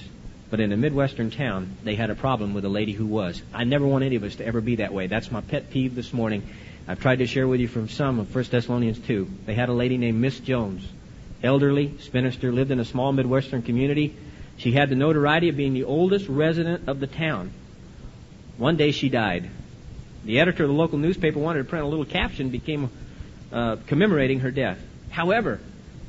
But 0.52 0.60
in 0.60 0.72
a 0.72 0.78
Midwestern 0.78 1.32
town, 1.32 1.76
they 1.84 1.96
had 1.96 2.12
a 2.12 2.16
problem 2.16 2.54
with 2.54 2.64
a 2.64 2.70
lady 2.70 2.94
who 2.94 3.08
was. 3.08 3.42
I 3.54 3.64
never 3.64 3.86
want 3.86 4.04
any 4.04 4.16
of 4.16 4.24
us 4.24 4.36
to 4.36 4.46
ever 4.46 4.62
be 4.62 4.78
that 4.78 4.94
way. 4.94 5.08
That's 5.08 5.32
my 5.32 5.42
pet 5.42 5.72
peeve 5.72 5.96
this 5.96 6.14
morning. 6.14 6.48
I've 6.88 7.00
tried 7.00 7.20
to 7.20 7.28
share 7.28 7.48
with 7.48 7.60
you 7.60 7.68
from 7.68 7.90
some 7.90 8.20
of 8.20 8.34
1 8.34 8.44
Thessalonians 8.46 9.00
2. 9.00 9.28
They 9.46 9.56
had 9.56 9.70
a 9.70 9.74
lady 9.74 9.98
named 9.98 10.20
Miss 10.20 10.40
Jones. 10.40 10.88
Elderly, 11.44 11.98
spinster, 12.00 12.52
lived 12.52 12.72
in 12.72 12.80
a 12.80 12.86
small 12.86 13.12
Midwestern 13.12 13.64
community. 13.64 14.16
She 14.58 14.72
had 14.72 14.90
the 14.90 14.96
notoriety 14.96 15.50
of 15.50 15.58
being 15.58 15.74
the 15.74 15.86
oldest 15.86 16.28
resident 16.28 16.88
of 16.88 17.00
the 17.00 17.08
town. 17.08 17.52
One 18.58 18.76
day 18.76 18.92
she 18.92 19.10
died. 19.10 19.50
The 20.26 20.40
editor 20.40 20.64
of 20.66 20.70
the 20.70 20.76
local 20.76 21.00
newspaper 21.00 21.40
wanted 21.40 21.60
to 21.60 21.66
print 21.66 21.86
a 21.86 21.88
little 21.88 22.06
caption 22.06 22.50
became 22.50 22.92
uh, 23.52 23.78
commemorating 23.88 24.42
her 24.42 24.52
death. 24.52 24.80
However, 25.10 25.60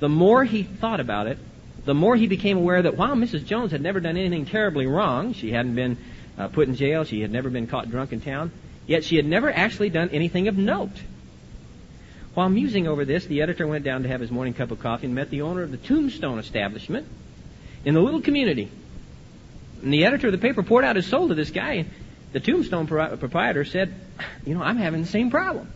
the 0.01 0.09
more 0.09 0.45
he 0.45 0.63
thought 0.63 1.01
about 1.01 1.27
it, 1.27 1.39
the 1.85 1.95
more 1.95 2.17
he 2.17 2.27
became 2.27 2.57
aware 2.57 2.83
that 2.83 2.97
while 2.97 3.15
Mrs. 3.15 3.45
Jones 3.45 3.73
had 3.73 3.81
never 3.81 4.01
done 4.01 4.17
anything 4.17 4.47
terribly 4.47 4.87
wrong, 4.87 5.33
she 5.33 5.53
hadn't 5.53 5.75
been 5.75 5.97
uh, 6.37 6.49
put 6.49 6.69
in 6.69 6.75
jail, 6.75 7.05
she 7.05 7.21
had 7.21 7.31
never 7.31 7.51
been 7.51 7.67
caught 7.67 7.91
drunk 7.91 8.13
in 8.13 8.21
town, 8.21 8.51
yet 8.87 9.05
she 9.05 9.17
had 9.17 9.27
never 9.27 9.51
actually 9.51 9.91
done 9.91 10.11
anything 10.11 10.49
of 10.49 10.57
note. 10.57 10.91
While 12.35 12.49
musing 12.49 12.87
over 12.87 13.05
this, 13.05 13.27
the 13.27 13.43
editor 13.43 13.67
went 13.67 13.85
down 13.85 14.03
to 14.05 14.09
have 14.09 14.21
his 14.21 14.31
morning 14.31 14.55
cup 14.55 14.71
of 14.71 14.81
coffee 14.81 15.07
and 15.07 15.15
met 15.15 15.31
the 15.31 15.43
owner 15.43 15.63
of 15.63 15.71
the 15.71 15.77
Tombstone 15.77 16.39
establishment 16.39 17.07
in 17.85 17.95
the 17.95 18.01
little 18.01 18.21
community. 18.21 18.71
And 19.83 19.93
the 19.93 20.05
editor 20.05 20.29
of 20.29 20.33
the 20.33 20.39
paper 20.39 20.63
poured 20.63 20.85
out 20.85 20.97
his 20.97 21.07
soul 21.07 21.29
to 21.29 21.35
this 21.35 21.51
guy. 21.51 21.73
And 21.73 21.91
the 22.33 22.41
Tombstone 22.41 22.87
proprietor 22.87 23.65
said, 23.65 23.95
You 24.47 24.55
know, 24.55 24.63
I'm 24.63 24.77
having 24.77 25.03
the 25.03 25.09
same 25.09 25.31
problem. 25.31 25.73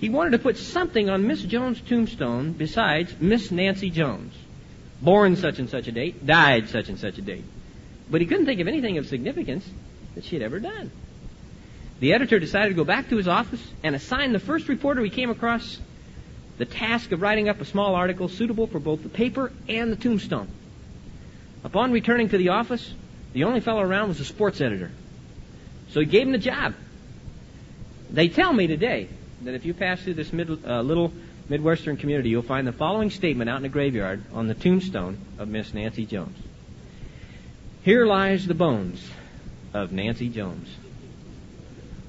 He 0.00 0.08
wanted 0.08 0.30
to 0.30 0.38
put 0.38 0.56
something 0.56 1.10
on 1.10 1.26
Miss 1.26 1.42
Jones' 1.42 1.80
tombstone 1.80 2.52
besides 2.52 3.14
Miss 3.20 3.50
Nancy 3.50 3.90
Jones 3.90 4.34
born 5.00 5.36
such 5.36 5.58
and 5.58 5.68
such 5.68 5.88
a 5.88 5.92
date, 5.92 6.26
died 6.26 6.68
such 6.68 6.88
and 6.88 6.98
such 6.98 7.18
a 7.18 7.22
date. 7.22 7.44
But 8.10 8.20
he 8.20 8.26
couldn't 8.26 8.46
think 8.46 8.60
of 8.60 8.68
anything 8.68 8.98
of 8.98 9.06
significance 9.06 9.68
that 10.14 10.24
she 10.24 10.36
had 10.36 10.42
ever 10.42 10.60
done. 10.60 10.90
The 12.00 12.12
editor 12.14 12.38
decided 12.38 12.70
to 12.70 12.74
go 12.74 12.84
back 12.84 13.08
to 13.10 13.16
his 13.16 13.28
office 13.28 13.62
and 13.82 13.94
assign 13.94 14.32
the 14.32 14.38
first 14.38 14.68
reporter 14.68 15.02
he 15.02 15.10
came 15.10 15.30
across 15.30 15.78
the 16.58 16.64
task 16.64 17.12
of 17.12 17.22
writing 17.22 17.48
up 17.48 17.60
a 17.60 17.64
small 17.64 17.94
article 17.94 18.28
suitable 18.28 18.66
for 18.66 18.78
both 18.78 19.02
the 19.02 19.08
paper 19.08 19.52
and 19.68 19.92
the 19.92 19.96
tombstone. 19.96 20.48
Upon 21.64 21.92
returning 21.92 22.28
to 22.30 22.38
the 22.38 22.50
office, 22.50 22.94
the 23.32 23.44
only 23.44 23.60
fellow 23.60 23.82
around 23.82 24.08
was 24.08 24.18
the 24.18 24.24
sports 24.24 24.60
editor. 24.60 24.90
So 25.90 26.00
he 26.00 26.06
gave 26.06 26.26
him 26.26 26.32
the 26.32 26.38
job. 26.38 26.74
They 28.10 28.28
tell 28.28 28.52
me 28.52 28.66
today 28.66 29.08
that 29.42 29.54
if 29.54 29.64
you 29.64 29.74
pass 29.74 30.02
through 30.02 30.14
this 30.14 30.32
mid, 30.32 30.64
uh, 30.64 30.82
little 30.82 31.12
Midwestern 31.48 31.96
community, 31.96 32.30
you'll 32.30 32.42
find 32.42 32.66
the 32.66 32.72
following 32.72 33.10
statement 33.10 33.50
out 33.50 33.56
in 33.56 33.62
the 33.62 33.68
graveyard 33.68 34.22
on 34.32 34.46
the 34.46 34.54
tombstone 34.54 35.18
of 35.38 35.48
Miss 35.48 35.74
Nancy 35.74 36.06
Jones. 36.06 36.38
Here 37.82 38.06
lies 38.06 38.46
the 38.46 38.54
bones 38.54 39.10
of 39.72 39.92
Nancy 39.92 40.28
Jones. 40.28 40.68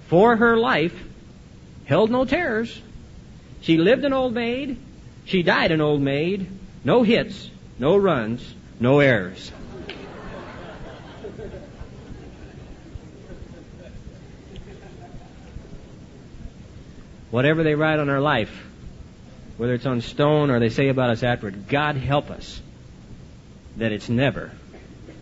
For 0.07 0.35
her 0.35 0.57
life 0.57 0.93
held 1.85 2.11
no 2.11 2.25
terrors. 2.25 2.81
She 3.61 3.77
lived 3.77 4.03
an 4.03 4.13
old 4.13 4.33
maid. 4.33 4.77
She 5.25 5.43
died 5.43 5.71
an 5.71 5.81
old 5.81 6.01
maid. 6.01 6.47
No 6.83 7.03
hits, 7.03 7.49
no 7.79 7.95
runs, 7.95 8.53
no 8.79 8.99
errors. 8.99 9.51
Whatever 17.31 17.63
they 17.63 17.75
write 17.75 17.99
on 17.99 18.09
our 18.09 18.21
life, 18.21 18.51
whether 19.57 19.73
it's 19.73 19.85
on 19.85 20.01
stone 20.01 20.49
or 20.49 20.59
they 20.59 20.69
say 20.69 20.89
about 20.89 21.09
us 21.09 21.23
afterward, 21.23 21.67
God 21.67 21.95
help 21.95 22.29
us 22.29 22.61
that 23.77 23.91
it's 23.91 24.09
never 24.09 24.51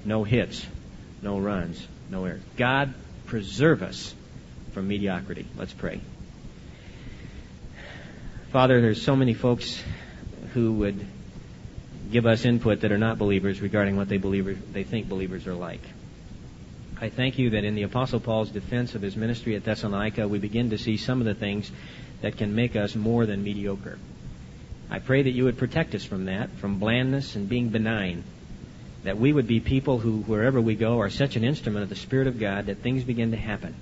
no 0.06 0.24
hits, 0.24 0.66
no 1.22 1.40
runs, 1.40 1.86
no 2.10 2.26
errors. 2.26 2.42
God 2.58 2.94
preserve 3.26 3.84
us 3.84 4.14
from 4.72 4.88
mediocrity. 4.88 5.46
Let's 5.58 5.74
pray. 5.74 6.02
Father, 8.52 8.82
there's 8.82 9.02
so 9.02 9.16
many 9.16 9.36
folks 9.36 9.82
who 10.54 10.74
would 10.74 11.06
give 12.12 12.26
us 12.26 12.46
input 12.46 12.82
that 12.82 12.92
are 12.92 12.98
not 12.98 13.20
believers 13.20 13.62
regarding 13.62 13.96
what 13.96 14.10
they 14.10 14.18
believe 14.18 14.74
they 14.74 14.84
think 14.84 15.08
believers 15.08 15.46
are 15.46 15.54
like. 15.54 15.82
I 17.02 17.08
thank 17.08 17.40
you 17.40 17.52
that 17.52 17.64
in 17.64 17.76
the 17.76 17.84
Apostle 17.84 18.20
Paul's 18.20 18.52
defense 18.52 18.94
of 18.94 19.02
his 19.02 19.16
ministry 19.16 19.56
at 19.56 19.64
Thessalonica, 19.64 20.28
we 20.28 20.38
begin 20.38 20.72
to 20.72 20.78
see 20.78 20.98
some 20.98 21.22
of 21.22 21.26
the 21.26 21.34
things 21.34 21.72
that 22.22 22.38
can 22.38 22.54
make 22.54 22.76
us 22.76 22.94
more 22.94 23.26
than 23.26 23.42
mediocre. 23.42 23.98
I 24.90 25.00
pray 25.00 25.22
that 25.22 25.32
you 25.32 25.46
would 25.46 25.58
protect 25.58 25.96
us 25.96 26.04
from 26.04 26.26
that, 26.26 26.50
from 26.58 26.78
blandness 26.78 27.38
and 27.38 27.48
being 27.48 27.70
benign. 27.70 28.26
That 29.06 29.18
we 29.18 29.32
would 29.32 29.48
be 29.48 29.62
people 29.62 30.00
who, 30.00 30.18
wherever 30.24 30.60
we 30.60 30.76
go, 30.76 31.00
are 31.00 31.10
such 31.10 31.38
an 31.38 31.46
instrument 31.46 31.84
of 31.84 31.90
the 31.90 31.96
Spirit 31.96 32.28
of 32.28 32.38
God 32.38 32.66
that 32.66 32.80
things 32.80 33.06
begin 33.06 33.32
to 33.32 33.38
happen. 33.38 33.76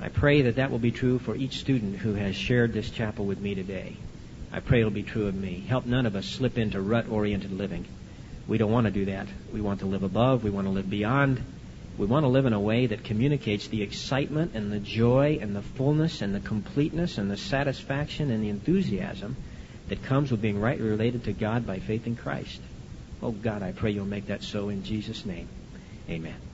I 0.00 0.08
pray 0.08 0.42
that 0.42 0.56
that 0.56 0.70
will 0.70 0.78
be 0.78 0.92
true 0.92 1.18
for 1.18 1.34
each 1.34 1.58
student 1.58 1.96
who 1.96 2.14
has 2.14 2.36
shared 2.36 2.72
this 2.72 2.90
chapel 2.90 3.24
with 3.24 3.40
me 3.40 3.56
today. 3.56 3.96
I 4.52 4.60
pray 4.60 4.78
it'll 4.78 4.92
be 4.92 5.02
true 5.02 5.26
of 5.26 5.34
me. 5.34 5.64
Help 5.66 5.86
none 5.86 6.06
of 6.06 6.14
us 6.14 6.26
slip 6.26 6.56
into 6.56 6.80
rut 6.80 7.08
oriented 7.08 7.50
living. 7.50 7.84
We 8.46 8.58
don't 8.58 8.70
want 8.70 8.84
to 8.84 8.92
do 8.92 9.06
that. 9.06 9.26
We 9.52 9.60
want 9.60 9.80
to 9.80 9.86
live 9.86 10.04
above. 10.04 10.44
We 10.44 10.50
want 10.50 10.68
to 10.68 10.72
live 10.72 10.88
beyond. 10.88 11.42
We 11.98 12.06
want 12.06 12.24
to 12.24 12.28
live 12.28 12.44
in 12.44 12.52
a 12.52 12.60
way 12.60 12.86
that 12.86 13.04
communicates 13.04 13.68
the 13.68 13.82
excitement 13.82 14.52
and 14.54 14.70
the 14.70 14.80
joy 14.80 15.38
and 15.40 15.56
the 15.56 15.62
fullness 15.62 16.20
and 16.20 16.34
the 16.34 16.40
completeness 16.40 17.16
and 17.16 17.30
the 17.30 17.38
satisfaction 17.38 18.30
and 18.30 18.42
the 18.42 18.50
enthusiasm 18.50 19.36
that 19.88 20.02
comes 20.02 20.30
with 20.30 20.42
being 20.42 20.60
rightly 20.60 20.86
related 20.86 21.24
to 21.24 21.32
God 21.32 21.66
by 21.66 21.78
faith 21.78 22.06
in 22.06 22.16
Christ. 22.16 22.60
Oh 23.22 23.32
God, 23.32 23.62
I 23.62 23.72
pray 23.72 23.92
you'll 23.92 24.04
make 24.04 24.26
that 24.26 24.42
so 24.42 24.68
in 24.68 24.84
Jesus' 24.84 25.24
name. 25.24 25.48
Amen. 26.10 26.45